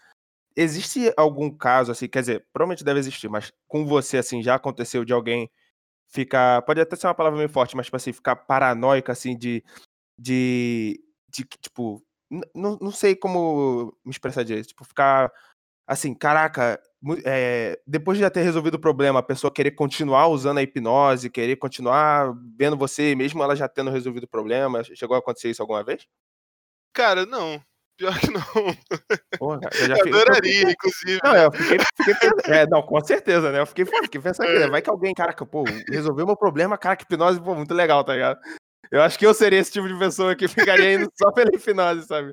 Existe 0.56 1.12
algum 1.16 1.50
caso, 1.50 1.92
assim, 1.92 2.08
quer 2.08 2.20
dizer, 2.20 2.46
provavelmente 2.52 2.84
deve 2.84 3.00
existir, 3.00 3.28
mas 3.28 3.52
com 3.68 3.86
você, 3.86 4.18
assim, 4.18 4.42
já 4.42 4.56
aconteceu 4.56 5.04
de 5.04 5.12
alguém 5.12 5.50
ficar, 6.08 6.62
pode 6.62 6.80
até 6.80 6.96
ser 6.96 7.08
uma 7.08 7.14
palavra 7.14 7.38
meio 7.38 7.50
forte, 7.50 7.76
mas, 7.76 7.86
tipo 7.86 7.96
assim, 7.96 8.12
ficar 8.12 8.36
paranoica, 8.36 9.12
assim, 9.12 9.36
de, 9.36 9.64
de, 10.18 11.00
de 11.28 11.44
tipo, 11.60 12.04
não, 12.54 12.90
sei 12.90 13.14
como 13.16 13.96
me 14.04 14.10
expressar 14.10 14.44
disso. 14.44 14.68
Tipo, 14.70 14.84
ficar 14.84 15.30
assim, 15.92 16.14
caraca, 16.14 16.80
é, 17.24 17.78
depois 17.86 18.16
de 18.16 18.22
já 18.22 18.30
ter 18.30 18.42
resolvido 18.42 18.74
o 18.74 18.80
problema, 18.80 19.18
a 19.18 19.22
pessoa 19.22 19.52
querer 19.52 19.72
continuar 19.72 20.28
usando 20.28 20.58
a 20.58 20.62
hipnose, 20.62 21.30
querer 21.30 21.56
continuar 21.56 22.32
vendo 22.56 22.76
você, 22.76 23.14
mesmo 23.14 23.42
ela 23.42 23.54
já 23.54 23.68
tendo 23.68 23.90
resolvido 23.90 24.24
o 24.24 24.28
problema. 24.28 24.82
Chegou 24.82 25.14
a 25.14 25.18
acontecer 25.18 25.50
isso 25.50 25.62
alguma 25.62 25.84
vez? 25.84 26.06
Cara, 26.92 27.26
não. 27.26 27.62
Pior 27.96 28.18
que 28.18 28.30
não. 28.30 28.42
Porra, 29.38 29.60
eu 29.80 29.86
já 29.86 29.96
eu 29.96 30.06
adoraria, 30.06 30.70
inclusive. 30.70 31.20
Não, 31.22 31.36
eu 31.36 31.52
fiquei, 31.52 31.78
fiquei 32.04 32.30
é, 32.52 32.66
não, 32.66 32.82
com 32.82 33.00
certeza, 33.04 33.52
né? 33.52 33.60
Eu 33.60 33.66
fiquei, 33.66 33.84
fiquei 33.84 34.20
pensando 34.20 34.48
aqui, 34.48 34.58
né? 34.58 34.68
Vai 34.68 34.80
que 34.80 34.90
alguém, 34.90 35.12
caraca, 35.14 35.44
pô, 35.44 35.64
resolveu 35.88 36.26
meu 36.26 36.36
problema, 36.36 36.78
cara, 36.78 36.96
que 36.96 37.04
hipnose, 37.04 37.40
pô, 37.40 37.54
muito 37.54 37.74
legal, 37.74 38.02
tá 38.02 38.14
ligado? 38.14 38.40
Eu 38.90 39.02
acho 39.02 39.18
que 39.18 39.26
eu 39.26 39.34
seria 39.34 39.58
esse 39.58 39.72
tipo 39.72 39.88
de 39.88 39.98
pessoa 39.98 40.34
que 40.34 40.48
ficaria 40.48 40.94
indo 40.94 41.10
só 41.16 41.30
pela 41.32 41.50
hipnose, 41.54 42.06
sabe? 42.06 42.32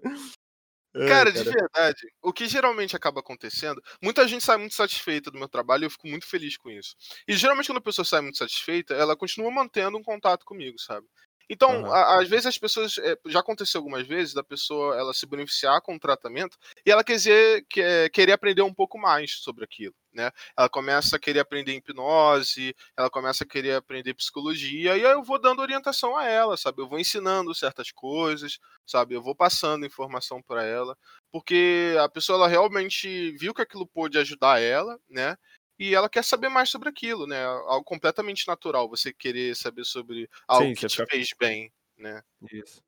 É, 0.95 1.07
cara, 1.07 1.31
de 1.31 1.43
verdade, 1.43 2.01
o 2.21 2.33
que 2.33 2.47
geralmente 2.47 2.95
acaba 2.95 3.19
acontecendo, 3.19 3.81
muita 4.01 4.27
gente 4.27 4.43
sai 4.43 4.57
muito 4.57 4.73
satisfeita 4.73 5.29
do 5.29 5.37
meu 5.37 5.47
trabalho 5.47 5.83
e 5.83 5.85
eu 5.85 5.89
fico 5.91 6.07
muito 6.07 6.25
feliz 6.25 6.57
com 6.57 6.69
isso. 6.69 6.95
E 7.27 7.33
geralmente 7.35 7.67
quando 7.67 7.77
a 7.77 7.81
pessoa 7.81 8.03
sai 8.05 8.21
muito 8.21 8.37
satisfeita, 8.37 8.95
ela 8.95 9.15
continua 9.15 9.51
mantendo 9.51 9.97
um 9.97 10.03
contato 10.03 10.43
comigo, 10.45 10.79
sabe? 10.79 11.05
Então, 11.49 11.81
uhum. 11.83 11.91
a, 11.91 12.19
às 12.21 12.29
vezes 12.29 12.45
as 12.45 12.57
pessoas. 12.57 12.97
É, 12.99 13.17
já 13.27 13.39
aconteceu 13.39 13.79
algumas 13.79 14.05
vezes 14.07 14.33
da 14.33 14.43
pessoa 14.43 14.95
ela 14.95 15.13
se 15.13 15.25
beneficiar 15.25 15.81
com 15.81 15.95
o 15.95 15.99
tratamento 15.99 16.57
e 16.85 16.91
ela 16.91 17.03
quer 17.03 17.15
dizer, 17.15 17.65
quer, 17.69 18.09
querer 18.11 18.33
aprender 18.33 18.61
um 18.61 18.73
pouco 18.73 18.99
mais 18.99 19.33
sobre 19.33 19.63
aquilo. 19.65 19.95
Né? 20.14 20.32
Ela 20.57 20.70
começa 20.70 21.16
a 21.16 21.20
querer 21.20 21.39
aprender 21.39 21.74
hipnose, 21.74 22.76
ela 22.97 23.10
começa 23.10 23.43
a 23.43 23.47
querer 23.47 23.76
aprender 23.76 24.14
psicologia, 24.16 24.97
e 24.97 25.05
aí 25.05 25.12
eu 25.12 25.24
vou 25.24 25.39
dando 25.39 25.62
orientação 25.62 26.18
a 26.18 26.26
ela, 26.26 26.57
sabe? 26.57 26.82
Eu 26.82 26.89
vou 26.89 26.99
ensinando 26.99 27.53
certas 27.53 27.91
coisas, 27.91 28.57
sabe? 28.86 29.14
Eu 29.16 29.22
vou 29.22 29.36
passando 29.36 29.86
informação 29.86 30.41
para 30.41 30.64
ela, 30.64 30.97
porque 31.32 31.95
a 32.01 32.10
pessoa 32.10 32.38
ela 32.38 32.47
realmente 32.47 33.32
viu 33.38 33.53
que 33.53 33.62
aquilo 33.62 33.88
pôde 33.88 34.18
ajudar 34.18 34.60
ela, 34.60 34.99
né? 35.07 35.36
e 35.80 35.95
ela 35.95 36.10
quer 36.10 36.24
saber 36.24 36.49
mais 36.49 36.70
sobre 36.70 36.89
aquilo, 36.89 37.26
né? 37.26 37.41
Algo 37.41 37.86
completamente 37.86 38.45
natural, 38.45 38.89
você 38.89 39.14
querer 39.14 39.55
saber 39.55 39.86
sobre 39.86 40.30
algo 40.45 40.68
Sim, 40.68 40.74
que 40.74 40.86
te 40.86 40.97
fica... 40.97 41.07
fez 41.10 41.30
bem, 41.39 41.72
né? 41.97 42.22
Isso. 42.51 42.82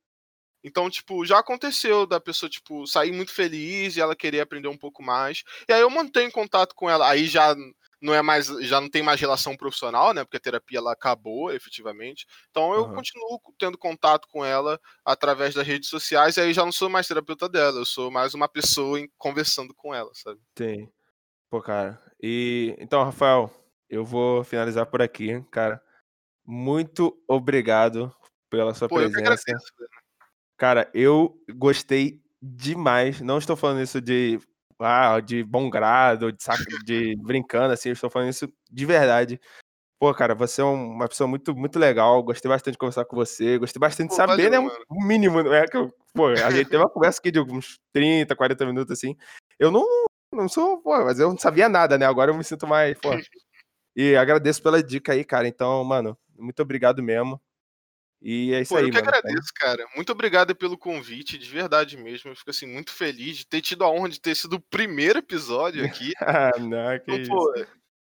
Então, 0.63 0.89
tipo, 0.89 1.25
já 1.25 1.39
aconteceu 1.39 2.05
da 2.05 2.19
pessoa, 2.19 2.49
tipo, 2.49 2.85
sair 2.85 3.11
muito 3.11 3.33
feliz 3.33 3.95
e 3.95 4.01
ela 4.01 4.15
querer 4.15 4.41
aprender 4.41 4.67
um 4.67 4.77
pouco 4.77 5.01
mais. 5.01 5.43
E 5.67 5.73
aí 5.73 5.81
eu 5.81 5.89
mantenho 5.89 6.31
contato 6.31 6.75
com 6.75 6.89
ela. 6.89 7.09
Aí 7.09 7.27
já 7.27 7.55
não 8.01 8.13
é 8.13 8.21
mais, 8.21 8.47
já 8.47 8.81
não 8.81 8.89
tem 8.89 9.03
mais 9.03 9.21
relação 9.21 9.55
profissional, 9.55 10.13
né? 10.13 10.23
Porque 10.23 10.37
a 10.37 10.39
terapia 10.39 10.79
ela 10.79 10.91
acabou, 10.91 11.51
efetivamente. 11.51 12.25
Então 12.49 12.73
eu 12.73 12.85
uhum. 12.85 12.95
continuo 12.95 13.39
tendo 13.59 13.77
contato 13.77 14.27
com 14.27 14.43
ela 14.43 14.79
através 15.05 15.53
das 15.53 15.65
redes 15.65 15.87
sociais. 15.87 16.37
E 16.37 16.41
aí 16.41 16.53
já 16.53 16.65
não 16.65 16.71
sou 16.71 16.89
mais 16.89 17.07
terapeuta 17.07 17.47
dela, 17.47 17.79
eu 17.79 17.85
sou 17.85 18.09
mais 18.09 18.33
uma 18.33 18.49
pessoa 18.49 18.99
conversando 19.17 19.73
com 19.73 19.93
ela, 19.93 20.09
sabe? 20.13 20.39
Tem. 20.55 20.91
Pô, 21.49 21.61
cara. 21.61 22.01
E 22.21 22.75
então, 22.79 23.03
Rafael, 23.03 23.51
eu 23.89 24.03
vou 24.03 24.43
finalizar 24.43 24.87
por 24.87 25.01
aqui, 25.01 25.43
cara. 25.51 25.81
Muito 26.43 27.15
obrigado 27.27 28.13
pela 28.49 28.73
sua 28.73 28.89
Pô, 28.89 28.95
presença. 28.95 29.19
Eu 29.19 29.21
agradeço, 29.21 29.73
cara, 30.61 30.87
eu 30.93 31.35
gostei 31.55 32.21
demais. 32.39 33.19
Não 33.19 33.39
estou 33.39 33.55
falando 33.55 33.81
isso 33.81 33.99
de 33.99 34.39
ah, 34.79 35.19
de 35.19 35.43
bom 35.43 35.67
grado, 35.71 36.31
de 36.31 36.43
saco, 36.43 36.63
de 36.85 37.15
brincando 37.15 37.73
assim, 37.73 37.89
eu 37.89 37.93
estou 37.93 38.11
falando 38.11 38.29
isso 38.29 38.47
de 38.71 38.85
verdade. 38.85 39.41
Pô, 39.99 40.13
cara, 40.13 40.35
você 40.35 40.61
é 40.61 40.63
uma 40.63 41.07
pessoa 41.07 41.27
muito, 41.27 41.55
muito 41.55 41.79
legal. 41.79 42.21
Gostei 42.21 42.49
bastante 42.49 42.73
de 42.73 42.77
conversar 42.77 43.05
com 43.05 43.15
você. 43.15 43.57
Gostei 43.57 43.79
bastante 43.79 44.09
de 44.09 44.15
saber, 44.15 44.49
valeu, 44.49 44.69
né? 44.69 44.75
O 44.87 45.03
mínimo, 45.03 45.41
né? 45.41 45.65
Que 45.65 45.77
eu, 45.77 45.91
pô, 46.13 46.27
a 46.27 46.51
gente 46.51 46.69
teve 46.69 46.83
uma 46.83 46.89
conversa 46.89 47.19
aqui 47.19 47.31
de 47.31 47.39
uns 47.39 47.79
30, 47.91 48.35
40 48.35 48.65
minutos, 48.65 48.91
assim. 48.91 49.15
Eu 49.59 49.71
não, 49.71 49.85
não 50.31 50.47
sou, 50.47 50.79
pô, 50.79 50.91
mas 51.03 51.19
eu 51.19 51.29
não 51.29 51.37
sabia 51.39 51.69
nada, 51.69 51.97
né? 51.97 52.05
Agora 52.05 52.31
eu 52.31 52.37
me 52.37 52.43
sinto 52.43 52.67
mais, 52.67 52.95
pô. 52.99 53.09
E 53.95 54.15
agradeço 54.15 54.61
pela 54.61 54.81
dica 54.81 55.13
aí, 55.13 55.23
cara. 55.23 55.47
Então, 55.47 55.83
mano, 55.83 56.15
muito 56.37 56.61
obrigado 56.61 57.01
mesmo. 57.01 57.41
E 58.21 58.53
é 58.53 58.61
isso 58.61 58.69
Pô, 58.69 58.77
aí, 58.77 58.85
eu 58.85 58.91
que 58.91 58.97
mano. 58.97 59.09
agradeço, 59.09 59.51
cara. 59.55 59.83
Muito 59.95 60.11
obrigado 60.11 60.55
pelo 60.55 60.77
convite, 60.77 61.39
de 61.39 61.49
verdade 61.49 61.97
mesmo. 61.97 62.29
Eu 62.29 62.35
fico 62.35 62.51
assim 62.51 62.67
muito 62.67 62.91
feliz 62.91 63.37
de 63.37 63.47
ter 63.47 63.61
tido 63.61 63.83
a 63.83 63.89
honra 63.89 64.09
de 64.09 64.21
ter 64.21 64.35
sido 64.35 64.57
o 64.57 64.59
primeiro 64.59 65.19
episódio 65.19 65.83
aqui. 65.83 66.13
ah, 66.21 66.51
não, 66.59 66.99
que 66.99 67.11
então, 67.11 67.35
pô, 67.35 67.53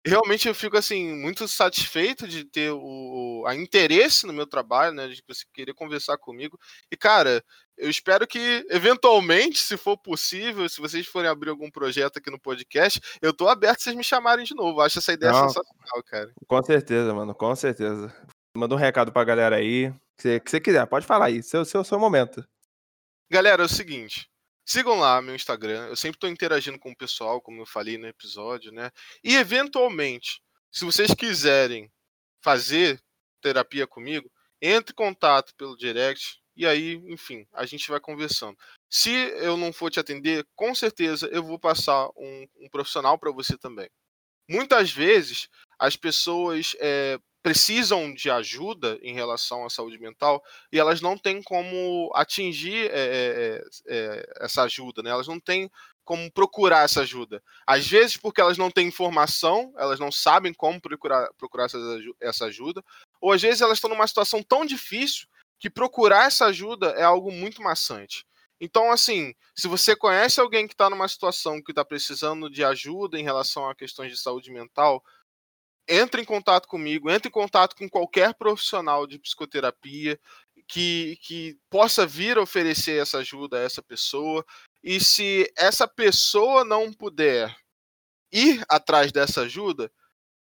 realmente 0.05 0.47
eu 0.47 0.55
fico 0.55 0.76
assim 0.76 1.16
muito 1.16 1.47
satisfeito 1.47 2.28
de 2.28 2.43
ter 2.43 2.72
o 2.72 3.43
a 3.47 3.55
interesse 3.55 4.28
no 4.28 4.34
meu 4.34 4.45
trabalho, 4.45 4.93
né, 4.93 5.07
de 5.07 5.24
você 5.28 5.45
querer 5.53 5.74
conversar 5.74 6.18
comigo. 6.18 6.59
E 6.91 6.97
cara, 6.97 7.43
eu 7.78 7.89
espero 7.89 8.28
que 8.28 8.66
eventualmente, 8.70 9.59
se 9.59 9.78
for 9.78 9.97
possível, 9.97 10.68
se 10.68 10.82
vocês 10.82 11.07
forem 11.07 11.30
abrir 11.30 11.49
algum 11.49 11.72
projeto 11.72 12.18
aqui 12.18 12.30
no 12.30 12.39
podcast, 12.39 12.99
eu 13.22 13.34
tô 13.34 13.47
aberto 13.47 13.82
vocês 13.82 13.95
me 13.95 14.03
chamarem 14.03 14.43
de 14.43 14.53
novo. 14.53 14.82
acho 14.82 14.99
essa 14.99 15.14
ideia 15.14 15.32
Não, 15.32 15.47
sensacional, 15.47 16.03
cara. 16.05 16.32
Com 16.47 16.62
certeza, 16.64 17.14
mano, 17.14 17.34
com 17.34 17.55
certeza. 17.55 18.14
Manda 18.55 18.75
um 18.75 18.77
recado 18.77 19.11
pra 19.11 19.23
galera 19.23 19.55
aí, 19.55 19.93
que 20.17 20.41
você 20.45 20.59
quiser, 20.59 20.85
pode 20.87 21.05
falar 21.05 21.25
aí, 21.25 21.41
seu 21.41 21.63
seu 21.65 21.83
seu 21.83 21.99
momento. 21.99 22.45
Galera, 23.29 23.63
é 23.63 23.65
o 23.65 23.69
seguinte, 23.69 24.29
Sigam 24.65 24.99
lá 24.99 25.21
meu 25.21 25.35
Instagram. 25.35 25.87
Eu 25.87 25.95
sempre 25.95 26.15
estou 26.15 26.29
interagindo 26.29 26.79
com 26.79 26.91
o 26.91 26.95
pessoal, 26.95 27.41
como 27.41 27.61
eu 27.61 27.65
falei 27.65 27.97
no 27.97 28.07
episódio, 28.07 28.71
né? 28.71 28.91
E 29.23 29.35
eventualmente, 29.35 30.41
se 30.71 30.85
vocês 30.85 31.13
quiserem 31.13 31.91
fazer 32.41 33.01
terapia 33.41 33.87
comigo, 33.87 34.31
entre 34.61 34.93
em 34.93 34.95
contato 34.95 35.53
pelo 35.57 35.75
direct 35.75 36.39
e 36.55 36.65
aí, 36.65 36.93
enfim, 37.07 37.45
a 37.53 37.65
gente 37.65 37.89
vai 37.89 37.99
conversando. 37.99 38.57
Se 38.89 39.11
eu 39.39 39.57
não 39.57 39.73
for 39.73 39.89
te 39.89 39.99
atender, 39.99 40.45
com 40.55 40.75
certeza 40.75 41.27
eu 41.31 41.43
vou 41.43 41.59
passar 41.59 42.07
um, 42.15 42.47
um 42.61 42.69
profissional 42.69 43.17
para 43.17 43.31
você 43.31 43.57
também. 43.57 43.89
Muitas 44.49 44.91
vezes 44.91 45.49
as 45.79 45.95
pessoas 45.95 46.75
é, 46.79 47.19
precisam 47.41 48.13
de 48.13 48.29
ajuda 48.29 48.99
em 49.01 49.13
relação 49.13 49.65
à 49.65 49.69
saúde 49.69 49.99
mental 49.99 50.43
e 50.71 50.79
elas 50.79 51.01
não 51.01 51.17
têm 51.17 51.41
como 51.41 52.11
atingir 52.13 52.89
é, 52.91 53.63
é, 53.87 54.33
essa 54.39 54.63
ajuda, 54.63 55.01
né? 55.01 55.09
Elas 55.09 55.27
não 55.27 55.39
têm 55.39 55.69
como 56.03 56.31
procurar 56.31 56.83
essa 56.83 57.01
ajuda. 57.01 57.41
Às 57.65 57.87
vezes 57.87 58.17
porque 58.17 58.41
elas 58.41 58.57
não 58.57 58.69
têm 58.69 58.87
informação, 58.87 59.73
elas 59.77 59.99
não 59.99 60.11
sabem 60.11 60.53
como 60.53 60.81
procurar, 60.81 61.29
procurar 61.37 61.67
essa, 62.19 62.45
ajuda, 62.45 62.83
ou 63.19 63.31
às 63.31 63.41
vezes 63.41 63.61
elas 63.61 63.77
estão 63.77 63.89
numa 63.89 64.07
situação 64.07 64.43
tão 64.43 64.65
difícil 64.65 65.27
que 65.59 65.69
procurar 65.69 66.25
essa 66.25 66.45
ajuda 66.47 66.87
é 66.91 67.03
algo 67.03 67.31
muito 67.31 67.61
maçante. 67.61 68.25
Então, 68.59 68.91
assim, 68.91 69.33
se 69.55 69.67
você 69.67 69.95
conhece 69.95 70.39
alguém 70.39 70.67
que 70.67 70.73
está 70.73 70.89
numa 70.89 71.07
situação 71.07 71.61
que 71.61 71.71
está 71.71 71.83
precisando 71.83 72.49
de 72.49 72.63
ajuda 72.63 73.19
em 73.19 73.23
relação 73.23 73.67
a 73.67 73.75
questões 73.75 74.11
de 74.11 74.17
saúde 74.17 74.51
mental, 74.51 75.03
entre 75.88 76.21
em 76.21 76.25
contato 76.25 76.67
comigo, 76.67 77.09
entre 77.09 77.29
em 77.29 77.32
contato 77.32 77.75
com 77.75 77.89
qualquer 77.89 78.34
profissional 78.34 79.05
de 79.07 79.19
psicoterapia 79.19 80.19
que, 80.67 81.17
que 81.21 81.57
possa 81.69 82.05
vir 82.05 82.38
oferecer 82.38 83.01
essa 83.01 83.19
ajuda 83.19 83.57
a 83.57 83.61
essa 83.61 83.82
pessoa. 83.82 84.45
E 84.84 84.99
se 84.99 85.51
essa 85.57 85.88
pessoa 85.88 86.63
não 86.63 86.93
puder 86.93 87.55
ir 88.32 88.63
atrás 88.69 89.11
dessa 89.11 89.41
ajuda, 89.41 89.91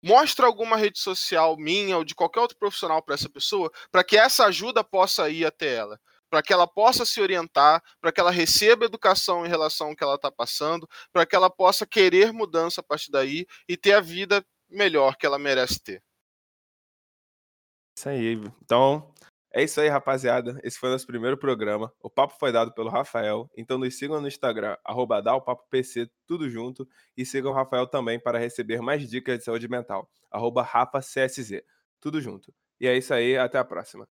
mostra 0.03 0.47
alguma 0.47 0.77
rede 0.77 0.99
social 0.99 1.57
minha 1.57 1.97
ou 1.97 2.05
de 2.05 2.15
qualquer 2.15 2.41
outro 2.41 2.59
profissional 2.59 3.03
para 3.03 3.15
essa 3.15 3.29
pessoa, 3.29 3.71
para 3.91 4.05
que 4.05 4.17
essa 4.17 4.47
ajuda 4.47 4.85
possa 4.85 5.29
ir 5.31 5.45
até 5.45 5.75
ela, 5.75 5.99
para 6.31 6.43
que 6.43 6.53
ela 6.53 6.67
possa 6.67 7.05
se 7.05 7.21
orientar, 7.21 7.83
para 8.01 8.13
que 8.13 8.21
ela 8.21 8.31
receba 8.31 8.85
educação 8.85 9.47
em 9.47 9.49
relação 9.49 9.89
ao 9.89 9.97
que 9.97 10.05
ela 10.05 10.17
está 10.17 10.31
passando, 10.31 10.89
para 11.13 11.25
que 11.25 11.35
ela 11.37 11.51
possa 11.51 11.87
querer 11.87 12.33
mudança 12.33 12.81
a 12.81 12.85
partir 12.85 13.11
daí 13.11 13.47
e 13.69 13.77
ter 13.77 13.93
a 13.93 14.01
vida 14.01 14.45
melhor 14.69 15.17
que 15.17 15.27
ela 15.27 15.39
merece 15.39 15.81
ter. 15.81 16.03
Isso 17.99 18.09
aí. 18.09 18.35
Então, 18.63 19.13
é 19.57 19.63
isso 19.63 19.81
aí, 19.81 19.89
rapaziada. 19.89 20.61
Esse 20.63 20.79
foi 20.79 20.91
o 20.91 20.93
nosso 20.93 21.07
primeiro 21.07 21.39
programa. 21.39 21.91
O 22.03 22.11
papo 22.11 22.35
foi 22.39 22.53
dado 22.53 22.75
pelo 22.75 22.91
Rafael. 22.91 23.51
Então 23.57 23.79
nos 23.79 23.97
sigam 23.97 24.21
no 24.21 24.29
Instagram, 24.29 24.77
arroba 24.85 25.23
tudo 26.27 26.51
junto. 26.51 26.87
E 27.17 27.25
sigam 27.25 27.53
o 27.53 27.55
Rafael 27.55 27.87
também 27.87 28.21
para 28.21 28.39
receber 28.39 28.83
mais 28.83 29.09
dicas 29.09 29.39
de 29.39 29.45
saúde 29.45 29.67
mental. 29.67 30.11
Arroba 30.31 30.63
RafaCSZ. 30.63 31.63
Tudo 32.03 32.21
junto. 32.21 32.53
E 32.79 32.87
é 32.87 32.95
isso 32.99 33.15
aí, 33.15 33.39
até 33.39 33.57
a 33.57 33.65
próxima. 33.65 34.05